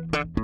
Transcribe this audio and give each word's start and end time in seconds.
Música 0.00 0.41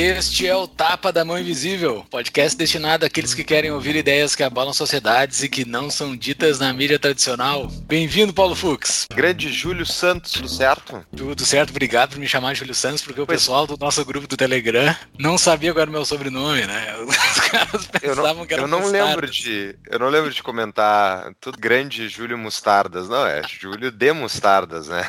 Este 0.00 0.46
é 0.46 0.56
o 0.56 0.66
Tapa 0.66 1.12
da 1.12 1.26
Mão 1.26 1.38
Invisível, 1.38 2.06
podcast 2.08 2.56
destinado 2.56 3.04
àqueles 3.04 3.34
que 3.34 3.44
querem 3.44 3.70
ouvir 3.70 3.94
ideias 3.94 4.34
que 4.34 4.42
abalam 4.42 4.72
sociedades 4.72 5.42
e 5.42 5.48
que 5.48 5.62
não 5.62 5.90
são 5.90 6.16
ditas 6.16 6.58
na 6.58 6.72
mídia 6.72 6.98
tradicional. 6.98 7.66
Bem-vindo, 7.82 8.32
Paulo 8.32 8.54
Fux. 8.54 9.06
Grande 9.12 9.52
Júlio 9.52 9.84
Santos, 9.84 10.32
tudo 10.32 10.48
certo? 10.48 11.04
Tudo 11.14 11.44
certo, 11.44 11.68
obrigado 11.68 12.12
por 12.12 12.18
me 12.18 12.26
chamar 12.26 12.54
de 12.54 12.60
Júlio 12.60 12.74
Santos, 12.74 13.02
porque 13.02 13.20
o 13.20 13.26
pessoal 13.26 13.66
do 13.66 13.76
nosso 13.76 14.02
grupo 14.02 14.26
do 14.26 14.38
Telegram 14.38 14.96
não 15.18 15.36
sabia 15.36 15.70
qual 15.70 15.82
era 15.82 15.90
o 15.90 15.92
meu 15.92 16.06
sobrenome, 16.06 16.64
né? 16.64 16.96
Os 17.04 17.40
caras 17.50 17.86
pensavam 17.86 18.36
não, 18.36 18.46
que 18.46 18.54
era 18.54 18.62
Eu 18.62 18.68
não 18.68 18.86
lembro 18.86 19.30
de. 19.30 19.76
Eu 19.90 19.98
não 19.98 20.08
lembro 20.08 20.32
de 20.32 20.42
comentar 20.42 21.30
tudo 21.38 21.58
grande 21.58 22.08
Júlio 22.08 22.38
Mostardas, 22.38 23.06
não, 23.06 23.26
é 23.26 23.42
Júlio 23.46 23.90
de 23.90 24.12
Mostardas, 24.14 24.88
né? 24.88 25.06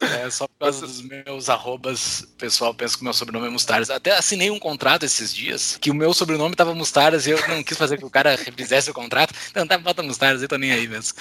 É, 0.00 0.26
é 0.26 0.30
só 0.30 0.48
por 0.48 0.58
causa 0.58 0.84
dos 0.84 1.02
meus 1.02 1.48
arrobas, 1.48 2.22
o 2.22 2.36
pessoal 2.36 2.74
pensa 2.74 2.96
que 2.96 3.02
o 3.02 3.04
meu 3.04 3.12
sobrenome 3.12 3.27
sobrenome 3.28 3.46
é 3.46 3.50
Mustaras. 3.50 3.90
Até 3.90 4.16
assinei 4.16 4.50
um 4.50 4.58
contrato 4.58 5.04
esses 5.04 5.32
dias 5.34 5.78
que 5.80 5.90
o 5.90 5.94
meu 5.94 6.12
sobrenome 6.14 6.56
tava 6.56 6.74
Mustaras 6.74 7.26
e 7.26 7.30
eu 7.30 7.48
não 7.48 7.62
quis 7.62 7.76
fazer 7.76 7.98
que 7.98 8.04
o 8.04 8.10
cara 8.10 8.36
fizesse 8.36 8.90
o 8.90 8.94
contrato. 8.94 9.34
Então 9.50 9.66
tá, 9.66 9.78
bota 9.78 10.02
Mustaras, 10.02 10.42
eu 10.42 10.48
tô 10.48 10.56
nem 10.56 10.72
aí 10.72 10.88
mesmo. 10.88 11.16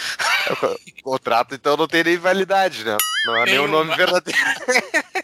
O 0.97 1.03
contrato 1.03 1.55
então 1.55 1.77
não 1.77 1.87
tem 1.87 2.03
nem 2.03 2.17
validade, 2.17 2.83
né? 2.83 2.97
Não 3.27 3.35
é 3.35 3.45
nem 3.45 3.59
o 3.59 3.67
nome 3.67 3.93
verdadeiro. 3.95 4.39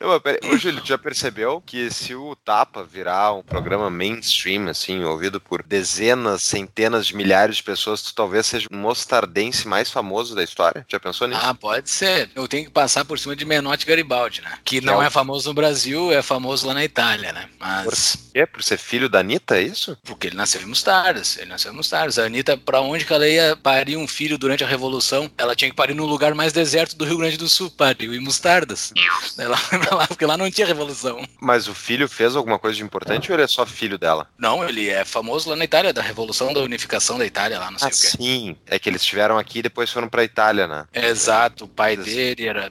Não, 0.00 0.08
mas 0.08 0.20
peraí. 0.20 0.40
Ô, 0.52 0.56
Júlio, 0.58 0.82
já 0.84 0.98
percebeu 0.98 1.62
que 1.64 1.90
se 1.90 2.14
o 2.14 2.36
Tapa 2.36 2.84
virar 2.84 3.32
um 3.32 3.42
programa 3.42 3.88
mainstream, 3.88 4.68
assim, 4.68 5.02
ouvido 5.04 5.40
por 5.40 5.62
dezenas, 5.62 6.42
centenas 6.42 7.06
de 7.06 7.16
milhares 7.16 7.56
de 7.56 7.62
pessoas, 7.62 8.02
tu 8.02 8.14
talvez 8.14 8.46
seja 8.46 8.68
o 8.70 8.76
mostardense 8.76 9.66
mais 9.66 9.90
famoso 9.90 10.34
da 10.34 10.44
história? 10.44 10.84
Já 10.88 11.00
pensou 11.00 11.26
nisso? 11.26 11.40
Ah, 11.42 11.54
pode 11.54 11.88
ser. 11.88 12.30
Eu 12.34 12.46
tenho 12.46 12.64
que 12.64 12.70
passar 12.70 13.04
por 13.04 13.18
cima 13.18 13.34
de 13.34 13.44
Menotti 13.44 13.86
Garibaldi, 13.86 14.42
né? 14.42 14.58
Que 14.64 14.80
não 14.80 15.02
é, 15.02 15.06
é 15.06 15.10
famoso 15.10 15.48
no 15.48 15.54
Brasil, 15.54 16.12
é 16.12 16.20
famoso 16.20 16.66
lá 16.66 16.74
na 16.74 16.84
Itália, 16.84 17.32
né? 17.32 17.48
Mas... 17.58 17.84
Por 17.84 17.96
quê? 18.36 18.46
Por 18.46 18.62
ser 18.62 18.76
filho 18.76 19.08
da 19.08 19.20
Anitta, 19.20 19.56
é 19.56 19.62
isso? 19.62 19.96
Porque 20.04 20.26
ele 20.26 20.36
nasceu 20.36 20.60
em 20.60 20.66
Mostardas. 20.66 21.38
Ele 21.38 21.46
nasceu 21.46 21.72
em 21.72 21.76
Mostardas. 21.76 22.18
A 22.18 22.24
Anitta, 22.24 22.56
pra 22.56 22.82
onde 22.82 23.06
que 23.06 23.12
ela 23.12 23.26
ia 23.26 23.56
parir 23.56 23.96
um 23.96 24.06
filho 24.06 24.36
durante 24.36 24.62
a 24.62 24.66
Revolução, 24.66 25.30
ela 25.38 25.56
tinha 25.56 25.70
que 25.70 25.76
parir 25.76 25.94
no 25.94 26.04
lugar 26.04 26.34
mais 26.34 26.52
deserto 26.52 26.96
do 26.96 27.04
Rio 27.04 27.16
Grande 27.16 27.38
do 27.38 27.48
Sul, 27.48 27.70
pariu 27.70 28.14
em 28.14 28.20
Mostardas. 28.20 28.92
ela 29.38 29.56
lá, 29.92 30.06
porque 30.06 30.26
lá 30.26 30.36
não 30.36 30.50
tinha 30.50 30.66
revolução. 30.66 31.24
Mas 31.40 31.66
o 31.68 31.74
filho 31.74 32.08
fez 32.08 32.36
alguma 32.36 32.58
coisa 32.58 32.76
de 32.76 32.82
importante 32.82 33.30
ou 33.30 33.36
ele 33.36 33.44
é 33.44 33.46
só 33.46 33.64
filho 33.64 33.96
dela? 33.96 34.28
Não, 34.36 34.68
ele 34.68 34.88
é 34.88 35.04
famoso 35.04 35.48
lá 35.48 35.56
na 35.56 35.64
Itália, 35.64 35.92
da 35.92 36.02
revolução 36.02 36.52
da 36.52 36.60
unificação 36.60 37.18
da 37.18 37.24
Itália, 37.24 37.58
lá 37.58 37.70
não 37.70 37.78
sei 37.78 37.88
ah, 37.88 37.90
o 37.90 38.00
quê. 38.00 38.08
Sim, 38.22 38.56
é 38.66 38.78
que 38.78 38.88
eles 38.88 39.00
estiveram 39.00 39.38
aqui 39.38 39.60
e 39.60 39.62
depois 39.62 39.90
foram 39.90 40.08
pra 40.08 40.24
Itália, 40.24 40.66
né? 40.66 40.86
Exato, 40.92 41.64
o 41.64 41.68
pai 41.68 41.96
dele 41.96 42.46
era. 42.46 42.70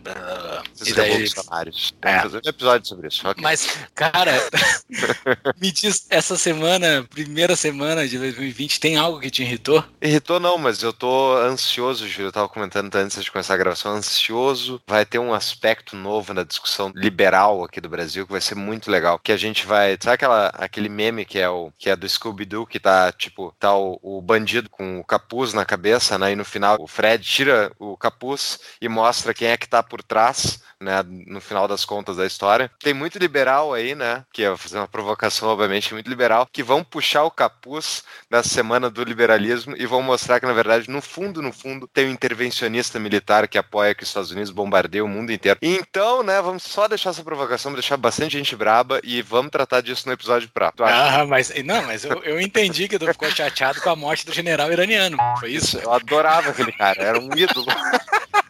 Esses 0.75 0.89
e 0.89 0.93
daí... 0.93 1.11
revolucionários. 1.11 1.93
É. 2.01 2.19
fazer 2.19 2.37
um 2.37 2.49
episódio 2.49 2.87
sobre 2.87 3.07
isso. 3.07 3.27
Okay. 3.27 3.41
Mas, 3.41 3.67
cara, 3.95 4.33
me 5.59 5.71
diz, 5.71 6.05
essa 6.09 6.37
semana, 6.37 7.05
primeira 7.09 7.55
semana 7.55 8.07
de 8.07 8.17
2020, 8.17 8.79
tem 8.79 8.97
algo 8.97 9.19
que 9.19 9.29
te 9.29 9.43
irritou? 9.43 9.83
Irritou 10.01 10.39
não, 10.39 10.57
mas 10.57 10.81
eu 10.83 10.91
tô 10.91 11.35
ansioso, 11.37 12.07
Júlio. 12.07 12.27
Eu 12.27 12.31
tava 12.31 12.49
comentando 12.49 12.93
antes 12.95 13.23
de 13.23 13.31
começar 13.31 13.53
a 13.53 13.57
gravação, 13.57 13.93
ansioso. 13.93 14.81
Vai 14.87 15.05
ter 15.05 15.19
um 15.19 15.33
aspecto 15.33 15.95
novo 15.95 16.33
na 16.33 16.43
discussão 16.43 16.91
liberal 16.95 17.63
aqui 17.63 17.79
do 17.79 17.89
Brasil 17.89 18.25
que 18.25 18.31
vai 18.31 18.41
ser 18.41 18.55
muito 18.55 18.91
legal. 18.91 19.19
Que 19.19 19.31
a 19.31 19.37
gente 19.37 19.65
vai. 19.65 19.97
Sabe 20.01 20.15
aquela, 20.15 20.47
aquele 20.47 20.89
meme 20.89 21.25
que 21.25 21.39
é 21.39 21.49
o 21.49 21.71
que 21.77 21.89
é 21.89 21.95
do 21.95 22.07
Scooby-Doo, 22.07 22.67
que 22.67 22.79
tá, 22.79 23.11
tipo, 23.11 23.53
tá 23.59 23.75
o, 23.75 23.99
o, 24.01 24.21
bandido 24.21 24.69
com 24.69 24.99
o 24.99 25.03
capuz 25.03 25.53
na 25.53 25.65
cabeça, 25.65 26.17
né? 26.17 26.31
E 26.31 26.35
no 26.35 26.45
final 26.45 26.77
o 26.79 26.87
Fred 26.87 27.23
tira 27.23 27.71
o 27.79 27.97
capuz 27.97 28.59
e 28.81 28.87
mostra 28.87 29.33
quem 29.33 29.49
é 29.49 29.57
que 29.57 29.67
tá 29.67 29.81
por 29.81 30.03
trás 30.03 30.59
né, 30.79 31.03
no 31.03 31.41
final 31.41 31.67
das 31.67 31.85
contas 31.85 32.17
da 32.17 32.25
história. 32.25 32.69
Tem 32.79 32.93
muito 32.93 33.17
liberal 33.17 33.73
aí, 33.73 33.95
né, 33.95 34.23
que 34.31 34.43
é 34.43 34.55
fazer 34.57 34.77
uma 34.77 34.87
provocação, 34.87 35.44
obviamente, 35.49 35.93
muito 35.93 36.09
liberal, 36.09 36.47
que 36.51 36.63
vão 36.63 36.83
puxar 36.83 37.23
o 37.23 37.31
capuz 37.31 38.03
da 38.29 38.43
semana 38.43 38.89
do 38.89 39.03
liberalismo 39.03 39.75
e 39.77 39.85
vão 39.85 40.01
mostrar 40.01 40.39
que, 40.39 40.45
na 40.45 40.53
verdade, 40.53 40.89
no 40.89 41.01
fundo, 41.01 41.41
no 41.41 41.51
fundo, 41.51 41.87
tem 41.87 42.07
um 42.07 42.11
intervencionista 42.11 42.99
militar 42.99 43.47
que 43.47 43.57
apoia 43.57 43.95
que 43.95 44.03
os 44.03 44.09
Estados 44.09 44.31
Unidos 44.31 44.51
bombardeiem 44.51 45.03
o 45.03 45.07
mundo 45.07 45.31
inteiro. 45.31 45.59
Então, 45.61 46.23
né, 46.23 46.41
vamos 46.41 46.63
só 46.63 46.87
deixar 46.87 47.11
essa 47.11 47.23
provocação, 47.23 47.73
deixar 47.73 47.97
bastante 47.97 48.37
gente 48.37 48.55
braba 48.55 48.99
e 49.03 49.21
vamos 49.21 49.51
tratar 49.51 49.81
disso 49.81 50.07
no 50.07 50.13
episódio 50.13 50.49
pra. 50.53 50.73
Ah, 50.79 51.25
mas 51.25 51.51
não, 51.63 51.83
mas 51.83 52.03
eu, 52.03 52.21
eu 52.23 52.39
entendi 52.39 52.87
que 52.87 52.99
tu 52.99 53.05
ficou 53.07 53.29
chateado 53.29 53.81
com 53.81 53.89
a 53.89 53.95
morte 53.95 54.25
do 54.25 54.33
general 54.33 54.71
iraniano. 54.71 55.17
Foi 55.39 55.51
isso? 55.51 55.77
Eu 55.77 55.93
adorava 55.93 56.49
aquele 56.49 56.71
cara, 56.71 57.01
era 57.01 57.19
um 57.19 57.29
ídolo. 57.35 57.65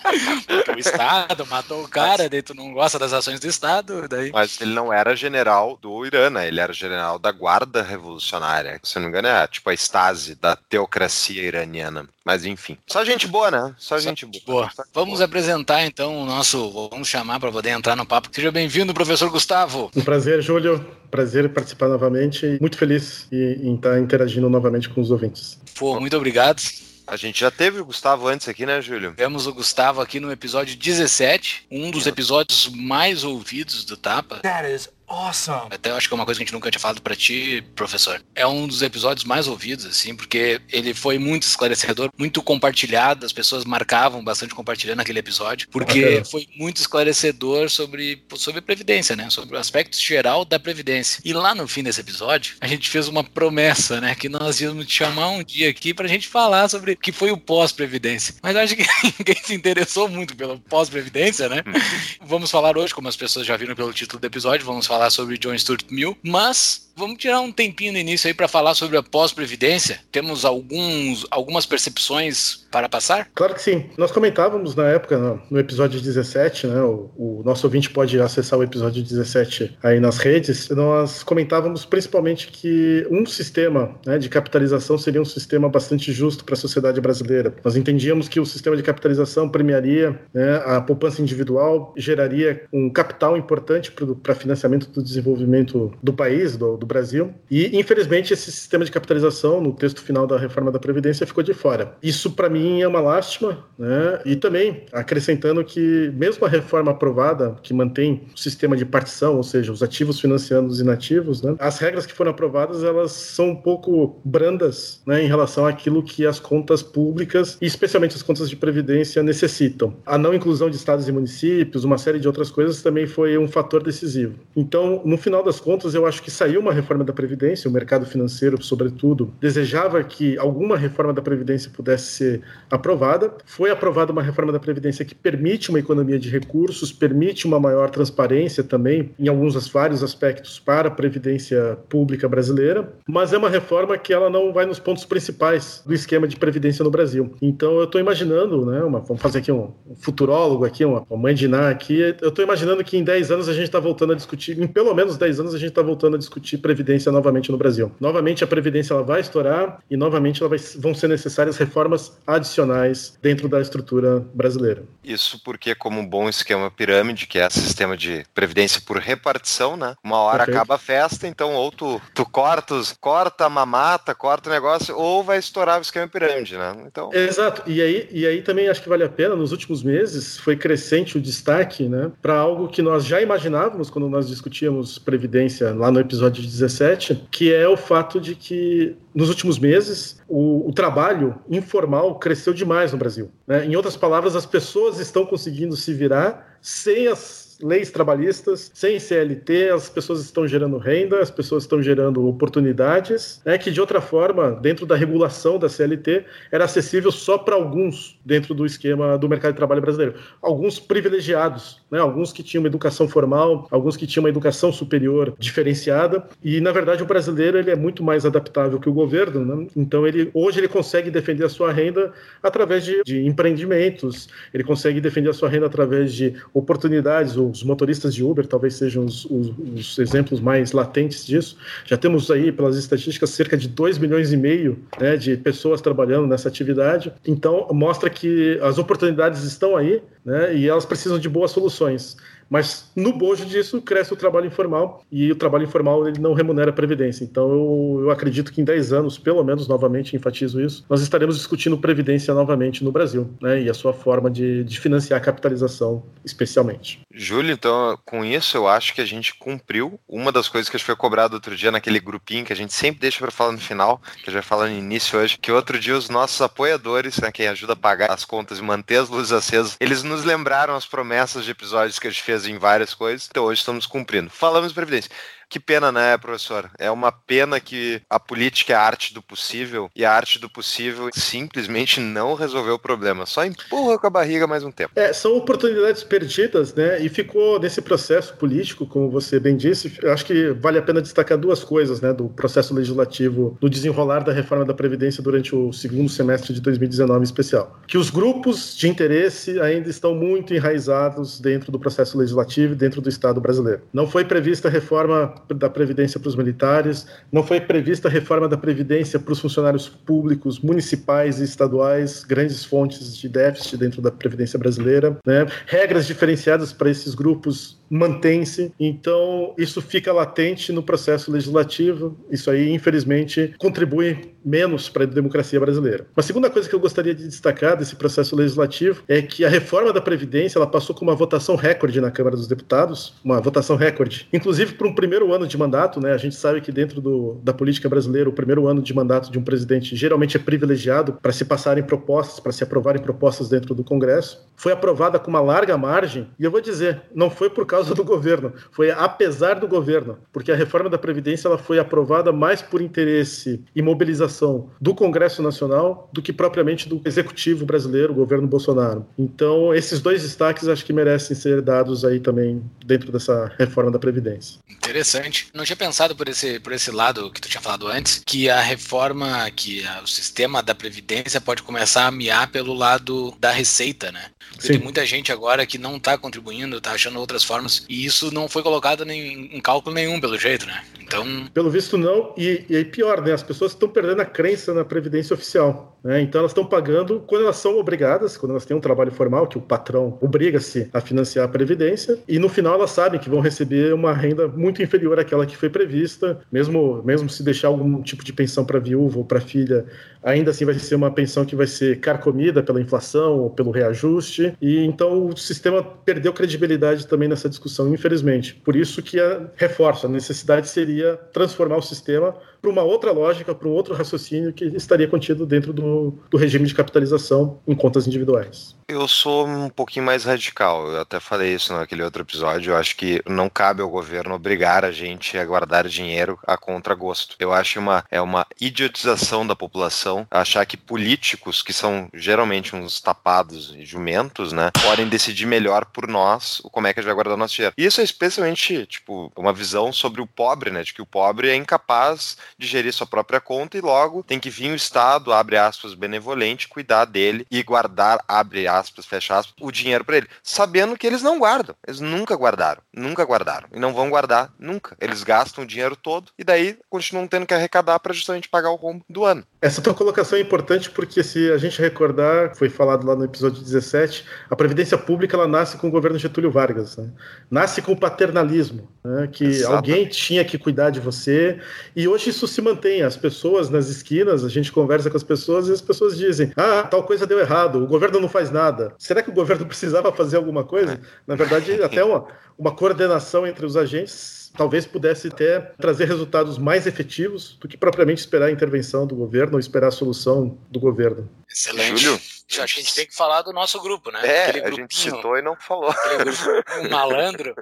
o 0.76 0.80
Estado 0.80 1.46
matou 1.48 1.84
o 1.84 1.88
cara, 1.88 2.30
daí 2.30 2.42
tu 2.42 2.54
não 2.54 2.74
gosta 2.74 3.00
das 3.00 3.14
ações 3.14 3.40
do 3.40 3.48
Estado, 3.48 4.08
daí... 4.08 4.32
Mas 4.32 4.60
ele 4.62 4.74
não 4.74 4.92
era 4.92 5.16
general 5.16 5.78
do 5.82 6.06
Irã, 6.06 6.30
né? 6.30 6.48
Ele 6.48 6.60
era 6.60 6.74
general 6.74 7.18
da 7.20 7.32
Guarda 7.32 7.82
Revolucionária. 7.82 8.80
Se 8.84 8.96
não 8.96 9.04
me 9.04 9.10
engano, 9.10 9.28
é 9.28 9.48
tipo 9.48 9.70
a 9.70 9.74
estase 9.74 10.36
da 10.36 10.56
teocracia 10.56 11.42
iraniana. 11.42 12.08
Mas 12.26 12.44
enfim. 12.44 12.76
Só 12.88 13.06
gente 13.06 13.28
boa, 13.28 13.52
né? 13.52 13.76
Só, 13.78 14.00
Só 14.00 14.00
gente 14.00 14.26
boa. 14.26 14.42
boa. 14.46 14.72
Só 14.76 14.84
vamos 14.92 15.20
boa. 15.20 15.26
apresentar 15.26 15.86
então 15.86 16.24
o 16.24 16.26
nosso. 16.26 16.90
Vamos 16.90 17.08
chamar 17.08 17.40
para 17.40 17.52
poder 17.52 17.70
entrar 17.70 17.96
no 17.96 18.04
papo. 18.04 18.30
Seja 18.32 18.52
bem-vindo, 18.52 18.96
professor 18.96 19.30
Gustavo. 19.30 19.92
Um 19.96 20.02
prazer, 20.02 20.42
Júlio. 20.42 20.84
Prazer 21.12 21.48
participar 21.50 21.88
novamente. 21.88 22.58
Muito 22.60 22.78
feliz 22.78 23.28
em 23.32 23.76
estar 23.76 24.00
interagindo 24.00 24.50
novamente 24.50 24.90
com 24.90 25.00
os 25.00 25.12
ouvintes. 25.12 25.60
Pô, 25.78 26.00
muito 26.00 26.18
obrigado. 26.18 26.64
A 27.08 27.16
gente 27.16 27.40
já 27.40 27.52
teve 27.52 27.80
o 27.80 27.86
Gustavo 27.86 28.28
antes 28.28 28.48
aqui, 28.50 28.66
né, 28.66 28.82
Júlio? 28.82 29.14
Temos 29.14 29.46
o 29.46 29.54
Gustavo 29.54 30.02
aqui 30.02 30.20
no 30.20 30.32
episódio 30.32 30.76
17, 30.76 31.68
um 31.70 31.92
dos 31.92 32.08
episódios 32.08 32.68
mais 32.68 33.24
ouvidos 33.24 33.86
do 33.86 33.96
Tapa. 33.96 34.38
That 34.38 34.68
is 34.68 34.90
Awesome. 35.08 35.68
Até 35.72 35.92
eu 35.92 35.96
acho 35.96 36.08
que 36.08 36.14
é 36.14 36.16
uma 36.16 36.26
coisa 36.26 36.38
que 36.40 36.44
a 36.44 36.46
gente 36.46 36.54
nunca 36.54 36.72
tinha 36.72 36.80
falado 36.80 37.02
para 37.02 37.16
ti, 37.16 37.64
professor. 37.76 38.22
É 38.34 38.46
um 38.46 38.68
dos 38.68 38.82
episódios 38.82 39.24
mais 39.24 39.48
ouvidos, 39.48 39.86
assim, 39.86 40.16
porque 40.16 40.60
ele 40.72 40.94
foi 40.94 41.18
muito 41.18 41.44
esclarecedor, 41.44 42.10
muito 42.18 42.42
compartilhado, 42.42 43.26
as 43.26 43.34
pessoas 43.34 43.66
marcavam 43.66 44.24
bastante 44.24 44.56
compartilhando 44.56 45.00
aquele 45.00 45.20
episódio, 45.20 45.68
porque 45.70 46.24
foi 46.30 46.48
muito 46.56 46.78
esclarecedor 46.78 47.70
sobre, 47.70 48.24
sobre 48.36 48.62
previdência, 48.62 49.16
né? 49.16 49.30
Sobre 49.30 49.56
o 49.56 49.60
aspecto 49.60 49.98
geral 49.98 50.44
da 50.44 50.60
previdência. 50.60 51.22
E 51.24 51.34
lá 51.34 51.54
no 51.54 51.68
fim 51.68 51.84
desse 51.84 52.02
episódio, 52.02 52.56
a 52.60 52.68
gente 52.68 52.90
fez 52.90 53.08
uma 53.08 53.24
promessa, 53.24 54.02
né? 54.02 54.16
Que 54.16 54.28
nós 54.28 54.60
íamos 54.60 54.86
te 54.88 54.94
chamar 54.94 55.30
um 55.30 55.44
dia 55.44 55.70
aqui 55.70 55.94
pra 55.94 56.08
gente 56.08 56.28
falar 56.28 56.68
sobre 56.70 56.94
o 56.94 56.98
que 56.98 57.12
foi 57.12 57.32
o 57.32 57.38
pós-previdência. 57.38 58.36
Mas 58.42 58.56
acho 58.56 58.76
que 58.76 58.86
ninguém 59.20 59.42
se 59.44 59.54
interessou 59.54 60.10
muito 60.10 60.36
pelo 60.36 60.60
pós-previdência, 60.60 61.48
né? 61.48 61.64
Hum. 61.66 62.18
vamos 62.22 62.50
falar 62.50 62.78
hoje, 62.78 62.94
como 62.94 63.08
as 63.08 63.16
pessoas 63.16 63.46
já 63.46 63.56
viram 63.56 63.76
pelo 63.76 63.94
título 63.94 64.20
do 64.20 64.26
episódio, 64.26 64.66
vamos 64.66 64.88
falar 64.88 64.95
falar 64.96 65.10
sobre 65.10 65.38
John 65.38 65.58
Stuart 65.60 65.88
Mill, 65.90 66.18
mas 66.24 66.85
Vamos 66.98 67.18
tirar 67.18 67.42
um 67.42 67.52
tempinho 67.52 67.92
no 67.92 68.00
início 68.00 68.28
aí 68.28 68.34
para 68.34 68.48
falar 68.48 68.74
sobre 68.74 68.96
a 68.98 69.04
pós-previdência. 69.04 70.00
Temos 70.14 70.46
alguns, 70.46 71.28
algumas 71.30 71.66
percepções 71.66 72.66
para 72.72 72.88
passar? 72.88 73.30
Claro 73.36 73.54
que 73.54 73.62
sim. 73.62 73.90
Nós 73.98 74.12
comentávamos 74.12 74.76
na 74.76 74.88
época, 74.88 75.42
no, 75.50 75.60
episódio 75.60 76.00
17, 76.00 76.68
né? 76.68 76.82
O, 76.82 77.12
o, 77.18 77.42
nosso 77.44 77.68
ouvinte 77.68 77.90
pode 77.90 78.18
acessar 78.20 78.58
o 78.58 78.64
episódio 78.64 79.04
17 79.04 79.78
aí 79.84 80.00
nas 80.00 80.20
redes. 80.20 80.70
Nós 80.70 81.22
comentávamos 81.22 81.84
principalmente 81.84 82.48
que 82.48 83.06
um 83.12 83.26
sistema 83.26 83.94
né, 84.06 84.18
de 84.18 84.30
capitalização 84.30 84.98
seria 84.98 85.22
um 85.22 85.26
sistema 85.26 85.68
bastante 85.68 86.14
justo 86.14 86.46
para 86.46 86.54
a 86.54 86.58
sociedade 86.58 87.02
brasileira. 87.02 87.54
Nós 87.64 87.76
entendíamos 87.76 88.30
que 88.30 88.40
o 88.40 88.46
sistema 88.46 88.78
de 88.78 88.84
capitalização 88.84 89.50
premiaria 89.50 90.18
né, 90.34 90.64
a 90.66 90.80
poupança 90.80 91.22
individual, 91.22 91.94
geraria 91.98 92.64
um 92.72 92.90
capital 92.90 93.36
importante 93.36 93.92
para 94.24 94.34
financiamento 94.36 94.90
do 94.90 95.04
desenvolvimento 95.04 95.94
do 96.02 96.14
país, 96.14 96.56
do, 96.56 96.78
do 96.78 96.85
do 96.86 96.88
Brasil. 96.88 97.34
E, 97.50 97.78
infelizmente, 97.78 98.34
esse 98.34 98.52
sistema 98.52 98.86
de 98.86 98.92
capitalização, 98.92 99.60
no 99.60 99.74
texto 99.74 100.02
final 100.02 100.28
da 100.28 100.38
reforma 100.38 100.72
da 100.72 100.80
Previdência, 100.80 101.26
ficou 101.26 101.44
de 101.44 101.54
fora. 101.54 101.96
Isso, 102.02 102.32
para 102.32 102.50
mim, 102.50 102.82
é 102.82 102.88
uma 102.88 103.02
lástima, 103.02 103.66
né? 103.78 104.20
E 104.26 104.36
também 104.36 104.86
acrescentando 104.94 105.64
que, 105.64 106.12
mesmo 106.16 106.46
a 106.46 106.50
reforma 106.50 106.92
aprovada, 106.92 107.56
que 107.64 107.74
mantém 107.74 108.28
o 108.34 108.40
sistema 108.40 108.78
de 108.78 108.86
partição, 108.86 109.36
ou 109.38 109.44
seja, 109.44 109.72
os 109.72 109.82
ativos 109.82 110.20
financiando 110.20 110.70
os 110.70 110.80
inativos, 110.80 111.42
né? 111.42 111.56
as 111.60 111.80
regras 111.80 112.06
que 112.06 112.14
foram 112.14 112.32
aprovadas 112.32 112.84
elas 112.84 113.12
são 113.12 113.50
um 113.50 113.56
pouco 113.56 114.20
brandas 114.24 115.02
né, 115.06 115.24
em 115.24 115.28
relação 115.28 115.66
àquilo 115.66 116.04
que 116.04 116.26
as 116.26 116.40
contas 116.40 116.84
públicas, 116.84 117.58
e 117.62 117.66
especialmente 117.66 118.16
as 118.16 118.22
contas 118.22 118.50
de 118.50 118.56
Previdência, 118.56 119.24
necessitam. 119.24 119.96
A 120.06 120.18
não 120.18 120.34
inclusão 120.34 120.70
de 120.70 120.76
estados 120.76 121.08
e 121.08 121.12
municípios, 121.12 121.84
uma 121.84 121.98
série 121.98 122.20
de 122.20 122.28
outras 122.28 122.52
coisas 122.52 122.82
também 122.82 123.08
foi 123.08 123.38
um 123.38 123.48
fator 123.48 123.82
decisivo. 123.82 124.36
Então, 124.56 125.02
no 125.06 125.18
final 125.18 125.44
das 125.44 125.60
contas, 125.60 125.96
eu 125.96 126.06
acho 126.06 126.22
que 126.22 126.30
saiu 126.30 126.60
uma 126.60 126.74
reforma 126.76 127.04
da 127.04 127.14
Previdência, 127.14 127.70
o 127.70 127.74
mercado 127.74 128.06
financeiro, 128.06 128.62
sobretudo, 128.62 129.34
desejava 129.40 130.04
que 130.04 130.38
alguma 130.38 130.78
reforma 130.78 131.14
da 131.14 131.22
Previdência 131.22 131.72
pudesse 131.74 132.06
ser 132.06 132.42
aprovada. 132.70 133.34
Foi 133.46 133.72
aprovada 133.72 134.12
uma 134.12 134.22
reforma 134.22 134.52
da 134.52 134.60
Previdência 134.60 135.04
que 135.04 135.16
permite 135.16 135.70
uma 135.70 135.80
economia 135.80 136.20
de 136.20 136.30
recursos, 136.30 136.92
permite 136.92 137.48
uma 137.48 137.60
maior 137.60 137.90
transparência 137.90 138.64
também, 138.64 139.12
em 139.18 139.28
alguns 139.28 139.56
vários 139.68 140.04
aspectos, 140.04 140.60
para 140.60 140.90
a 140.90 140.92
Previdência 140.92 141.78
Pública 141.90 142.28
brasileira, 142.28 142.94
mas 143.08 143.34
é 143.34 143.38
uma 143.38 143.50
reforma 143.50 143.98
que 143.98 144.14
ela 144.14 144.30
não 144.30 144.54
vai 144.54 144.66
nos 144.66 144.80
pontos 144.80 145.06
principais 145.06 145.82
do 145.86 145.94
esquema 145.94 146.28
de 146.28 146.36
Previdência 146.36 146.84
no 146.84 146.92
Brasil. 146.92 147.34
Então, 147.42 147.78
eu 147.78 147.86
estou 147.86 148.00
imaginando, 148.02 148.66
né, 148.66 148.84
uma, 148.84 149.00
vamos 149.00 149.22
fazer 149.22 149.40
aqui 149.40 149.52
um, 149.52 149.72
um 149.88 149.96
futurólogo 149.96 150.66
aqui, 150.66 150.84
uma, 150.84 151.04
uma 151.10 151.30
Ná 151.48 151.70
aqui, 151.70 152.16
eu 152.22 152.30
estou 152.30 152.44
imaginando 152.44 152.84
que 152.84 152.98
em 152.98 153.04
10 153.04 153.32
anos 153.32 153.50
a 153.50 153.54
gente 153.54 153.66
está 153.66 153.80
voltando 153.80 154.14
a 154.14 154.16
discutir, 154.16 154.62
em 154.62 154.68
pelo 154.68 154.94
menos 154.94 155.18
10 155.18 155.40
anos 155.40 155.54
a 155.54 155.58
gente 155.58 155.70
está 155.70 155.82
voltando 155.82 156.16
a 156.16 156.18
discutir 156.18 156.58
Previdência 156.66 157.12
novamente 157.12 157.52
no 157.52 157.60
Brasil. 157.60 157.92
Novamente 158.00 158.44
a 158.44 158.48
Previdência 158.48 158.96
ela 158.96 159.04
vai 159.04 159.22
estourar 159.22 159.78
e 159.88 159.96
novamente 159.96 160.44
vai, 160.44 160.58
vão 160.80 160.96
ser 160.96 161.08
necessárias 161.08 161.58
reformas 161.58 162.18
adicionais 162.26 163.16
dentro 163.22 163.48
da 163.48 163.62
estrutura 163.62 164.26
brasileira. 164.34 164.84
Isso 165.04 165.40
porque, 165.44 165.76
como 165.76 166.00
um 166.00 166.08
bom 166.08 166.28
esquema 166.28 166.72
pirâmide, 166.72 167.28
que 167.28 167.38
é 167.38 167.48
sistema 167.52 167.96
de 167.96 168.26
Previdência 168.34 168.82
por 168.84 168.98
repartição, 168.98 169.78
né? 169.78 169.94
Uma 170.04 170.18
hora 170.18 170.40
Perfeito. 170.40 170.58
acaba 170.58 170.76
a 170.76 170.80
festa, 170.80 171.28
então 171.28 171.54
ou 171.54 171.72
tu, 171.72 172.02
tu 172.16 172.26
cortas, 172.26 172.96
corta 173.00 173.46
a 173.46 173.50
mamata, 173.50 174.16
corta 174.16 174.50
o 174.50 174.54
negócio, 174.54 174.98
ou 174.98 175.24
vai 175.24 175.38
estourar 175.38 175.78
o 175.78 175.84
esquema 175.84 176.08
pirâmide, 176.08 176.58
né? 176.58 176.76
Então... 176.88 177.12
Exato. 177.14 177.62
E 177.68 177.80
aí, 177.80 178.10
e 178.12 178.26
aí 178.26 178.42
também 178.42 178.70
acho 178.70 178.82
que 178.82 178.90
vale 178.90 179.04
a 179.04 179.10
pena, 179.10 179.36
nos 179.36 179.52
últimos 179.52 179.84
meses, 179.84 180.36
foi 180.40 180.56
crescente 180.56 181.16
o 181.16 181.22
destaque 181.22 181.88
né, 181.88 182.12
para 182.24 182.36
algo 182.36 182.68
que 182.68 182.82
nós 182.82 183.06
já 183.06 183.22
imaginávamos 183.22 183.92
quando 183.92 184.10
nós 184.10 184.28
discutíamos 184.28 184.98
Previdência 184.98 185.76
lá 185.76 185.92
no 185.92 186.00
episódio 186.00 186.42
17, 186.60 187.28
que 187.32 187.54
é 187.54 187.68
o 187.68 187.78
fato 187.78 188.20
de 188.20 188.36
que 188.36 188.96
nos 189.14 189.30
últimos 189.30 189.60
meses 189.60 190.22
o, 190.28 190.68
o 190.70 190.74
trabalho 190.74 191.36
informal 191.50 192.18
cresceu 192.20 192.54
demais 192.54 192.92
no 192.92 192.98
Brasil. 192.98 193.32
Né? 193.46 193.66
Em 193.66 193.76
outras 193.76 193.96
palavras, 193.96 194.36
as 194.36 194.46
pessoas 194.46 195.00
estão 195.00 195.26
conseguindo 195.26 195.76
se 195.76 195.94
virar 195.94 196.58
sem 196.62 197.08
as 197.08 197.45
leis 197.62 197.92
trabalhistas, 197.92 198.72
sem 198.74 199.00
CLT, 199.00 199.70
as 199.70 199.90
pessoas 199.90 200.22
estão 200.22 200.48
gerando 200.48 200.78
renda, 200.78 201.20
as 201.20 201.32
pessoas 201.32 201.64
estão 201.64 201.82
gerando 201.82 202.28
oportunidades, 202.28 203.42
né, 203.46 203.58
que 203.58 203.72
de 203.72 203.80
outra 203.80 204.02
forma, 204.02 204.52
dentro 204.52 204.86
da 204.86 204.96
regulação 204.96 205.58
da 205.58 205.70
CLT, 205.70 206.26
era 206.52 206.66
acessível 206.66 207.12
só 207.12 207.38
para 207.38 207.56
alguns 207.56 208.20
dentro 208.26 208.54
do 208.54 208.66
esquema 208.66 209.18
do 209.18 209.30
mercado 209.30 209.52
de 209.52 209.58
trabalho 209.58 209.82
brasileiro. 209.82 210.16
Alguns 210.42 210.80
privilegiados, 210.80 211.82
né, 211.90 212.00
alguns 212.00 212.32
que 212.32 212.44
tinham 212.44 212.62
uma 212.64 212.68
educação 212.68 213.08
formal, 213.08 213.68
alguns 213.72 213.96
que 213.96 214.08
tinham 214.08 214.24
uma 214.24 214.30
educação 214.30 214.72
superior 214.72 215.34
diferenciada, 215.38 216.28
e 216.44 216.60
na 216.60 216.72
verdade 216.72 217.04
o 217.04 217.06
brasileiro 217.06 217.58
ele 217.58 217.72
é 217.72 217.76
muito 217.76 218.04
mais 218.04 218.26
adaptável 218.26 218.80
que 218.80 218.90
o 218.90 218.94
governo, 218.94 219.46
né? 219.46 219.68
então 219.76 220.06
ele 220.06 220.30
hoje 220.34 220.60
ele 220.60 220.68
consegue 220.68 221.10
defender 221.10 221.46
a 221.46 221.50
sua 221.50 221.72
renda 221.72 222.12
através 222.42 222.84
de, 222.84 223.04
de 223.04 223.26
empreendimentos, 223.26 224.30
ele 224.54 224.64
consegue 224.64 225.00
defender 225.00 225.30
a 225.30 225.34
sua 225.34 225.50
renda 225.50 225.66
através 225.66 226.14
de 226.14 226.34
oportunidades 226.54 227.38
os 227.50 227.64
motoristas 227.64 228.14
de 228.14 228.24
Uber 228.24 228.46
talvez 228.46 228.76
sejam 228.76 229.06
os, 229.06 229.26
os, 229.26 229.54
os, 229.76 230.00
exemplos 230.00 230.40
mais 230.40 230.72
latentes 230.72 231.26
disso. 231.26 231.58
Já 231.86 231.98
temos 231.98 232.30
aí, 232.32 232.52
pelas 232.52 232.78
estatísticas, 232.78 233.30
cerca 233.30 233.58
de 233.58 233.68
2 233.68 233.98
milhões 233.98 234.32
e 234.34 234.38
meio 234.38 234.80
né, 235.00 235.18
de 235.18 235.38
pessoas 235.38 235.82
trabalhando 235.82 236.28
nessa 236.28 236.48
atividade. 236.48 237.12
Então, 237.26 237.68
mostra 237.72 238.10
que 238.10 238.60
as 238.62 238.78
oportunidades 238.78 239.44
estão 239.44 239.76
aí 239.76 240.02
né, 240.24 240.56
e 240.56 240.68
elas 240.68 240.86
precisam 240.86 241.20
de 241.20 241.30
boas 241.30 241.52
soluções. 241.52 242.18
Mas 242.50 242.92
no 242.96 243.14
bojo 243.14 243.46
disso 243.46 243.82
cresce 243.82 244.14
o 244.14 244.18
trabalho 244.18 244.48
informal 244.48 245.04
e 245.12 245.32
o 245.32 245.36
trabalho 245.36 245.64
informal 245.64 246.08
ele 246.08 246.20
não 246.20 246.34
remunera 246.34 246.70
a 246.70 246.74
previdência. 246.74 247.24
Então 247.24 247.50
eu, 247.50 248.00
eu 248.04 248.12
acredito 248.12 248.52
que 248.52 248.62
em 248.62 248.64
10 248.64 248.94
anos, 248.94 249.18
pelo 249.18 249.44
menos 249.44 249.68
novamente 249.68 250.16
enfatizo 250.16 250.62
isso, 250.62 250.86
nós 250.90 251.02
estaremos 251.02 251.38
discutindo 251.38 251.78
previdência 251.78 252.34
novamente 252.34 252.84
no 252.84 252.92
Brasil, 252.92 253.30
né? 253.42 253.62
E 253.62 253.70
a 253.70 253.74
sua 253.74 253.94
forma 253.94 254.30
de, 254.30 254.64
de 254.64 254.80
financiar 254.80 255.20
a 255.20 255.24
capitalização, 255.24 256.04
especialmente. 256.24 257.02
Júlio, 257.14 257.52
então 257.52 257.98
com 258.06 258.24
isso 258.24 258.58
eu 258.58 258.68
acho 258.68 258.94
que 258.94 259.02
a 259.02 259.06
gente 259.06 259.34
cumpriu 259.36 260.00
uma 260.08 260.32
das 260.32 260.48
coisas 260.48 260.70
que 260.70 260.76
a 260.76 260.78
gente 260.78 260.86
foi 260.86 260.96
cobrado 260.96 261.36
outro 261.36 261.56
dia 261.56 261.72
naquele 261.72 262.00
grupinho 262.00 262.46
que 262.46 262.54
a 262.54 262.56
gente 262.56 262.74
sempre 262.74 263.02
deixa 263.02 263.20
para 263.20 263.32
falar 263.32 263.52
no 263.52 263.58
final, 263.58 264.02
que 264.24 264.32
vai 264.32 264.42
falar 264.42 264.68
no 264.68 264.78
início 264.78 265.18
hoje, 265.18 265.38
que 265.38 265.52
outro 265.52 265.80
dia 265.80 265.96
os 265.96 266.10
nossos 266.10 266.42
apoiadores, 266.42 267.18
né, 267.20 267.32
quem 267.32 267.48
ajuda 267.48 267.74
a 267.74 267.78
pagar 267.78 268.12
as 268.12 268.26
contas 268.26 268.60
e 268.60 268.62
manter 268.62 268.98
as 268.98 269.10
luzes 269.10 269.32
acesas, 269.32 269.78
eles 269.80 270.04
nos 270.04 270.24
lembraram 270.24 270.76
as 270.76 270.86
promessas 270.86 271.46
de 271.46 271.52
episódios 271.52 272.00
que 272.00 272.08
a 272.08 272.12
gente 272.12 272.24
fez 272.24 272.35
em 272.46 272.58
várias 272.58 272.94
coisas, 272.94 273.28
então 273.30 273.46
hoje 273.46 273.60
estamos 273.60 273.86
cumprindo. 273.86 274.30
Falamos 274.30 274.70
de 274.70 274.76
Previdência. 274.76 275.12
Que 275.56 275.60
pena, 275.62 275.90
né, 275.90 276.18
professor? 276.18 276.70
É 276.78 276.92
uma 276.92 277.14
pena 277.14 277.62
que 277.62 278.02
a 278.10 278.20
política 278.20 278.74
é 278.74 278.76
a 278.76 278.82
arte 278.82 279.14
do 279.14 279.22
possível 279.22 279.90
e 279.96 280.04
a 280.04 280.12
arte 280.12 280.38
do 280.38 280.50
possível 280.50 281.10
simplesmente 281.14 282.02
não 282.02 282.34
resolveu 282.34 282.74
o 282.74 282.80
problema, 282.80 283.26
só 283.26 283.46
empurra 283.46 283.98
com 283.98 284.06
a 284.06 284.10
barriga 284.10 284.46
mais 284.46 284.66
um 284.66 284.72
tempo. 284.72 284.92
É, 284.98 285.14
são 285.14 285.38
oportunidades 285.38 286.04
perdidas, 286.04 286.74
né? 286.74 287.00
E 287.00 287.08
ficou 287.08 287.58
nesse 287.58 287.82
processo 287.82 288.34
político, 288.34 288.86
como 288.86 289.10
você 289.10 289.40
bem 289.40 289.56
disse, 289.56 289.98
eu 290.04 290.12
acho 290.12 290.26
que 290.26 290.50
vale 290.52 290.78
a 290.78 290.82
pena 290.82 291.02
destacar 291.02 291.38
duas 291.38 291.64
coisas, 291.64 292.02
né, 292.02 292.12
do 292.12 292.28
processo 292.28 292.74
legislativo 292.74 293.58
no 293.62 293.70
desenrolar 293.70 294.26
da 294.26 294.34
reforma 294.34 294.66
da 294.66 294.74
Previdência 294.74 295.24
durante 295.24 295.56
o 295.56 295.72
segundo 295.72 296.10
semestre 296.10 296.54
de 296.54 296.60
2019 296.60 297.22
em 297.22 297.24
especial. 297.24 297.80
Que 297.88 297.98
os 297.98 298.10
grupos 298.10 298.76
de 298.76 298.90
interesse 298.90 299.58
ainda 299.62 299.90
estão 299.90 300.14
muito 300.14 300.54
enraizados 300.54 301.40
dentro 301.40 301.72
do 301.72 301.80
processo 301.80 302.18
legislativo 302.18 302.74
e 302.74 302.76
dentro 302.76 303.00
do 303.00 303.08
Estado 303.08 303.40
brasileiro. 303.40 303.84
Não 303.94 304.06
foi 304.06 304.26
prevista 304.26 304.68
reforma 304.68 305.34
da 305.54 305.70
Previdência 305.70 306.20
para 306.20 306.30
os 306.30 306.36
militares, 306.36 307.08
não 307.32 307.44
foi 307.44 307.62
prevista 307.62 308.08
a 308.08 308.12
reforma 308.12 308.48
da 308.48 308.58
Previdência 308.58 309.20
para 309.20 309.34
os 309.34 309.40
funcionários 309.40 309.88
públicos, 309.88 310.60
municipais 310.60 311.40
e 311.40 311.44
estaduais, 311.44 312.24
grandes 312.24 312.66
fontes 312.66 313.16
de 313.16 313.30
déficit 313.30 313.78
dentro 313.78 314.02
da 314.02 314.12
Previdência 314.12 314.58
brasileira, 314.58 315.18
né? 315.26 315.46
regras 315.66 316.08
diferenciadas 316.08 316.74
para 316.74 316.90
esses 316.90 317.14
grupos 317.14 317.78
mantém-se, 317.90 318.72
então 318.80 319.54
isso 319.58 319.82
fica 319.82 320.12
latente 320.12 320.72
no 320.72 320.84
processo 320.84 321.32
legislativo, 321.32 322.18
isso 322.32 322.50
aí 322.50 322.72
infelizmente 322.72 323.54
contribui 323.58 324.36
menos 324.46 324.88
para 324.88 325.04
a 325.04 325.08
democracia 325.08 325.60
brasileira. 325.60 326.06
Uma 326.16 326.22
segunda 326.22 326.50
coisa 326.50 326.70
que 326.70 326.76
eu 326.76 326.80
gostaria 326.80 327.16
de 327.16 327.28
destacar 327.28 327.76
desse 327.76 327.96
processo 327.96 328.36
legislativo 328.36 329.02
é 329.08 329.22
que 329.22 329.44
a 329.44 329.50
reforma 329.50 329.92
da 329.92 330.00
Previdência 330.00 330.60
ela 330.60 330.68
passou 330.68 330.96
com 330.96 331.04
uma 331.04 331.16
votação 331.16 331.56
recorde 331.56 332.00
na 332.00 332.12
Câmara 332.12 332.36
dos 332.36 332.48
Deputados, 332.48 333.16
uma 333.24 333.42
votação 333.42 333.76
recorde, 333.76 334.28
inclusive 334.32 334.74
para 334.74 334.88
um 334.88 334.94
primeiro 334.94 335.34
ano 335.34 335.48
de 335.48 335.58
mandato, 335.58 336.00
né? 336.00 336.14
A 336.14 336.18
gente 336.18 336.36
sabe 336.36 336.62
que 336.62 336.72
dentro 336.72 337.02
do, 337.02 337.40
da 337.44 337.54
política 337.54 337.90
brasileira, 337.90 338.30
o 338.30 338.34
primeiro 338.34 338.68
ano 338.68 338.82
de 338.82 338.94
mandato 338.94 339.32
de 339.32 339.40
um 339.40 339.44
presidente 339.44 339.96
geralmente 339.96 340.38
é 340.38 340.40
privilegiado 340.40 341.14
para 341.14 341.32
se 341.32 341.44
passarem 341.44 341.84
propostas, 341.84 342.40
para 342.40 342.52
se 342.52 342.64
aprovarem 342.64 343.02
propostas 343.02 343.50
dentro 343.50 343.74
do 343.74 343.84
Congresso. 343.84 344.48
Foi 344.56 344.72
aprovada 344.72 345.18
com 345.18 345.30
uma 345.30 345.42
larga 345.42 345.78
margem, 345.78 346.28
e 346.40 346.44
eu 346.44 346.52
vou 346.52 346.62
dizer, 346.62 347.02
não 347.14 347.30
foi 347.30 347.50
por 347.50 347.66
causa 347.66 347.75
do 347.84 348.04
governo, 348.04 348.54
foi 348.72 348.92
apesar 348.92 349.60
do 349.60 349.68
governo, 349.68 350.18
porque 350.32 350.52
a 350.52 350.56
reforma 350.56 350.90
da 350.90 350.98
Previdência 350.98 351.48
ela 351.48 351.58
foi 351.58 351.80
aprovada 351.80 352.32
mais 352.32 352.62
por 352.62 352.82
interesse 352.82 353.64
e 353.76 353.82
mobilização 353.82 354.70
do 354.80 354.94
Congresso 354.94 355.42
Nacional 355.42 356.10
do 356.14 356.22
que 356.22 356.32
propriamente 356.32 356.88
do 356.88 357.02
executivo 357.06 357.66
brasileiro, 357.66 358.14
o 358.14 358.16
governo 358.16 358.48
Bolsonaro. 358.48 359.06
Então, 359.18 359.74
esses 359.74 360.00
dois 360.00 360.24
destaques 360.24 360.68
acho 360.68 360.86
que 360.86 360.94
merecem 360.94 361.36
ser 361.36 361.62
dados 361.62 362.06
aí 362.06 362.20
também 362.20 362.64
dentro 362.86 363.12
dessa 363.12 363.52
reforma 363.58 363.92
da 363.92 364.00
Previdência. 364.00 364.60
Interessante. 364.70 365.48
Não 365.54 365.64
tinha 365.64 365.76
pensado 365.76 366.16
por 366.16 366.30
esse, 366.30 366.60
por 366.60 366.72
esse 366.74 366.92
lado 366.92 367.32
que 367.32 367.42
tu 367.42 367.50
tinha 367.50 367.62
falado 367.62 367.88
antes, 367.88 368.22
que 368.26 368.50
a 368.50 368.62
reforma, 368.62 369.50
que 369.52 369.86
a, 369.86 370.02
o 370.02 370.08
sistema 370.08 370.62
da 370.62 370.76
Previdência 370.76 371.42
pode 371.42 371.64
começar 371.64 372.06
a 372.06 372.12
miar 372.12 372.50
pelo 372.52 372.74
lado 372.74 373.34
da 373.40 373.52
receita, 373.52 374.12
né? 374.12 374.26
Tem 374.60 374.78
muita 374.78 375.06
gente 375.06 375.32
agora 375.32 375.66
que 375.66 375.78
não 375.78 375.98
está 375.98 376.18
contribuindo, 376.18 376.78
está 376.78 376.92
achando 376.92 377.20
outras 377.20 377.44
formas, 377.44 377.86
e 377.90 378.06
isso 378.06 378.34
não 378.34 378.48
foi 378.48 378.64
colocado 378.64 379.04
nem, 379.06 379.56
em 379.56 379.62
cálculo 379.62 379.94
nenhum, 379.94 380.20
pelo 380.20 380.38
jeito, 380.38 380.66
né? 380.66 380.84
Então. 381.00 381.48
Pelo 381.54 381.70
visto, 381.70 381.98
não. 381.98 382.34
E, 382.38 382.66
e 382.70 382.76
aí, 382.76 382.86
pior, 382.86 383.22
né? 383.22 383.34
As 383.34 383.44
pessoas 383.44 383.74
estão 383.74 383.88
perdendo 383.90 384.22
a 384.22 384.26
crença 384.26 384.74
na 384.74 384.84
Previdência 384.84 385.34
Oficial. 385.34 385.95
Né? 386.06 386.22
Então, 386.22 386.38
elas 386.38 386.52
estão 386.52 386.64
pagando 386.64 387.20
quando 387.26 387.46
elas 387.46 387.56
são 387.56 387.80
obrigadas, 387.80 388.38
quando 388.38 388.52
elas 388.52 388.64
têm 388.64 388.78
um 388.78 388.80
trabalho 388.80 389.12
formal, 389.12 389.48
que 389.48 389.58
o 389.58 389.62
patrão 389.62 390.20
obriga-se 390.22 390.88
a 390.94 391.02
financiar 391.02 391.46
a 391.46 391.48
Previdência, 391.48 392.20
e 392.28 392.38
no 392.38 392.48
final 392.48 392.76
elas 392.76 392.92
sabem 392.92 393.20
que 393.20 393.28
vão 393.28 393.40
receber 393.40 393.92
uma 393.92 394.14
renda 394.14 394.48
muito 394.48 394.84
inferior 394.84 395.20
àquela 395.20 395.48
que 395.48 395.58
foi 395.58 395.68
prevista, 395.68 396.40
mesmo, 396.52 397.02
mesmo 397.04 397.28
se 397.28 397.42
deixar 397.42 397.70
algum 397.70 398.04
tipo 398.04 398.24
de 398.24 398.32
pensão 398.32 398.64
para 398.64 398.78
viúva 398.78 399.18
ou 399.18 399.26
para 399.26 399.42
filha, 399.42 399.86
ainda 400.22 400.52
assim 400.52 400.64
vai 400.64 400.76
ser 400.76 400.94
uma 400.94 401.10
pensão 401.10 401.44
que 401.44 401.56
vai 401.56 401.66
ser 401.66 402.00
carcomida 402.00 402.62
pela 402.62 402.80
inflação 402.80 403.40
ou 403.40 403.50
pelo 403.50 403.72
reajuste. 403.72 404.56
E 404.62 404.86
então 404.86 405.28
o 405.28 405.38
sistema 405.38 405.82
perdeu 405.82 406.34
credibilidade 406.34 407.08
também 407.08 407.28
nessa 407.28 407.50
discussão, 407.50 407.92
infelizmente. 407.94 408.54
Por 408.64 408.76
isso 408.76 409.02
que 409.02 409.20
a, 409.20 409.48
reforço, 409.56 410.06
a 410.06 410.10
necessidade 410.10 410.68
seria 410.68 411.16
transformar 411.32 411.78
o 411.78 411.82
sistema 411.82 412.36
para 412.66 412.72
uma 412.72 412.82
outra 412.82 413.12
lógica, 413.12 413.54
para 413.54 413.68
um 413.68 413.72
outro 413.72 413.94
raciocínio 413.94 414.52
que 414.52 414.66
estaria 414.66 415.08
contido 415.08 415.46
dentro 415.46 415.72
do, 415.72 416.18
do 416.32 416.38
regime 416.38 416.66
de 416.66 416.74
capitalização 416.74 417.60
em 417.68 417.76
contas 417.76 418.08
individuais. 418.08 418.76
Eu 418.88 419.08
sou 419.08 419.48
um 419.48 419.68
pouquinho 419.68 420.06
mais 420.06 420.26
radical. 420.26 420.88
Eu 420.88 421.02
até 421.02 421.20
falei 421.20 421.56
isso 421.56 421.74
naquele 421.74 422.04
outro 422.04 422.22
episódio. 422.22 422.72
Eu 422.72 422.78
acho 422.78 422.96
que 422.96 423.20
não 423.28 423.50
cabe 423.50 423.82
ao 423.82 423.90
governo 423.90 424.36
obrigar 424.36 424.86
a 424.86 424.92
gente 424.92 425.38
a 425.40 425.46
guardar 425.46 425.88
dinheiro 425.88 426.38
a 426.46 426.56
contragosto. 426.56 427.36
Eu 427.40 427.52
acho 427.52 427.80
uma 427.80 428.04
é 428.12 428.22
uma 428.22 428.46
idiotização 428.62 429.46
da 429.46 429.56
população 429.56 430.28
achar 430.30 430.66
que 430.66 430.78
políticos, 430.78 431.64
que 431.64 431.74
são 431.74 432.10
geralmente 432.14 432.76
uns 432.76 433.02
tapados 433.02 433.74
e 433.76 433.84
jumentos, 433.84 434.52
né, 434.52 434.70
podem 434.84 435.08
decidir 435.08 435.48
melhor 435.48 435.86
por 435.86 436.08
nós 436.08 436.62
como 436.72 436.86
é 436.86 436.94
que 436.94 437.00
a 437.00 437.02
gente 437.02 437.08
vai 437.08 437.16
guardar 437.16 437.38
nosso 437.38 437.56
dinheiro. 437.56 437.74
E 437.76 437.86
isso 437.86 438.02
é 438.02 438.04
especialmente, 438.04 438.86
tipo, 438.86 439.32
uma 439.36 439.52
visão 439.52 439.92
sobre 439.92 440.22
o 440.22 440.28
pobre, 440.28 440.70
né, 440.70 440.84
de 440.84 440.94
que 440.94 441.02
o 441.02 441.08
pobre 441.08 441.50
é 441.50 441.56
incapaz 441.56 442.38
de 442.58 442.68
gerir 442.68 442.94
sua 442.94 443.08
própria 443.08 443.40
conta 443.40 443.78
e 443.78 443.82
logo 443.82 444.24
tem 444.24 444.40
que 444.40 444.50
vir 444.50 444.72
o 444.72 444.76
Estado, 444.76 445.34
abre 445.34 445.58
aspas, 445.58 445.94
benevolente, 445.94 446.68
cuidar 446.68 447.06
dele 447.06 447.46
e 447.50 447.62
guardar, 447.64 448.24
abre 448.28 448.68
aspas, 448.68 449.06
fecha 449.06 449.38
aspas, 449.38 449.56
o 449.60 449.72
dinheiro 449.72 450.06
para 450.06 450.18
ele, 450.18 450.28
sabendo 450.44 450.98
que 450.98 451.06
eles 451.06 451.22
não 451.22 451.40
guardam. 451.40 451.76
Eles 451.86 452.00
nunca 452.00 452.36
guardaram, 452.36 452.82
nunca 452.94 453.24
guardaram 453.24 453.68
e 453.74 453.80
não 453.80 453.94
vão 453.94 454.10
guardar 454.10 454.54
nunca. 454.58 454.96
Eles 455.00 455.24
gastam 455.24 455.64
o 455.64 455.68
dinheiro 455.68 455.96
todo 455.96 456.32
e 456.38 456.44
daí 456.44 456.78
continuam 456.90 457.28
tendo 457.28 457.46
que 457.46 457.54
arrecadar 457.54 458.00
para 458.00 458.14
justamente 458.14 458.50
pagar 458.50 458.72
o 458.72 458.76
rombo 458.76 459.04
do 459.10 459.26
ano. 459.26 459.46
Essa 459.62 459.82
tua 459.82 459.94
colocação 459.94 460.38
é 460.38 460.42
importante 460.42 460.90
porque 460.92 461.24
se 461.24 461.52
a 461.52 461.58
gente 461.58 461.82
recordar, 461.82 462.56
foi 462.56 462.70
falado 462.70 463.06
lá 463.06 463.16
no 463.16 463.26
episódio 463.26 463.64
17, 463.64 464.26
a 464.50 464.56
previdência 464.56 464.98
pública 464.98 465.36
ela 465.36 465.48
nasce 465.48 465.78
com 465.78 465.88
o 465.88 465.92
governo 465.92 466.20
Getúlio 466.20 466.52
Vargas, 466.52 466.98
né? 466.98 467.10
nasce 467.50 467.82
com 467.82 467.92
o 467.92 467.98
paternalismo, 467.98 468.90
né? 469.06 469.30
que 469.32 469.46
Exato. 469.46 469.76
alguém 469.76 470.06
tinha 470.08 470.44
que 470.44 470.58
cuidar 470.58 470.90
de 470.90 471.00
você 471.00 471.60
e 471.96 472.08
hoje 472.08 472.30
isso 472.30 472.48
se 472.48 472.62
mantém. 472.62 473.04
As 473.04 473.16
pessoas 473.16 473.70
nas 473.70 473.88
esquinas, 473.88 474.44
a 474.44 474.50
gente 474.50 474.72
conversa 474.72 475.10
com 475.10 475.18
as 475.18 475.24
pessoas 475.24 475.68
e 475.68 475.72
as 475.72 475.82
pessoas 475.82 476.18
dizem: 476.18 476.52
ah, 476.58 476.84
tal 476.84 477.04
coisa 477.04 477.26
deu 477.26 477.40
errado, 477.40 477.84
o 477.84 477.88
governo 477.88 478.20
não 478.20 478.30
faz 478.30 478.52
nada 478.52 478.66
nada. 478.66 478.96
Será 478.98 479.22
que 479.22 479.30
o 479.30 479.34
governo 479.34 479.66
precisava 479.68 480.12
fazer 480.12 480.38
alguma 480.38 480.64
coisa? 480.64 480.94
É. 480.94 481.00
Na 481.28 481.36
verdade, 481.36 481.82
até 481.82 482.04
uma, 482.04 482.26
uma 482.58 482.76
coordenação 482.76 483.46
entre 483.46 483.66
os 483.66 483.78
agentes 483.78 484.46
talvez 484.58 484.86
pudesse 484.86 485.28
até 485.28 485.60
trazer 485.78 486.06
resultados 486.06 486.58
mais 486.58 486.88
efetivos 486.88 487.58
do 487.60 487.68
que 487.68 487.76
propriamente 487.76 488.20
esperar 488.20 488.46
a 488.46 488.52
intervenção 488.52 489.06
do 489.06 489.14
governo 489.14 489.56
ou 489.56 489.60
esperar 489.60 489.90
a 489.90 489.92
solução 489.92 490.58
do 490.72 490.80
governo. 490.80 491.30
Excelente. 491.50 492.02
Júlio? 492.02 492.35
A 492.60 492.66
gente 492.66 492.94
tem 492.94 493.08
que 493.08 493.16
falar 493.16 493.42
do 493.42 493.52
nosso 493.52 493.82
grupo, 493.82 494.12
né? 494.12 494.22
É, 494.24 494.50
Aquele 494.50 494.66
a 494.66 494.72
gente 494.72 494.96
citou 494.96 495.38
e 495.38 495.42
não 495.42 495.56
falou. 495.56 495.94
Grupo 495.94 496.90
malandro 496.90 497.56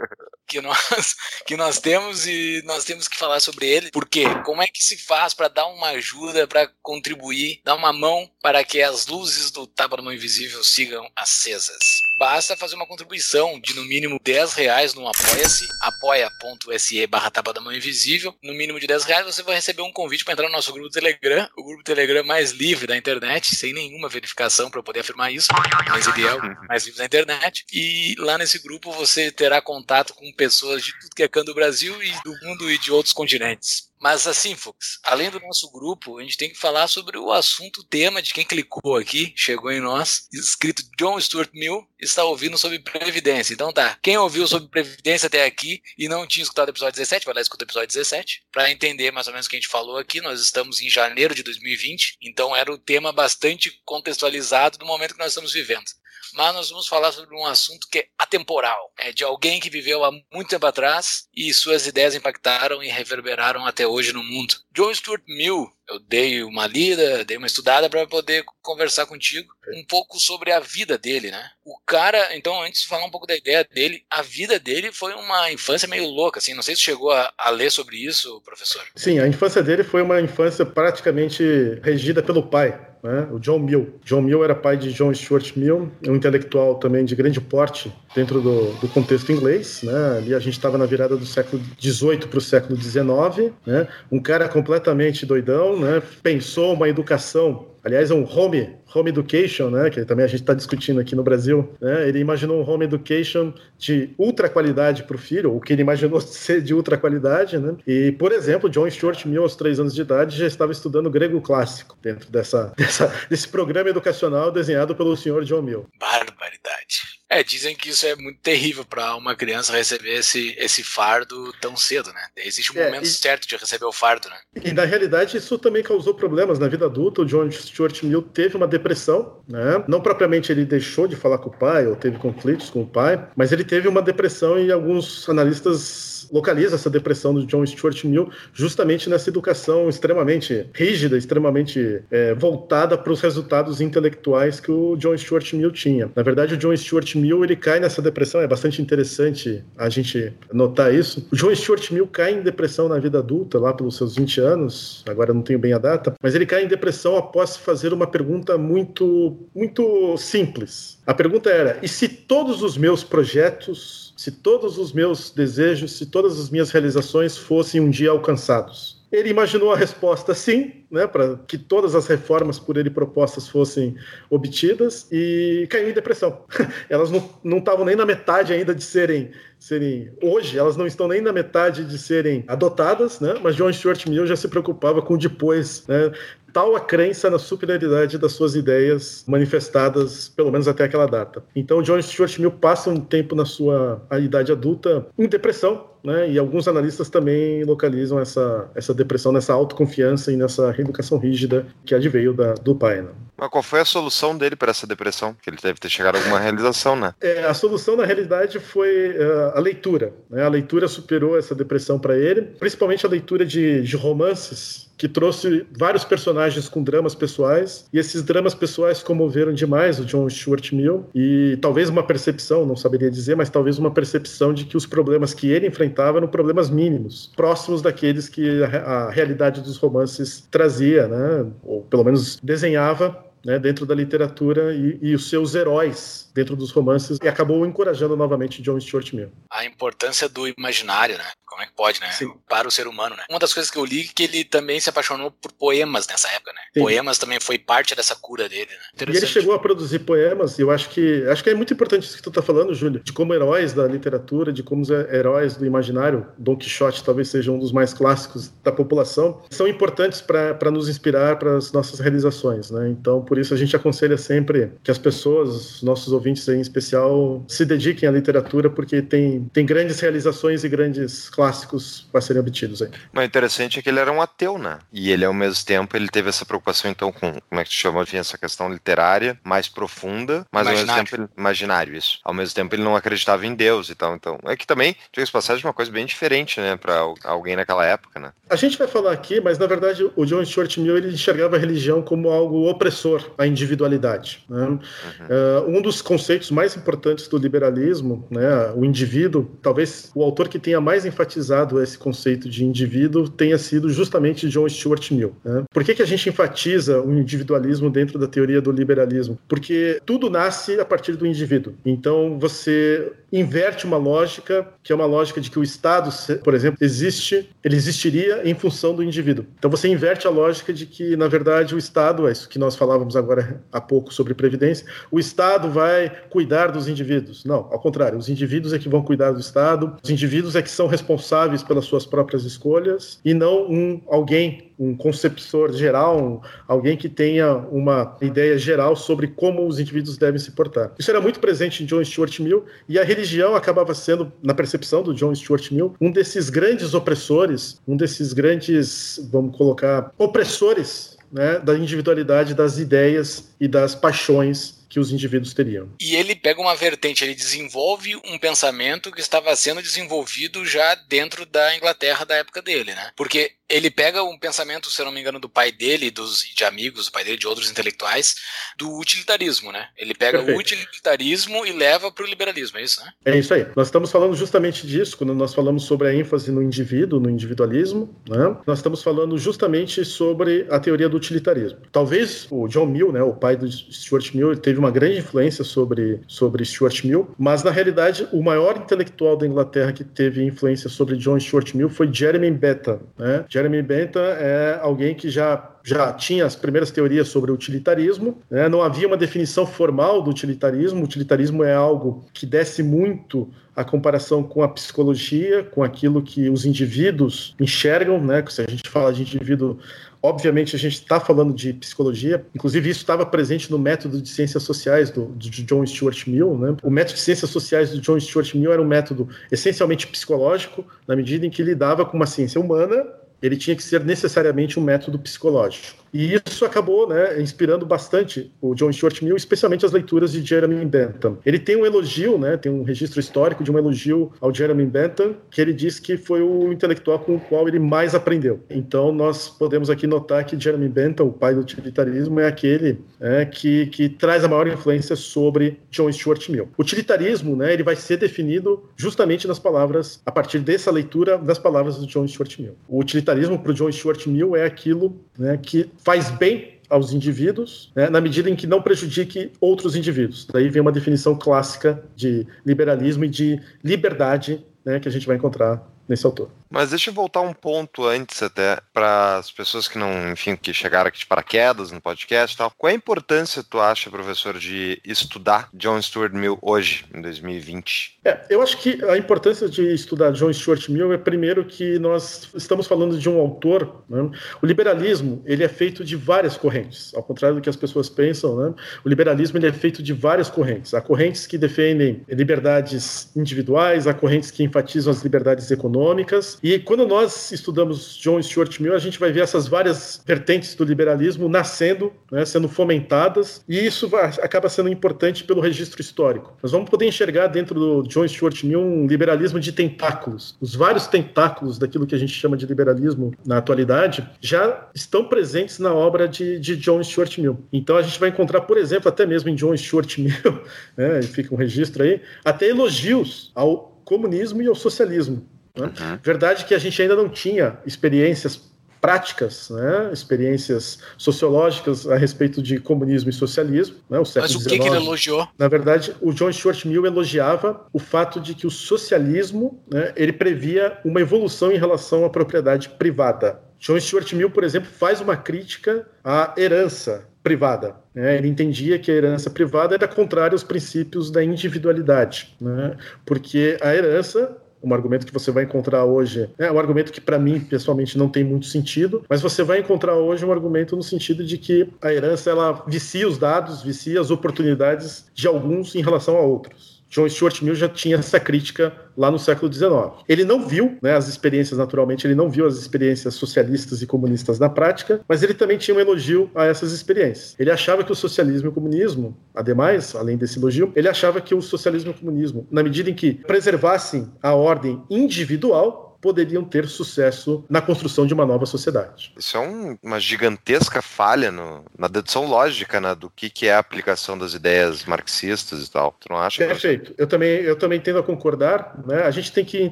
que 0.48 0.62
nós, 0.62 1.16
que 1.46 1.58
nós 1.58 1.80
temos 1.80 2.28
e 2.28 2.62
nós 2.66 2.84
temos 2.84 3.08
que 3.08 3.18
falar 3.18 3.40
sobre 3.40 3.68
ele. 3.68 3.92
Por 3.92 4.08
quê? 4.08 4.24
Como 4.46 4.62
é 4.62 4.68
que 4.68 4.84
se 4.84 4.98
faz 4.98 5.34
para 5.34 5.48
dar 5.48 5.66
uma 5.68 5.90
ajuda, 5.90 6.48
para 6.48 6.70
contribuir, 6.82 7.62
dar 7.64 7.76
uma 7.76 7.92
mão 7.92 8.30
para 8.42 8.64
que 8.64 8.82
as 8.82 9.08
luzes 9.08 9.50
do 9.52 9.64
do 9.66 10.04
Mão 10.04 10.14
Invisível 10.14 10.64
sigam 10.64 11.10
acesas? 11.16 11.78
Basta 12.20 12.56
fazer 12.56 12.76
uma 12.76 12.88
contribuição 12.88 13.60
de 13.60 13.76
no 13.76 13.84
mínimo 13.86 14.20
10 14.24 14.54
reais 14.54 14.94
no 14.94 15.08
Apoia-se, 15.08 15.68
apoia.se 15.82 17.08
barra 17.08 17.30
da 17.30 17.62
Mão 17.62 17.74
Invisível. 17.74 18.36
No 18.44 18.54
mínimo 18.54 18.80
de 18.80 18.88
10 18.88 19.04
reais 19.06 19.26
você 19.26 19.42
vai 19.42 19.56
receber 19.56 19.82
um 19.82 19.92
convite 19.92 20.24
para 20.24 20.34
entrar 20.34 20.48
no 20.48 20.54
nosso 20.54 20.72
grupo 20.72 20.90
Telegram, 20.90 21.50
o 21.58 21.64
grupo 21.64 21.84
Telegram 21.84 22.24
mais 22.24 22.52
livre 22.52 22.88
da 22.88 22.96
internet, 22.96 23.56
sem 23.56 23.74
nenhuma 23.74 24.10
verificação 24.10 24.70
para 24.74 24.80
eu 24.80 24.84
poder 24.84 25.02
afirmar 25.02 25.32
isso, 25.32 25.48
mas 25.88 26.08
ele 26.08 26.26
é 26.26 26.34
o 26.34 26.40
mais 26.68 26.86
livre 26.86 26.98
da 26.98 27.06
internet. 27.06 27.66
E 27.72 28.16
lá 28.18 28.38
nesse 28.38 28.60
grupo 28.60 28.92
você 28.92 29.32
terá 29.32 29.62
contato 29.62 30.14
com 30.14 30.34
pessoas 30.34 30.84
de 30.84 30.92
tudo 31.00 31.16
que 31.16 31.24
é 31.24 31.28
canto 31.28 31.48
do 31.48 31.54
Brasil 31.54 32.02
e 32.02 32.12
do 32.24 32.36
mundo 32.42 32.70
e 32.70 32.78
de 32.78 32.92
outros 32.92 33.14
continentes. 33.14 33.93
Mas 34.04 34.28
assim, 34.28 34.54
Fux, 34.54 35.00
além 35.02 35.30
do 35.30 35.40
nosso 35.40 35.72
grupo, 35.72 36.20
a 36.20 36.24
gente 36.24 36.36
tem 36.36 36.50
que 36.50 36.60
falar 36.60 36.90
sobre 36.90 37.18
o 37.18 37.32
assunto, 37.32 37.80
o 37.80 37.84
tema 37.86 38.22
de 38.22 38.34
quem 38.34 38.44
clicou 38.44 38.98
aqui, 38.98 39.32
chegou 39.34 39.72
em 39.72 39.80
nós, 39.80 40.28
escrito 40.34 40.84
John 41.00 41.18
Stuart 41.22 41.50
Mill, 41.54 41.88
está 41.98 42.26
ouvindo 42.26 42.58
sobre 42.58 42.80
Previdência. 42.80 43.54
Então 43.54 43.72
tá, 43.72 43.98
quem 44.04 44.18
ouviu 44.18 44.46
sobre 44.46 44.68
Previdência 44.68 45.28
até 45.28 45.46
aqui 45.46 45.82
e 45.98 46.10
não 46.10 46.28
tinha 46.28 46.44
escutado 46.44 46.68
o 46.68 46.72
episódio 46.72 46.96
17, 46.96 47.26
vai 47.26 47.36
lá 47.36 47.40
escutar 47.40 47.64
o 47.64 47.66
episódio 47.66 47.88
17, 47.88 48.44
para 48.52 48.70
entender 48.70 49.10
mais 49.12 49.28
ou 49.28 49.32
menos 49.32 49.46
o 49.46 49.50
que 49.50 49.56
a 49.56 49.60
gente 49.60 49.72
falou 49.72 49.96
aqui. 49.96 50.20
Nós 50.20 50.42
estamos 50.42 50.82
em 50.82 50.90
janeiro 50.90 51.34
de 51.34 51.42
2020, 51.42 52.18
então 52.22 52.54
era 52.54 52.70
o 52.74 52.78
tema 52.78 53.14
bastante 53.14 53.72
contextualizado 53.86 54.78
do 54.78 54.86
momento 54.86 55.14
que 55.14 55.20
nós 55.20 55.30
estamos 55.30 55.54
vivendo 55.54 55.86
mas 56.34 56.54
nós 56.54 56.70
vamos 56.70 56.88
falar 56.88 57.12
sobre 57.12 57.36
um 57.36 57.46
assunto 57.46 57.88
que 57.90 58.00
é 58.00 58.08
atemporal, 58.18 58.92
é 58.98 59.12
de 59.12 59.24
alguém 59.24 59.60
que 59.60 59.70
viveu 59.70 60.04
há 60.04 60.12
muito 60.34 60.50
tempo 60.50 60.66
atrás 60.66 61.28
e 61.36 61.54
suas 61.54 61.88
ideias 61.88 62.16
impactaram 62.16 62.84
e 62.84 62.88
reverberaram 62.88 63.66
até 63.66 63.86
hoje 63.86 64.14
no 64.14 64.24
mundo. 64.24 64.56
John 64.72 64.94
Stuart 64.94 65.22
Mill, 65.28 65.72
eu 65.88 66.00
dei 66.00 66.44
uma 66.44 66.66
lida, 66.66 67.24
dei 67.24 67.38
uma 67.38 67.48
estudada 67.48 67.90
para 67.90 68.08
poder 68.08 68.44
conversar 68.62 69.06
contigo 69.06 69.54
um 69.76 69.86
pouco 69.86 70.20
sobre 70.20 70.52
a 70.52 70.60
vida 70.60 70.98
dele, 70.98 71.30
né? 71.30 71.52
O 71.64 71.78
cara, 71.86 72.36
então, 72.36 72.62
antes 72.62 72.82
de 72.82 72.88
falar 72.88 73.06
um 73.06 73.12
pouco 73.12 73.28
da 73.28 73.36
ideia 73.36 73.64
dele, 73.64 74.04
a 74.10 74.22
vida 74.22 74.60
dele 74.60 74.92
foi 74.92 75.14
uma 75.14 75.52
infância 75.52 75.88
meio 75.88 76.06
louca, 76.06 76.40
assim. 76.40 76.54
Não 76.54 76.64
sei 76.64 76.76
se 76.76 76.82
chegou 76.82 77.12
a, 77.12 77.32
a 77.38 77.50
ler 77.50 77.72
sobre 77.72 77.98
isso, 77.98 78.42
professor. 78.42 78.84
Sim, 78.96 79.20
a 79.20 79.28
infância 79.28 79.62
dele 79.62 79.84
foi 79.84 80.02
uma 80.02 80.20
infância 80.20 80.66
praticamente 80.66 81.44
regida 81.84 82.24
pelo 82.24 82.44
pai 82.44 82.93
né? 83.04 83.28
o 83.32 83.38
John 83.38 83.60
Mill. 83.60 83.96
John 84.06 84.22
Mill 84.22 84.44
era 84.44 84.56
pai 84.56 84.78
de 84.78 84.94
John 84.94 85.14
Stuart 85.14 85.56
Mill, 85.58 85.92
um 86.08 86.16
intelectual 86.16 86.76
também 86.76 87.04
de 87.04 87.16
grande 87.16 87.42
porte 87.42 87.94
dentro 88.16 88.42
do, 88.42 88.72
do 88.80 88.88
contexto 88.88 89.32
inglês. 89.32 89.82
Né? 89.84 90.18
Ali 90.18 90.34
a 90.34 90.40
gente 90.40 90.54
estava 90.54 90.78
na 90.78 90.86
virada 90.86 91.18
do 91.18 91.26
século 91.26 91.62
XVIII 91.82 92.20
para 92.20 92.38
o 92.38 92.42
século 92.42 92.80
XIX. 92.80 93.52
Né? 93.66 93.88
Um 94.10 94.20
cara 94.20 94.48
completamente 94.48 95.26
doidão, 95.26 95.78
né? 95.78 96.02
pensou 96.22 96.74
uma 96.74 96.88
educação 96.88 97.73
Aliás, 97.84 98.12
um 98.12 98.24
home, 98.24 98.76
home 98.94 99.10
education, 99.10 99.70
né, 99.70 99.90
que 99.90 100.06
também 100.06 100.26
a 100.26 100.28
gente 100.28 100.42
está 100.42 100.54
discutindo 100.54 101.00
aqui 101.00 101.16
no 101.16 101.24
Brasil, 101.24 101.76
né, 101.82 102.08
ele 102.08 102.20
imaginou 102.20 102.62
um 102.62 102.70
home 102.70 102.86
education 102.86 103.54
de 103.78 104.10
ultra 104.18 104.50
qualidade 104.50 105.04
para 105.04 105.16
o 105.16 105.20
filho, 105.20 105.52
ou 105.52 105.60
que 105.60 105.74
ele 105.74 105.82
imaginou 105.82 106.20
ser 106.22 106.62
de 106.62 106.74
ultra 106.74 106.98
qualidade, 106.98 107.58
né, 107.58 107.76
e, 107.86 108.12
por 108.14 108.32
exemplo, 108.32 108.70
John 108.70 108.90
Stuart 108.90 109.26
Mill, 109.26 109.44
aos 109.44 109.56
três 109.56 109.80
anos 109.80 109.94
de 109.94 110.02
idade, 110.02 110.38
já 110.38 110.48
estava 110.48 110.72
estudando 110.72 111.10
grego 111.10 111.42
clássico 111.42 111.98
dentro 112.02 112.32
dessa, 112.32 112.74
dessa 112.78 113.14
desse 113.30 113.48
programa 113.48 113.90
educacional 113.90 114.52
desenhado 114.52 114.96
pelo 114.96 115.16
senhor 115.16 115.44
John 115.44 115.62
Mill. 115.62 115.88
Barbaridade. 116.00 117.24
É, 117.34 117.44
dizem 117.44 117.76
que 117.76 117.90
isso 117.90 118.06
é 118.06 118.16
muito 118.16 118.40
terrível 118.42 118.86
para 118.86 119.16
uma 119.16 119.36
criança 119.36 119.74
receber 119.74 120.20
esse, 120.20 120.56
esse 120.56 120.84
fardo 120.84 121.52
tão 121.54 121.76
cedo, 121.76 122.14
né? 122.14 122.28
Existe 122.38 122.72
um 122.72 122.80
é, 122.80 122.86
momento 122.86 123.06
e, 123.06 123.10
certo 123.10 123.48
de 123.48 123.56
receber 123.56 123.86
o 123.86 123.92
fardo, 123.92 124.30
né? 124.30 124.38
E 124.64 124.72
na 124.72 124.86
realidade 124.86 125.38
isso 125.38 125.58
também 125.58 125.82
causou 125.82 126.14
problemas 126.14 126.60
na 126.60 126.68
vida 126.68 126.86
adulta. 126.86 127.24
O 127.24 127.26
John 127.26 127.50
Stuart 127.74 128.04
Mill 128.04 128.22
teve 128.22 128.56
uma 128.56 128.68
depressão, 128.68 129.40
né? 129.48 129.84
Não 129.88 130.00
propriamente 130.00 130.52
ele 130.52 130.64
deixou 130.64 131.08
de 131.08 131.16
falar 131.16 131.40
com 131.40 131.50
o 131.50 131.58
pai 131.58 131.88
ou 131.88 131.96
teve 131.96 132.20
conflitos 132.20 132.70
com 132.70 132.84
o 132.84 132.88
pai, 132.88 133.28
mas 133.36 133.52
ele 133.52 133.64
teve 133.64 133.88
uma 133.88 134.02
depressão 134.02 134.60
e 134.60 134.72
alguns 134.72 135.28
analistas 135.28 136.14
localiza 136.32 136.76
essa 136.76 136.90
depressão 136.90 137.34
do 137.34 137.46
John 137.46 137.66
Stuart 137.66 138.04
Mill 138.06 138.30
justamente 138.54 139.10
nessa 139.10 139.30
educação 139.30 139.90
extremamente 139.90 140.68
rígida, 140.74 141.18
extremamente 141.18 142.02
é, 142.10 142.34
voltada 142.34 142.98
para 142.98 143.12
os 143.12 143.22
resultados 143.22 143.82
intelectuais 143.82 144.60
que 144.60 144.72
o 144.72 144.96
John 144.96 145.18
Stuart 145.18 145.54
Mill 145.54 145.72
tinha. 145.72 146.12
Na 146.16 146.24
verdade, 146.24 146.54
o 146.54 146.58
John 146.58 146.76
Stuart 146.76 147.16
Mill 147.16 147.44
ele 147.44 147.56
cai 147.56 147.80
nessa 147.80 148.02
depressão, 148.02 148.42
é 148.42 148.48
bastante 148.48 148.82
interessante 148.82 149.64
a 149.78 149.90
gente 149.90 150.34
notar 150.52 150.94
isso. 150.94 151.28
O 151.32 151.36
John 151.36 151.54
Stuart 151.56 151.92
Mill 151.92 152.08
cai 152.08 152.34
em 152.34 152.42
depressão 152.42 152.88
na 152.88 153.00
vida 153.00 153.20
adulta, 153.20 153.60
lá 153.60 153.74
pelos 153.74 153.98
seus 153.98 154.16
20 154.16 154.42
anos, 154.42 155.04
agora 155.08 155.34
não 155.34 155.42
tenho 155.42 155.60
bem 155.60 155.74
a 155.74 155.78
data, 155.78 156.14
mas 156.22 156.36
ele 156.36 156.46
cai 156.46 156.64
em 156.64 156.68
depressão 156.68 157.18
após 157.18 157.58
fazer 157.64 157.94
uma 157.94 158.08
pergunta 158.08 158.58
muito, 158.58 159.38
muito 159.56 160.18
simples. 160.18 161.02
A 161.08 161.14
pergunta 161.14 161.50
era: 161.50 161.80
e 161.82 161.88
se 161.88 162.08
todos 162.08 162.62
os 162.62 162.78
meus 162.78 163.04
projetos 163.04 164.04
se 164.24 164.32
todos 164.32 164.78
os 164.78 164.94
meus 164.94 165.32
desejos, 165.32 165.98
se 165.98 166.06
todas 166.06 166.40
as 166.40 166.50
minhas 166.50 166.72
realizações 166.72 167.38
fossem 167.38 167.82
um 167.82 167.90
dia 167.90 168.10
alcançados? 168.10 169.04
Ele 169.12 169.30
imaginou 169.30 169.72
a 169.74 169.76
resposta 169.76 170.34
sim, 170.34 170.86
né, 170.90 171.06
para 171.06 171.38
que 171.48 171.58
todas 171.58 171.94
as 171.94 172.08
reformas 172.08 172.58
por 172.58 172.78
ele 172.78 172.90
propostas 172.90 173.48
fossem 173.48 173.96
obtidas 174.30 175.08
e 175.12 175.68
caiu 175.70 175.90
em 175.90 175.94
depressão. 175.94 176.46
Elas 176.90 177.12
não 177.44 177.58
estavam 177.58 177.86
nem 177.86 177.96
na 177.96 178.06
metade 178.06 178.54
ainda 178.54 178.74
de 178.74 178.84
serem, 178.84 179.32
serem. 179.64 180.12
Hoje, 180.22 180.60
elas 180.60 180.76
não 180.76 180.86
estão 180.86 181.08
nem 181.08 181.22
na 181.22 181.32
metade 181.32 181.86
de 181.86 181.98
serem 181.98 182.44
adotadas, 182.50 183.22
né, 183.22 183.36
mas 183.42 183.56
John 183.56 183.72
Stuart 183.72 184.06
Mill 184.08 184.28
já 184.28 184.36
se 184.36 184.50
preocupava 184.50 185.02
com 185.02 185.18
depois. 185.18 185.86
Né, 185.88 186.12
tal 186.52 186.76
a 186.76 186.80
crença 186.80 187.30
na 187.30 187.40
superioridade 187.40 188.18
das 188.18 188.34
suas 188.34 188.56
ideias 188.56 189.24
manifestadas, 189.28 190.30
pelo 190.30 190.52
menos 190.52 190.68
até 190.68 190.84
aquela 190.84 191.08
data. 191.08 191.44
Então, 191.56 191.82
John 191.82 192.00
Stuart 192.02 192.38
Mill 192.40 192.52
passa 192.52 192.90
um 192.90 193.00
tempo 193.00 193.36
na 193.36 193.46
sua 193.46 194.02
idade 194.22 194.52
adulta 194.52 195.08
em 195.18 195.28
depressão, 195.28 195.88
né? 196.04 196.30
E 196.30 196.38
alguns 196.38 196.68
analistas 196.68 197.10
também 197.10 197.64
localizam 197.64 198.20
essa, 198.20 198.70
essa 198.76 198.94
depressão 198.94 199.32
nessa 199.32 199.54
autoconfiança 199.54 200.32
e 200.32 200.36
nessa 200.36 200.70
reeducação 200.72 201.18
rígida 201.18 201.66
que 201.86 201.96
adveio 201.96 202.34
da, 202.34 202.54
do 202.54 202.76
pai. 202.76 203.02
Né? 203.02 203.10
Mas 203.44 203.50
qual 203.50 203.62
foi 203.62 203.82
a 203.82 203.86
solução 203.86 204.38
dele 204.38 204.56
para 204.56 204.72
essa 204.72 204.88
depressão? 204.88 205.36
Que 205.42 205.50
ele 205.50 205.58
deve 205.62 205.78
ter 205.78 205.90
chegado 205.90 206.16
a 206.16 206.18
alguma 206.18 206.40
realização, 206.40 206.96
né? 206.96 207.14
É, 207.20 207.44
a 207.44 207.54
solução, 207.54 207.98
na 207.98 208.06
realidade, 208.06 208.58
foi 208.58 209.10
uh, 209.10 209.52
a 209.54 209.60
leitura. 209.60 210.14
Né? 210.30 210.42
A 210.42 210.48
leitura 210.48 210.88
superou 210.88 211.38
essa 211.38 211.54
depressão 211.54 212.00
para 212.00 212.18
ele, 212.18 212.42
principalmente 212.42 213.06
a 213.06 213.10
leitura 213.10 213.46
de, 213.46 213.82
de 213.82 213.98
romances 213.98 214.90
que 214.98 215.10
trouxe 215.10 215.66
vários 215.78 216.06
personagens 216.06 216.70
com 216.70 216.82
dramas 216.82 217.14
pessoais, 217.14 217.86
e 217.92 218.00
esses 218.00 218.24
dramas 218.24 218.56
pessoais 218.56 219.04
comoveram 219.04 219.52
demais 219.52 220.00
o 220.00 220.06
John 220.06 220.30
Stuart 220.30 220.72
Mill, 220.72 221.06
e 221.14 221.58
talvez 221.62 221.90
uma 221.90 222.04
percepção, 222.04 222.66
não 222.66 222.78
saberia 222.78 223.12
dizer, 223.12 223.36
mas 223.36 223.50
talvez 223.50 223.78
uma 223.78 223.92
percepção 223.92 224.54
de 224.54 224.64
que 224.64 224.78
os 224.78 224.86
problemas 224.86 225.34
que 225.34 225.50
ele 225.50 225.68
enfrentava 225.68 226.20
eram 226.20 226.28
problemas 226.30 226.70
mínimos, 226.70 227.30
próximos 227.36 227.82
daqueles 227.82 228.30
que 228.30 228.64
a, 228.64 228.68
a 228.68 229.12
realidade 229.12 229.60
dos 229.60 229.76
romances 229.76 230.48
trazia, 230.50 231.08
né? 231.10 231.52
ou 231.64 231.82
pelo 231.82 232.06
menos 232.06 232.40
desenhava 232.42 233.33
né, 233.46 233.60
dentro 233.60 233.86
da 233.86 233.94
literatura 233.94 234.74
e, 234.74 234.98
e, 235.02 235.16
os 235.16 235.30
seus 235.30 235.54
heróis 235.54 236.30
dentro 236.34 236.56
dos 236.56 236.72
romances 236.72 237.18
e 237.22 237.28
acabou 237.28 237.66
encorajando 237.66 238.16
novamente 238.16 238.62
John 238.62 238.80
Stuart 238.80 239.14
Mill. 239.14 239.32
A 239.50 239.66
importância 239.66 240.28
do 240.28 240.48
imaginário, 240.48 241.18
né? 241.18 241.26
Como 241.46 241.62
é 241.62 241.68
que 241.68 241.74
pode, 241.74 242.02
né? 242.02 242.10
Sim. 242.12 242.34
Para 242.50 242.68
o 242.68 242.72
ser 242.72 242.88
humano, 242.88 243.16
né? 243.16 243.24
Uma 243.30 243.38
das 243.38 243.54
coisas 243.54 243.70
que 243.70 243.78
eu 243.78 243.86
li 243.86 244.02
é 244.02 244.08
que 244.14 244.24
ele 244.24 244.44
também 244.44 244.80
se 244.80 244.90
apaixonou 244.90 245.30
por 245.30 245.52
poemas 245.52 246.08
nessa 246.08 246.28
época, 246.30 246.52
né? 246.52 246.62
Sim. 246.74 246.80
Poemas 246.80 247.20
também 247.20 247.40
foi 247.40 247.60
parte 247.60 247.94
dessa 247.94 248.16
cura 248.16 248.50
dele, 248.50 248.72
né? 248.72 249.06
E 249.14 249.18
ele 249.18 249.28
chegou 249.28 249.54
a 249.54 249.60
produzir 249.60 250.00
poemas, 250.00 250.58
e 250.58 250.64
eu 250.64 250.72
acho 250.72 250.90
que 250.90 251.24
acho 251.28 251.44
que 251.44 251.52
é 251.52 251.54
muito 251.54 251.72
importante 251.72 252.08
isso 252.08 252.18
que 252.18 252.24
tu 252.24 252.30
está 252.30 252.42
falando, 252.42 252.74
Júlio, 252.74 253.02
de 253.04 253.14
como 253.14 253.36
heróis 253.36 253.72
da 253.72 253.86
literatura, 253.86 254.52
de 254.52 254.64
como 254.64 254.82
os 254.82 254.90
heróis 254.90 255.56
do 255.56 255.66
imaginário, 255.66 256.26
Don 256.40 256.56
Quixote 256.56 257.04
talvez 257.04 257.30
seja 257.30 257.52
um 257.52 257.60
dos 257.60 257.72
mais 257.72 257.94
clássicos 257.94 258.52
da 258.64 258.72
população, 258.72 259.44
são 259.52 259.68
importantes 259.68 260.22
para 260.22 260.72
nos 260.72 260.90
inspirar 260.90 261.38
para 261.38 261.58
as 261.58 261.72
nossas 261.72 262.00
realizações, 262.00 262.72
né? 262.72 262.90
Então, 262.90 263.24
por 263.24 263.38
isso 263.38 263.54
a 263.54 263.58
gente 263.58 263.76
aconselha 263.76 264.18
sempre 264.18 264.72
que 264.84 264.90
as 264.90 264.98
pessoas, 264.98 265.84
nossos 265.84 266.12
ouvintes 266.12 266.23
em 266.30 266.62
especial, 266.62 267.44
se 267.48 267.66
dediquem 267.66 268.08
à 268.08 268.12
literatura, 268.12 268.70
porque 268.70 269.02
tem, 269.02 269.50
tem 269.54 269.66
grandes 269.66 270.00
realizações 270.00 270.64
e 270.64 270.70
grandes 270.70 271.30
clássicos 271.30 272.08
para 272.12 272.22
serem 272.22 272.40
obtidos 272.42 272.82
aí. 272.82 272.90
Mas 273.12 273.26
interessante 273.26 273.80
é 273.80 273.82
que 273.82 273.90
ele 273.90 274.00
era 274.00 274.12
um 274.12 274.22
ateu, 274.22 274.58
né? 274.58 274.80
E 274.92 275.12
ele, 275.12 275.26
ao 275.26 275.34
mesmo 275.34 275.66
tempo, 275.66 275.98
ele 275.98 276.08
teve 276.08 276.30
essa 276.30 276.46
preocupação, 276.46 276.90
então, 276.90 277.12
com, 277.12 277.34
como 277.50 277.62
é 277.62 277.64
que 277.64 277.70
tu 277.70 277.76
chama, 277.76 278.02
enfim, 278.04 278.18
essa 278.18 278.38
questão 278.38 278.72
literária 278.72 279.38
mais 279.44 279.68
profunda, 279.68 280.46
mas 280.52 280.68
imaginário. 280.68 280.92
ao 280.92 280.96
mesmo 280.96 281.10
tempo, 281.10 281.22
ele, 281.22 281.30
imaginário, 281.38 281.96
isso. 281.96 282.20
Ao 282.24 282.34
mesmo 282.34 282.56
tempo, 282.56 282.76
ele 282.76 282.84
não 282.84 282.96
acreditava 282.96 283.46
em 283.46 283.54
Deus 283.54 283.90
e 283.90 283.96
tal. 283.96 284.16
Então, 284.16 284.40
é 284.46 284.56
que 284.56 284.66
também, 284.66 284.96
diga 285.12 285.34
passagem, 285.34 285.66
uma 285.66 285.74
coisa 285.74 285.92
bem 285.92 286.06
diferente, 286.06 286.60
né, 286.62 286.78
para 286.78 287.04
alguém 287.24 287.56
naquela 287.56 287.86
época, 287.86 288.20
né? 288.20 288.32
A 288.50 288.56
gente 288.56 288.78
vai 288.78 288.88
falar 288.88 289.12
aqui, 289.12 289.42
mas 289.42 289.58
na 289.58 289.66
verdade, 289.66 290.10
o 290.16 290.26
John 290.26 290.46
Stuart 290.46 290.78
Mill, 290.78 290.98
ele 290.98 291.14
enxergava 291.14 291.56
a 291.56 291.60
religião 291.60 292.02
como 292.02 292.30
algo 292.30 292.70
opressor 292.70 293.32
à 293.38 293.48
individualidade. 293.48 294.44
Né? 294.48 294.68
Uhum. 294.68 294.80
Uh, 294.80 295.78
um 295.78 295.82
dos 295.82 296.02
conceitos 296.14 296.52
mais 296.52 296.78
importantes 296.78 297.28
do 297.28 297.40
liberalismo, 297.40 298.28
né, 298.30 298.72
o 298.76 298.86
indivíduo, 298.86 299.50
talvez 299.64 300.12
o 300.14 300.22
autor 300.22 300.48
que 300.48 300.60
tenha 300.60 300.80
mais 300.80 301.08
enfatizado 301.08 301.82
esse 301.82 301.98
conceito 301.98 302.48
de 302.48 302.64
indivíduo 302.64 303.28
tenha 303.28 303.58
sido 303.58 303.90
justamente 303.90 304.48
John 304.48 304.70
Stuart 304.70 305.10
Mill. 305.10 305.36
Né? 305.44 305.64
Por 305.74 305.84
que, 305.84 305.96
que 305.96 306.04
a 306.04 306.06
gente 306.06 306.30
enfatiza 306.30 307.02
o 307.02 307.12
individualismo 307.12 307.90
dentro 307.90 308.20
da 308.20 308.28
teoria 308.28 308.62
do 308.62 308.72
liberalismo? 308.72 309.40
Porque 309.48 310.00
tudo 310.06 310.30
nasce 310.30 310.80
a 310.80 310.86
partir 310.86 311.14
do 311.14 311.26
indivíduo. 311.26 311.74
Então 311.84 312.38
você 312.40 313.12
inverte 313.32 313.84
uma 313.86 313.98
lógica 313.98 314.68
que 314.84 314.92
é 314.92 314.96
uma 314.96 315.08
lógica 315.08 315.42
de 315.42 315.50
que 315.50 315.58
o 315.58 315.64
Estado, 315.64 316.12
por 316.44 316.54
exemplo, 316.54 316.78
existe, 316.80 317.50
ele 317.64 317.76
existiria 317.76 318.48
em 318.48 318.54
função 318.54 318.96
do 318.96 319.02
indivíduo. 319.02 319.46
Então 319.58 319.72
você 319.72 319.88
inverte 319.88 320.28
a 320.28 320.30
lógica 320.30 320.72
de 320.72 320.86
que, 320.86 321.18
na 321.18 321.28
verdade, 321.28 321.74
o 321.74 321.78
Estado, 321.80 322.28
é 322.28 322.32
isso 322.32 322.48
que 322.48 322.60
nós 322.60 322.76
falávamos 322.76 323.16
agora 323.16 323.64
há 323.72 323.82
pouco 323.82 324.14
sobre 324.14 324.36
previdência, 324.36 324.86
o 325.10 325.20
Estado 325.20 325.70
vai 325.70 326.03
cuidar 326.10 326.68
dos 326.68 326.88
indivíduos. 326.88 327.46
Não, 327.46 327.68
ao 327.72 327.80
contrário, 327.80 328.18
os 328.18 328.30
indivíduos 328.30 328.74
é 328.74 328.80
que 328.80 328.90
vão 328.90 329.02
cuidar 329.02 329.32
do 329.32 329.40
Estado, 329.40 329.96
os 330.04 330.10
indivíduos 330.10 330.56
é 330.56 330.62
que 330.62 330.70
são 330.70 330.88
responsáveis 330.88 331.64
pelas 331.64 331.86
suas 331.86 332.06
próprias 332.06 332.44
escolhas 332.44 333.20
e 333.24 333.34
não 333.34 333.70
um 333.70 334.02
alguém 334.08 334.74
um 334.78 334.96
conceptor 334.96 335.72
geral, 335.72 336.22
um, 336.22 336.42
alguém 336.68 336.98
que 336.98 337.08
tenha 337.08 337.56
uma 337.56 338.18
ideia 338.22 338.58
geral 338.58 338.96
sobre 338.96 339.28
como 339.28 339.66
os 339.68 339.80
indivíduos 339.80 340.18
devem 340.18 340.40
se 340.40 340.52
portar. 340.52 340.92
Isso 340.98 341.10
era 341.10 341.22
muito 341.22 341.40
presente 341.40 341.84
em 341.84 341.86
John 341.86 342.04
Stuart 342.04 342.40
Mill 342.40 342.66
e 342.88 343.00
a 343.00 343.04
religião 343.04 343.56
acabava 343.56 343.94
sendo, 343.94 344.32
na 344.42 344.54
percepção 344.54 345.04
do 345.04 345.14
John 345.14 345.34
Stuart 345.34 345.72
Mill, 345.72 345.96
um 346.02 346.12
desses 346.12 346.50
grandes 346.50 346.94
opressores, 346.94 347.80
um 347.88 347.96
desses 347.96 348.34
grandes, 348.34 349.20
vamos 349.32 349.56
colocar, 349.56 350.12
opressores 350.18 351.18
né, 351.32 351.60
da 351.60 351.76
individualidade, 351.76 352.54
das 352.54 352.78
ideias 352.78 353.50
e 353.60 353.68
das 353.68 353.96
paixões 353.96 354.83
que 354.94 355.00
os 355.00 355.12
indivíduos 355.12 355.56
teriam. 355.56 355.92
E 356.00 356.16
ele 356.16 356.36
pega 356.36 356.62
uma 356.62 356.76
vertente, 356.76 357.24
ele 357.24 357.34
desenvolve 357.34 358.16
um 358.18 358.38
pensamento 358.38 359.12
que 359.12 359.22
estava 359.22 359.56
sendo 359.56 359.82
desenvolvido 359.82 360.64
já 360.68 360.94
dentro 360.94 361.48
da 361.48 361.76
Inglaterra 361.76 362.24
da 362.24 362.36
época 362.36 362.62
dele, 362.62 362.94
né? 362.94 363.12
Porque 363.16 363.54
ele 363.70 363.90
pega 363.90 364.24
um 364.24 364.38
pensamento, 364.38 364.90
se 364.90 365.02
eu 365.02 365.06
não 365.06 365.12
me 365.12 365.22
engano, 365.22 365.40
do 365.40 365.50
pai 365.50 365.72
dele, 365.72 366.12
dos, 366.12 366.44
de 366.44 366.64
amigos, 366.64 367.06
do 367.08 367.12
pai 367.12 367.24
dele, 367.24 367.38
de 367.38 367.48
outros 367.48 367.70
intelectuais, 367.70 368.36
do 368.78 368.98
utilitarismo, 368.98 369.72
né? 369.72 369.88
Ele 369.98 370.14
pega 370.14 370.38
Perfeito. 370.40 370.58
o 370.58 370.60
utilitarismo 370.60 371.66
e 371.66 371.72
leva 371.72 372.12
para 372.12 372.24
o 372.24 372.28
liberalismo, 372.28 372.78
é 372.78 372.84
isso, 372.84 373.02
né? 373.04 373.12
É 373.26 373.38
isso 373.38 373.54
aí. 373.54 373.66
Nós 373.76 373.88
estamos 373.88 374.12
falando 374.12 374.36
justamente 374.36 374.86
disso, 374.86 375.18
quando 375.18 375.34
nós 375.34 375.54
falamos 375.54 375.84
sobre 375.84 376.08
a 376.08 376.14
ênfase 376.14 376.52
no 376.52 376.62
indivíduo, 376.62 377.20
no 377.20 377.30
individualismo, 377.30 378.14
né? 378.28 378.56
Nós 378.66 378.80
estamos 378.80 379.02
falando 379.02 379.38
justamente 379.38 380.04
sobre 380.06 380.68
a 380.70 380.80
teoria 380.80 381.10
do 381.10 381.18
utilitarismo. 381.18 381.80
Talvez 381.92 382.48
o 382.52 382.68
John 382.68 382.86
Mill, 382.88 383.12
né, 383.12 383.24
o 383.24 383.34
pai 383.34 383.56
do 383.56 383.70
Stuart 383.72 384.34
Mill, 384.34 384.56
teve 384.58 384.78
uma 384.78 384.92
grande 384.92 385.20
influência 385.20 385.64
sobre, 385.64 386.22
sobre 386.28 386.66
Stuart 386.66 387.04
Mill, 387.04 387.34
mas 387.38 387.64
na 387.64 387.72
realidade 387.72 388.28
o 388.32 388.44
maior 388.44 388.78
intelectual 388.78 389.38
da 389.38 389.48
Inglaterra 389.48 389.92
que 389.92 390.04
teve 390.04 390.44
influência 390.44 390.90
sobre 390.90 391.16
John 391.18 391.40
Stuart 391.40 391.74
Mill 391.74 391.90
foi 391.90 392.12
Jeremy 392.12 392.52
Bentham, 392.52 393.02
né? 393.18 393.46
Jeremy 393.54 393.84
Bentham 393.84 394.24
é 394.24 394.80
alguém 394.82 395.14
que 395.14 395.30
já 395.30 395.70
já 395.86 396.14
tinha 396.14 396.46
as 396.46 396.56
primeiras 396.56 396.92
teorias 396.92 397.28
sobre 397.28 397.52
o 397.52 397.54
utilitarismo, 397.54 398.42
né? 398.50 398.70
não 398.70 398.82
havia 398.82 399.06
uma 399.06 399.18
definição 399.18 399.66
formal 399.66 400.22
do 400.22 400.32
utilitarismo. 400.32 401.02
O 401.02 401.04
utilitarismo 401.04 401.62
é 401.62 401.76
algo 401.76 402.26
que 402.34 402.46
desce 402.46 402.82
muito 402.82 403.50
a 403.76 403.84
comparação 403.84 404.42
com 404.42 404.64
a 404.64 404.68
psicologia, 404.70 405.62
com 405.62 405.84
aquilo 405.84 406.22
que 406.22 406.50
os 406.50 406.66
indivíduos 406.66 407.54
enxergam, 407.60 408.24
né? 408.24 408.42
Se 408.48 408.62
a 408.62 408.70
gente 408.70 408.90
fala 408.90 409.12
de 409.12 409.24
indivíduo 409.24 409.78
Obviamente, 410.26 410.74
a 410.74 410.80
gente 410.80 410.94
está 410.94 411.20
falando 411.20 411.54
de 411.54 411.74
psicologia, 411.74 412.46
inclusive 412.56 412.90
isso 412.90 413.02
estava 413.02 413.26
presente 413.26 413.70
no 413.70 413.78
método 413.78 414.22
de 414.22 414.30
ciências 414.30 414.64
sociais 414.64 415.12
do, 415.12 415.34
de 415.36 415.50
John 415.64 415.86
Stuart 415.86 416.26
Mill. 416.28 416.58
Né? 416.58 416.78
O 416.82 416.90
método 416.90 417.16
de 417.16 417.20
ciências 417.20 417.52
sociais 417.52 417.92
do 417.92 418.00
John 418.00 418.18
Stuart 418.18 418.56
Mill 418.56 418.72
era 418.72 418.82
um 418.82 418.88
método 418.88 419.28
essencialmente 419.52 420.08
psicológico, 420.08 420.86
na 421.06 421.14
medida 421.14 421.46
em 421.46 421.50
que 421.50 421.62
lidava 421.62 422.06
com 422.06 422.16
uma 422.16 422.26
ciência 422.26 422.62
humana, 422.62 423.06
ele 423.44 423.58
tinha 423.58 423.76
que 423.76 423.84
ser 423.84 424.06
necessariamente 424.06 424.80
um 424.80 424.84
método 424.84 425.20
psicológico. 425.20 426.03
E 426.14 426.40
isso 426.46 426.64
acabou 426.64 427.10
né, 427.10 427.42
inspirando 427.42 427.86
bastante 427.86 428.52
o 428.62 428.76
John 428.76 428.92
Stuart 428.92 429.22
Mill, 429.24 429.36
especialmente 429.36 429.84
as 429.84 429.92
leituras 429.92 430.32
de 430.32 430.46
Jeremy 430.46 430.86
Bentham. 430.86 431.40
Ele 431.44 431.58
tem 431.58 431.76
um 431.76 431.86
elogio, 431.86 432.38
né, 432.38 432.56
tem 432.56 432.72
um 432.72 432.84
registro 432.84 433.20
histórico 433.20 433.64
de 433.64 433.72
um 433.72 433.78
elogio 433.80 434.32
ao 434.40 434.54
Jeremy 434.54 434.86
Bentham, 434.86 435.36
que 435.50 435.60
ele 435.60 435.74
diz 435.74 436.00
que 436.00 436.16
foi 436.16 436.42
o 436.42 436.72
intelectual 436.72 437.18
com 437.18 437.36
o 437.36 437.40
qual 437.40 437.68
ele 437.68 437.80
mais 437.80 438.14
aprendeu. 438.14 438.60
Então 438.70 439.12
nós 439.12 439.50
podemos 439.50 439.90
aqui 439.90 440.06
notar 440.06 440.46
que 440.46 440.60
Jeremy 440.60 440.88
Bentham, 440.88 441.26
o 441.26 441.34
pai 441.34 441.56
do 441.56 441.62
utilitarismo, 441.62 442.40
é 442.40 442.48
aquele 442.48 443.00
é, 443.20 443.44
que, 443.46 443.88
que 443.88 444.08
traz 444.08 444.44
a 444.44 444.48
maior 444.48 444.68
influência 444.68 445.16
sobre 445.16 445.80
John 445.90 446.12
Stuart 446.12 446.48
Mill. 446.50 446.70
O 446.78 446.82
utilitarismo 446.84 447.56
né, 447.56 447.74
ele 447.74 447.82
vai 447.82 447.96
ser 447.96 448.18
definido 448.18 448.84
justamente 448.96 449.48
nas 449.48 449.58
palavras, 449.58 450.22
a 450.26 450.32
partir 450.32 450.60
dessa 450.60 450.92
leitura 450.92 451.40
das 451.40 451.58
palavras 451.58 451.98
do 451.98 452.06
John 452.06 452.28
Stuart 452.28 452.60
Mill. 452.60 452.76
O 452.88 453.00
utilitarismo 453.00 453.58
para 453.58 453.72
o 453.72 453.74
John 453.74 453.92
Stuart 453.92 454.28
Mill 454.28 454.56
é 454.56 454.66
aquilo 454.66 455.20
né, 455.38 455.58
que 455.58 455.90
faz 456.04 456.30
bem 456.30 456.74
aos 456.90 457.12
indivíduos, 457.12 457.92
né, 457.96 458.10
na 458.10 458.22
medida 458.22 458.50
em 458.50 458.56
que 458.56 458.68
não 458.68 458.82
prejudique 458.82 459.52
outros 459.60 459.96
indivíduos. 459.96 460.46
Daí 460.52 460.70
vem 460.70 460.82
uma 460.82 460.92
definição 460.92 461.36
clássica 461.36 462.04
de 462.16 462.46
liberalismo 462.66 463.26
e 463.26 463.30
de 463.30 463.60
liberdade 463.84 464.64
né, 464.86 465.00
que 465.00 465.08
a 465.08 465.12
gente 465.12 465.26
vai 465.26 465.36
encontrar 465.36 465.82
nesse 466.08 466.26
autor. 466.26 466.50
Mas 466.74 466.90
deixa 466.90 467.12
eu 467.12 467.14
voltar 467.14 467.42
um 467.42 467.54
ponto 467.54 468.04
antes 468.08 468.42
até 468.42 468.80
para 468.92 469.38
as 469.38 469.52
pessoas 469.52 469.88
que 469.88 469.96
não, 469.96 470.32
enfim, 470.32 470.56
que 470.56 470.74
chegaram 470.74 471.08
aqui 471.08 471.20
de 471.20 471.26
paraquedas 471.28 471.92
no 471.92 472.02
podcast 472.02 472.58
tal. 472.58 472.74
Qual 472.76 472.90
é 472.90 472.94
a 472.94 472.98
importância 472.98 473.64
tu 473.64 473.80
acha, 473.80 474.10
professor, 474.10 474.58
de 474.58 475.00
estudar 475.06 475.70
John 475.72 476.02
Stuart 476.02 476.34
Mill 476.34 476.58
hoje, 476.64 477.06
em 477.14 477.22
2020? 477.22 478.18
É, 478.26 478.46
eu 478.50 478.60
acho 478.60 478.80
que 478.80 479.06
a 479.06 479.16
importância 479.16 479.70
de 479.70 479.94
estudar 479.94 480.32
John 480.32 480.52
Stuart 480.52 480.90
Mill 480.90 481.14
é 481.14 481.18
primeiro 481.20 481.64
que 481.64 482.00
nós 482.00 482.50
estamos 482.56 482.88
falando 482.88 483.20
de 483.20 483.30
um 483.30 483.40
autor. 483.40 484.04
Né? 484.10 484.32
O 484.60 484.66
liberalismo 484.66 485.44
ele 485.46 485.64
é 485.64 485.70
feito 485.70 486.04
de 486.04 486.16
várias 486.16 486.58
correntes, 486.58 487.14
ao 487.14 487.22
contrário 487.22 487.58
do 487.58 487.62
que 487.62 487.70
as 487.70 487.76
pessoas 487.76 488.10
pensam. 488.10 488.58
Né? 488.58 488.74
O 489.06 489.10
liberalismo 489.10 489.60
ele 489.60 489.68
é 489.68 489.74
feito 489.74 490.02
de 490.02 490.12
várias 490.12 490.50
correntes. 490.50 490.96
Há 490.96 491.02
correntes 491.02 491.46
que 491.46 491.56
defendem 491.56 492.26
liberdades 492.28 493.30
individuais, 493.36 494.08
há 494.08 494.14
correntes 494.16 494.50
que 494.50 494.64
enfatizam 494.64 495.14
as 495.14 495.22
liberdades 495.22 495.70
econômicas 495.70 496.58
E 496.64 496.80
quando 496.80 497.06
nós 497.06 497.52
estudamos 497.52 498.16
John 498.16 498.42
Stuart 498.42 498.80
Mill, 498.80 498.96
a 498.96 498.98
gente 498.98 499.20
vai 499.20 499.34
ver 499.34 499.42
essas 499.42 499.68
várias 499.68 500.24
vertentes 500.26 500.74
do 500.76 500.86
liberalismo 500.86 501.50
nascendo, 501.50 502.14
né, 502.32 502.46
sendo 502.46 502.70
fomentadas, 502.70 503.62
e 503.68 503.86
isso 503.86 504.08
vai, 504.08 504.28
acaba 504.42 504.70
sendo 504.70 504.88
importante 504.88 505.44
pelo 505.44 505.60
registro 505.60 506.00
histórico. 506.00 506.56
Nós 506.64 506.72
vamos 506.72 506.90
poder 506.90 507.06
enxergar 507.06 507.48
dentro 507.48 507.78
do 507.78 508.04
John 508.08 508.26
Stuart 508.26 508.64
Mill 508.64 508.80
um 508.80 509.06
liberalismo 509.06 509.60
de 509.60 509.74
tentáculos. 509.74 510.56
Os 510.62 510.74
vários 510.74 511.06
tentáculos 511.06 511.78
daquilo 511.78 512.08
que 512.08 512.16
a 512.16 512.18
gente 512.18 512.32
chama 512.32 512.56
de 512.56 512.66
liberalismo 512.66 513.34
na 513.46 513.58
atualidade 513.58 514.26
já 514.40 514.88
estão 514.96 515.26
presentes 515.26 515.80
na 515.80 515.94
obra 515.94 516.30
de, 516.30 516.58
de 516.60 516.78
John 516.78 517.04
Stuart 517.04 517.40
Mill. 517.40 517.60
Então 517.74 517.98
a 517.98 518.02
gente 518.02 518.18
vai 518.18 518.30
encontrar, 518.30 518.62
por 518.62 518.78
exemplo, 518.78 519.10
até 519.10 519.26
mesmo 519.26 519.50
em 519.50 519.56
John 519.56 519.76
Stuart 519.76 520.16
Mill, 520.24 520.62
né, 520.96 521.22
fica 521.24 521.54
um 521.54 521.58
registro 521.58 522.04
aí, 522.04 522.22
até 522.46 522.70
elogios 522.70 523.52
ao 523.54 524.02
comunismo 524.06 524.62
e 524.62 524.68
ao 524.68 524.76
socialismo. 524.76 525.46
Né? 525.76 525.86
Uhum. 525.86 526.20
Verdade 526.22 526.66
que 526.66 526.74
a 526.74 526.80
gente 526.80 527.02
ainda 527.02 527.16
não 527.16 527.30
tinha 527.30 527.78
experiências 527.86 528.72
práticas, 529.04 529.70
né, 529.70 530.12
experiências 530.14 531.00
sociológicas 531.18 532.08
a 532.08 532.16
respeito 532.16 532.62
de 532.62 532.80
comunismo 532.80 533.30
e 533.30 533.34
socialismo. 533.34 533.98
Né, 534.10 534.18
o 534.18 534.24
Mas 534.36 534.56
o 534.56 534.60
que, 534.60 534.80
que, 534.80 534.88
ele 534.88 534.96
elogiou? 534.96 535.46
Na 535.58 535.68
verdade, 535.68 536.16
o 536.22 536.32
John 536.32 536.50
Stuart 536.54 536.86
Mill 536.86 537.06
elogiava 537.06 537.86
o 537.92 538.00
fato 538.00 538.40
de 538.40 538.56
que 538.56 538.66
o 538.66 538.72
socialismo 538.72 539.84
né, 539.92 540.14
ele 540.16 540.32
previa 540.32 540.98
uma 541.04 541.20
evolução 541.20 541.70
em 541.70 541.78
relação 541.78 542.24
à 542.24 542.30
propriedade 542.30 542.88
privada. 542.92 543.60
John 543.78 544.00
Stuart 544.00 544.32
Mill, 544.32 544.50
por 544.50 544.64
exemplo, 544.64 544.90
faz 544.90 545.20
uma 545.20 545.36
crítica 545.36 546.08
à 546.24 546.54
herança 546.58 547.28
privada. 547.44 547.98
Né? 548.16 548.38
Ele 548.38 548.48
entendia 548.48 548.98
que 548.98 549.12
a 549.12 549.16
herança 549.16 549.50
privada 549.50 549.96
era 549.96 550.08
contrária 550.08 550.56
aos 550.56 550.64
princípios 550.64 551.30
da 551.30 551.44
individualidade, 551.44 552.56
né? 552.62 552.96
porque 553.26 553.78
a 553.82 553.94
herança 553.94 554.56
um 554.84 554.94
argumento 554.94 555.26
que 555.26 555.34
você 555.34 555.50
vai 555.50 555.64
encontrar 555.64 556.04
hoje. 556.06 556.50
É 556.58 556.72
um 556.72 556.78
argumento 556.78 557.12
que, 557.12 557.22
para 557.22 557.40
mim, 557.40 557.60
pessoalmente, 557.60 558.18
não 558.18 558.28
tem 558.28 558.44
muito 558.44 558.66
sentido, 558.66 559.24
mas 559.30 559.42
você 559.42 559.64
vai 559.64 559.80
encontrar 559.80 560.16
hoje 560.16 560.46
um 560.46 560.52
argumento 560.52 560.96
no 560.96 561.04
sentido 561.04 561.44
de 561.44 561.58
que 561.58 561.90
a 562.02 562.14
herança 562.14 562.50
ela 562.50 562.84
vicia 562.88 563.28
os 563.28 563.38
dados, 563.38 563.82
vicia 563.82 564.20
as 564.20 564.30
oportunidades 564.30 565.26
de 565.34 565.48
alguns 565.48 565.96
em 565.96 566.02
relação 566.02 566.36
a 566.36 566.42
outros. 566.42 566.93
John 567.14 567.30
Stuart 567.30 567.62
Mill 567.62 567.76
já 567.76 567.88
tinha 567.88 568.16
essa 568.16 568.40
crítica 568.40 568.92
lá 569.16 569.30
no 569.30 569.38
século 569.38 569.72
XIX. 569.72 570.24
Ele 570.28 570.44
não 570.44 570.68
viu 570.68 570.98
né, 571.00 571.14
as 571.14 571.28
experiências, 571.28 571.78
naturalmente, 571.78 572.26
ele 572.26 572.34
não 572.34 572.50
viu 572.50 572.66
as 572.66 572.76
experiências 572.76 573.36
socialistas 573.36 574.02
e 574.02 574.08
comunistas 574.08 574.58
na 574.58 574.68
prática, 574.68 575.22
mas 575.30 575.44
ele 575.44 575.54
também 575.54 575.78
tinha 575.78 575.96
um 575.96 576.00
elogio 576.00 576.50
a 576.56 576.66
essas 576.66 576.92
experiências. 576.92 577.56
Ele 577.60 577.70
achava 577.70 578.04
que 578.04 578.12
o 578.12 578.16
socialismo 578.16 578.68
e 578.68 578.70
o 578.70 578.74
comunismo, 578.74 579.38
ademais, 579.54 580.16
além 580.16 580.38
desse 580.38 580.58
elogio, 580.58 580.92
ele 580.96 581.08
achava 581.08 581.40
que 581.40 581.54
o 581.54 581.62
socialismo 581.62 582.10
e 582.10 582.14
o 582.16 582.18
comunismo, 582.18 582.68
na 582.72 582.82
medida 582.82 583.12
em 583.12 583.14
que 583.14 583.36
preservassem 583.46 584.32
a 584.42 584.56
ordem 584.56 585.00
individual, 585.08 586.13
poderiam 586.24 586.64
ter 586.64 586.88
sucesso 586.88 587.66
na 587.70 587.82
construção 587.82 588.26
de 588.26 588.34
uma 588.34 588.46
nova 588.46 588.66
sociedade. 588.66 589.34
Isso 589.38 589.58
é 589.58 589.60
um, 589.60 589.98
uma 590.02 590.22
gigantesca 590.22 591.02
falha 591.02 591.52
no, 591.52 591.84
na 592.00 592.08
dedução 592.08 592.48
lógica 592.48 593.02
né, 593.02 593.14
do 593.14 593.30
que, 593.30 593.50
que 593.50 593.68
é 593.68 593.74
a 593.74 593.80
aplicação 593.80 594.38
das 594.38 594.54
ideias 594.54 595.04
marxistas 595.04 595.86
e 595.86 595.92
tal. 595.92 596.16
Tu 596.18 596.28
não 596.30 596.38
acha? 596.38 596.66
Perfeito. 596.66 597.14
Eu 597.18 597.28
também, 597.28 597.60
eu 597.60 597.76
também 597.76 598.00
tendo 598.00 598.20
a 598.20 598.24
concordar. 598.24 598.98
Né? 599.06 599.24
A 599.24 599.32
gente 599.32 599.52
tem 599.52 599.66
que, 599.66 599.90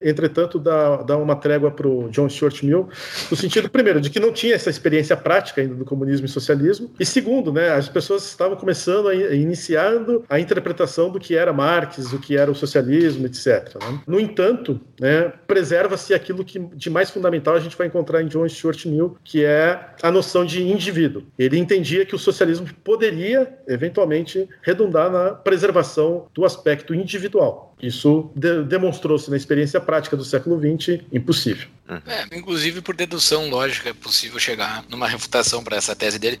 entretanto, 0.00 0.60
dar, 0.60 1.02
dar 1.02 1.16
uma 1.16 1.34
trégua 1.34 1.72
para 1.72 1.88
o 1.88 2.08
John 2.10 2.28
Stuart 2.28 2.62
Mill, 2.62 2.88
no 3.28 3.36
sentido, 3.36 3.68
primeiro, 3.68 4.00
de 4.00 4.08
que 4.08 4.20
não 4.20 4.32
tinha 4.32 4.54
essa 4.54 4.70
experiência 4.70 5.16
prática 5.16 5.60
ainda 5.60 5.74
do 5.74 5.84
comunismo 5.84 6.26
e 6.26 6.28
socialismo, 6.28 6.92
e 7.00 7.04
segundo, 7.04 7.52
né, 7.52 7.70
as 7.70 7.88
pessoas 7.88 8.24
estavam 8.24 8.56
começando 8.56 9.08
a 9.08 9.14
iniciando 9.34 10.24
a 10.28 10.38
interpretação 10.38 11.10
do 11.10 11.18
que 11.18 11.34
era 11.34 11.52
Marx, 11.52 12.10
do 12.10 12.20
que 12.20 12.36
era 12.36 12.50
o 12.50 12.54
socialismo, 12.54 13.26
etc. 13.26 13.74
Né? 13.82 14.00
No 14.06 14.20
entanto, 14.20 14.80
né, 15.00 15.32
preserva-se 15.46 16.14
a 16.14 16.19
aquilo 16.20 16.44
que 16.44 16.58
de 16.58 16.90
mais 16.90 17.10
fundamental 17.10 17.54
a 17.54 17.60
gente 17.60 17.76
vai 17.76 17.86
encontrar 17.86 18.22
em 18.22 18.26
John 18.26 18.48
Stuart 18.48 18.86
Mill, 18.86 19.16
que 19.24 19.44
é 19.44 19.94
a 20.02 20.10
noção 20.10 20.44
de 20.44 20.62
indivíduo. 20.62 21.22
Ele 21.38 21.58
entendia 21.58 22.06
que 22.06 22.14
o 22.14 22.18
socialismo 22.18 22.66
poderia, 22.84 23.58
eventualmente, 23.66 24.48
redundar 24.62 25.10
na 25.10 25.30
preservação 25.30 26.26
do 26.34 26.44
aspecto 26.44 26.94
individual. 26.94 27.74
Isso 27.82 28.30
de 28.34 28.62
demonstrou-se 28.64 29.30
na 29.30 29.36
experiência 29.36 29.80
prática 29.80 30.16
do 30.16 30.24
século 30.24 30.60
XX 30.60 31.00
impossível. 31.12 31.68
É, 32.06 32.36
inclusive, 32.36 32.80
por 32.80 32.94
dedução 32.94 33.48
lógica, 33.48 33.90
é 33.90 33.92
possível 33.92 34.38
chegar 34.38 34.84
numa 34.88 35.08
refutação 35.08 35.64
para 35.64 35.76
essa 35.76 35.96
tese 35.96 36.18
dele. 36.18 36.40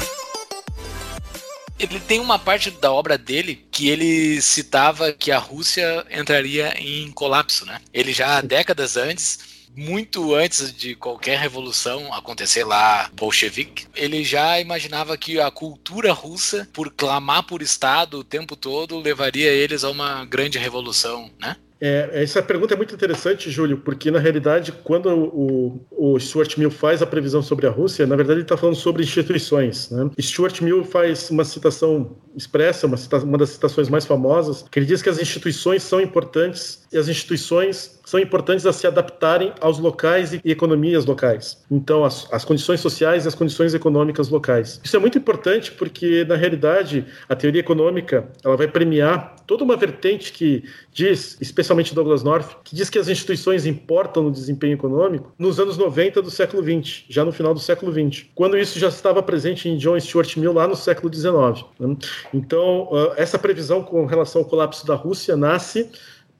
Ele 1.81 1.99
tem 1.99 2.19
uma 2.19 2.37
parte 2.37 2.69
da 2.69 2.91
obra 2.91 3.17
dele 3.17 3.65
que 3.71 3.89
ele 3.89 4.39
citava 4.41 5.11
que 5.11 5.31
a 5.31 5.39
Rússia 5.39 6.05
entraria 6.11 6.73
em 6.77 7.11
colapso, 7.11 7.65
né? 7.65 7.81
Ele 7.91 8.13
já 8.13 8.39
décadas 8.39 8.97
antes 8.97 9.51
muito 9.75 10.35
antes 10.35 10.75
de 10.75 10.95
qualquer 10.95 11.39
revolução 11.39 12.13
acontecer 12.13 12.65
lá, 12.65 13.09
bolchevique, 13.13 13.87
ele 13.95 14.21
já 14.21 14.59
imaginava 14.59 15.17
que 15.17 15.39
a 15.39 15.49
cultura 15.49 16.11
russa, 16.11 16.67
por 16.73 16.91
clamar 16.91 17.43
por 17.43 17.61
Estado 17.61 18.19
o 18.19 18.23
tempo 18.23 18.55
todo, 18.55 18.99
levaria 18.99 19.49
eles 19.49 19.85
a 19.85 19.89
uma 19.89 20.25
grande 20.25 20.57
revolução, 20.59 21.31
né? 21.39 21.55
É, 21.81 22.21
essa 22.21 22.43
pergunta 22.43 22.75
é 22.75 22.77
muito 22.77 22.93
interessante, 22.93 23.49
Júlio, 23.49 23.77
porque 23.77 24.11
na 24.11 24.19
realidade, 24.19 24.71
quando 24.71 25.09
o, 25.09 25.81
o 25.89 26.19
Stuart 26.19 26.55
Mill 26.57 26.69
faz 26.69 27.01
a 27.01 27.07
previsão 27.07 27.41
sobre 27.41 27.65
a 27.65 27.71
Rússia, 27.71 28.05
na 28.05 28.15
verdade 28.15 28.37
ele 28.37 28.43
está 28.43 28.55
falando 28.55 28.75
sobre 28.75 29.01
instituições. 29.01 29.89
Né? 29.89 30.11
Stuart 30.19 30.61
Mill 30.61 30.83
faz 30.83 31.31
uma 31.31 31.43
citação 31.43 32.15
expressa, 32.35 32.85
uma, 32.85 32.97
cita 32.97 33.17
uma 33.17 33.37
das 33.37 33.49
citações 33.49 33.89
mais 33.89 34.05
famosas, 34.05 34.63
que 34.69 34.77
ele 34.77 34.85
diz 34.85 35.01
que 35.01 35.09
as 35.09 35.19
instituições 35.19 35.81
são 35.81 35.99
importantes 35.99 36.83
e 36.93 36.97
as 36.99 37.07
instituições 37.07 37.99
são 38.11 38.19
importantes 38.19 38.65
a 38.65 38.73
se 38.73 38.85
adaptarem 38.85 39.53
aos 39.61 39.79
locais 39.79 40.33
e 40.33 40.41
economias 40.43 41.05
locais. 41.05 41.63
Então, 41.71 42.03
as, 42.03 42.27
as 42.29 42.43
condições 42.43 42.81
sociais 42.81 43.23
e 43.23 43.27
as 43.29 43.33
condições 43.33 43.73
econômicas 43.73 44.27
locais. 44.27 44.81
Isso 44.83 44.97
é 44.97 44.99
muito 44.99 45.17
importante 45.17 45.71
porque, 45.71 46.25
na 46.25 46.35
realidade, 46.35 47.05
a 47.29 47.37
teoria 47.37 47.61
econômica 47.61 48.27
ela 48.43 48.57
vai 48.57 48.67
premiar 48.67 49.37
toda 49.47 49.63
uma 49.63 49.77
vertente 49.77 50.33
que 50.33 50.61
diz, 50.91 51.37
especialmente 51.39 51.95
Douglas 51.95 52.21
North, 52.21 52.57
que 52.65 52.75
diz 52.75 52.89
que 52.89 52.99
as 52.99 53.07
instituições 53.07 53.65
importam 53.65 54.23
no 54.23 54.31
desempenho 54.31 54.73
econômico 54.73 55.31
nos 55.39 55.57
anos 55.57 55.77
90 55.77 56.21
do 56.21 56.29
século 56.29 56.61
20, 56.61 57.05
já 57.07 57.23
no 57.23 57.31
final 57.31 57.53
do 57.53 57.61
século 57.61 57.93
20, 57.93 58.31
quando 58.35 58.57
isso 58.57 58.77
já 58.77 58.89
estava 58.89 59.23
presente 59.23 59.69
em 59.69 59.77
John 59.77 59.97
Stuart 59.97 60.35
Mill 60.35 60.51
lá 60.51 60.67
no 60.67 60.75
século 60.75 61.09
19. 61.09 61.63
Né? 61.79 61.95
Então, 62.33 62.89
essa 63.15 63.39
previsão 63.39 63.81
com 63.81 64.05
relação 64.05 64.41
ao 64.41 64.47
colapso 64.47 64.85
da 64.85 64.95
Rússia 64.95 65.37
nasce 65.37 65.89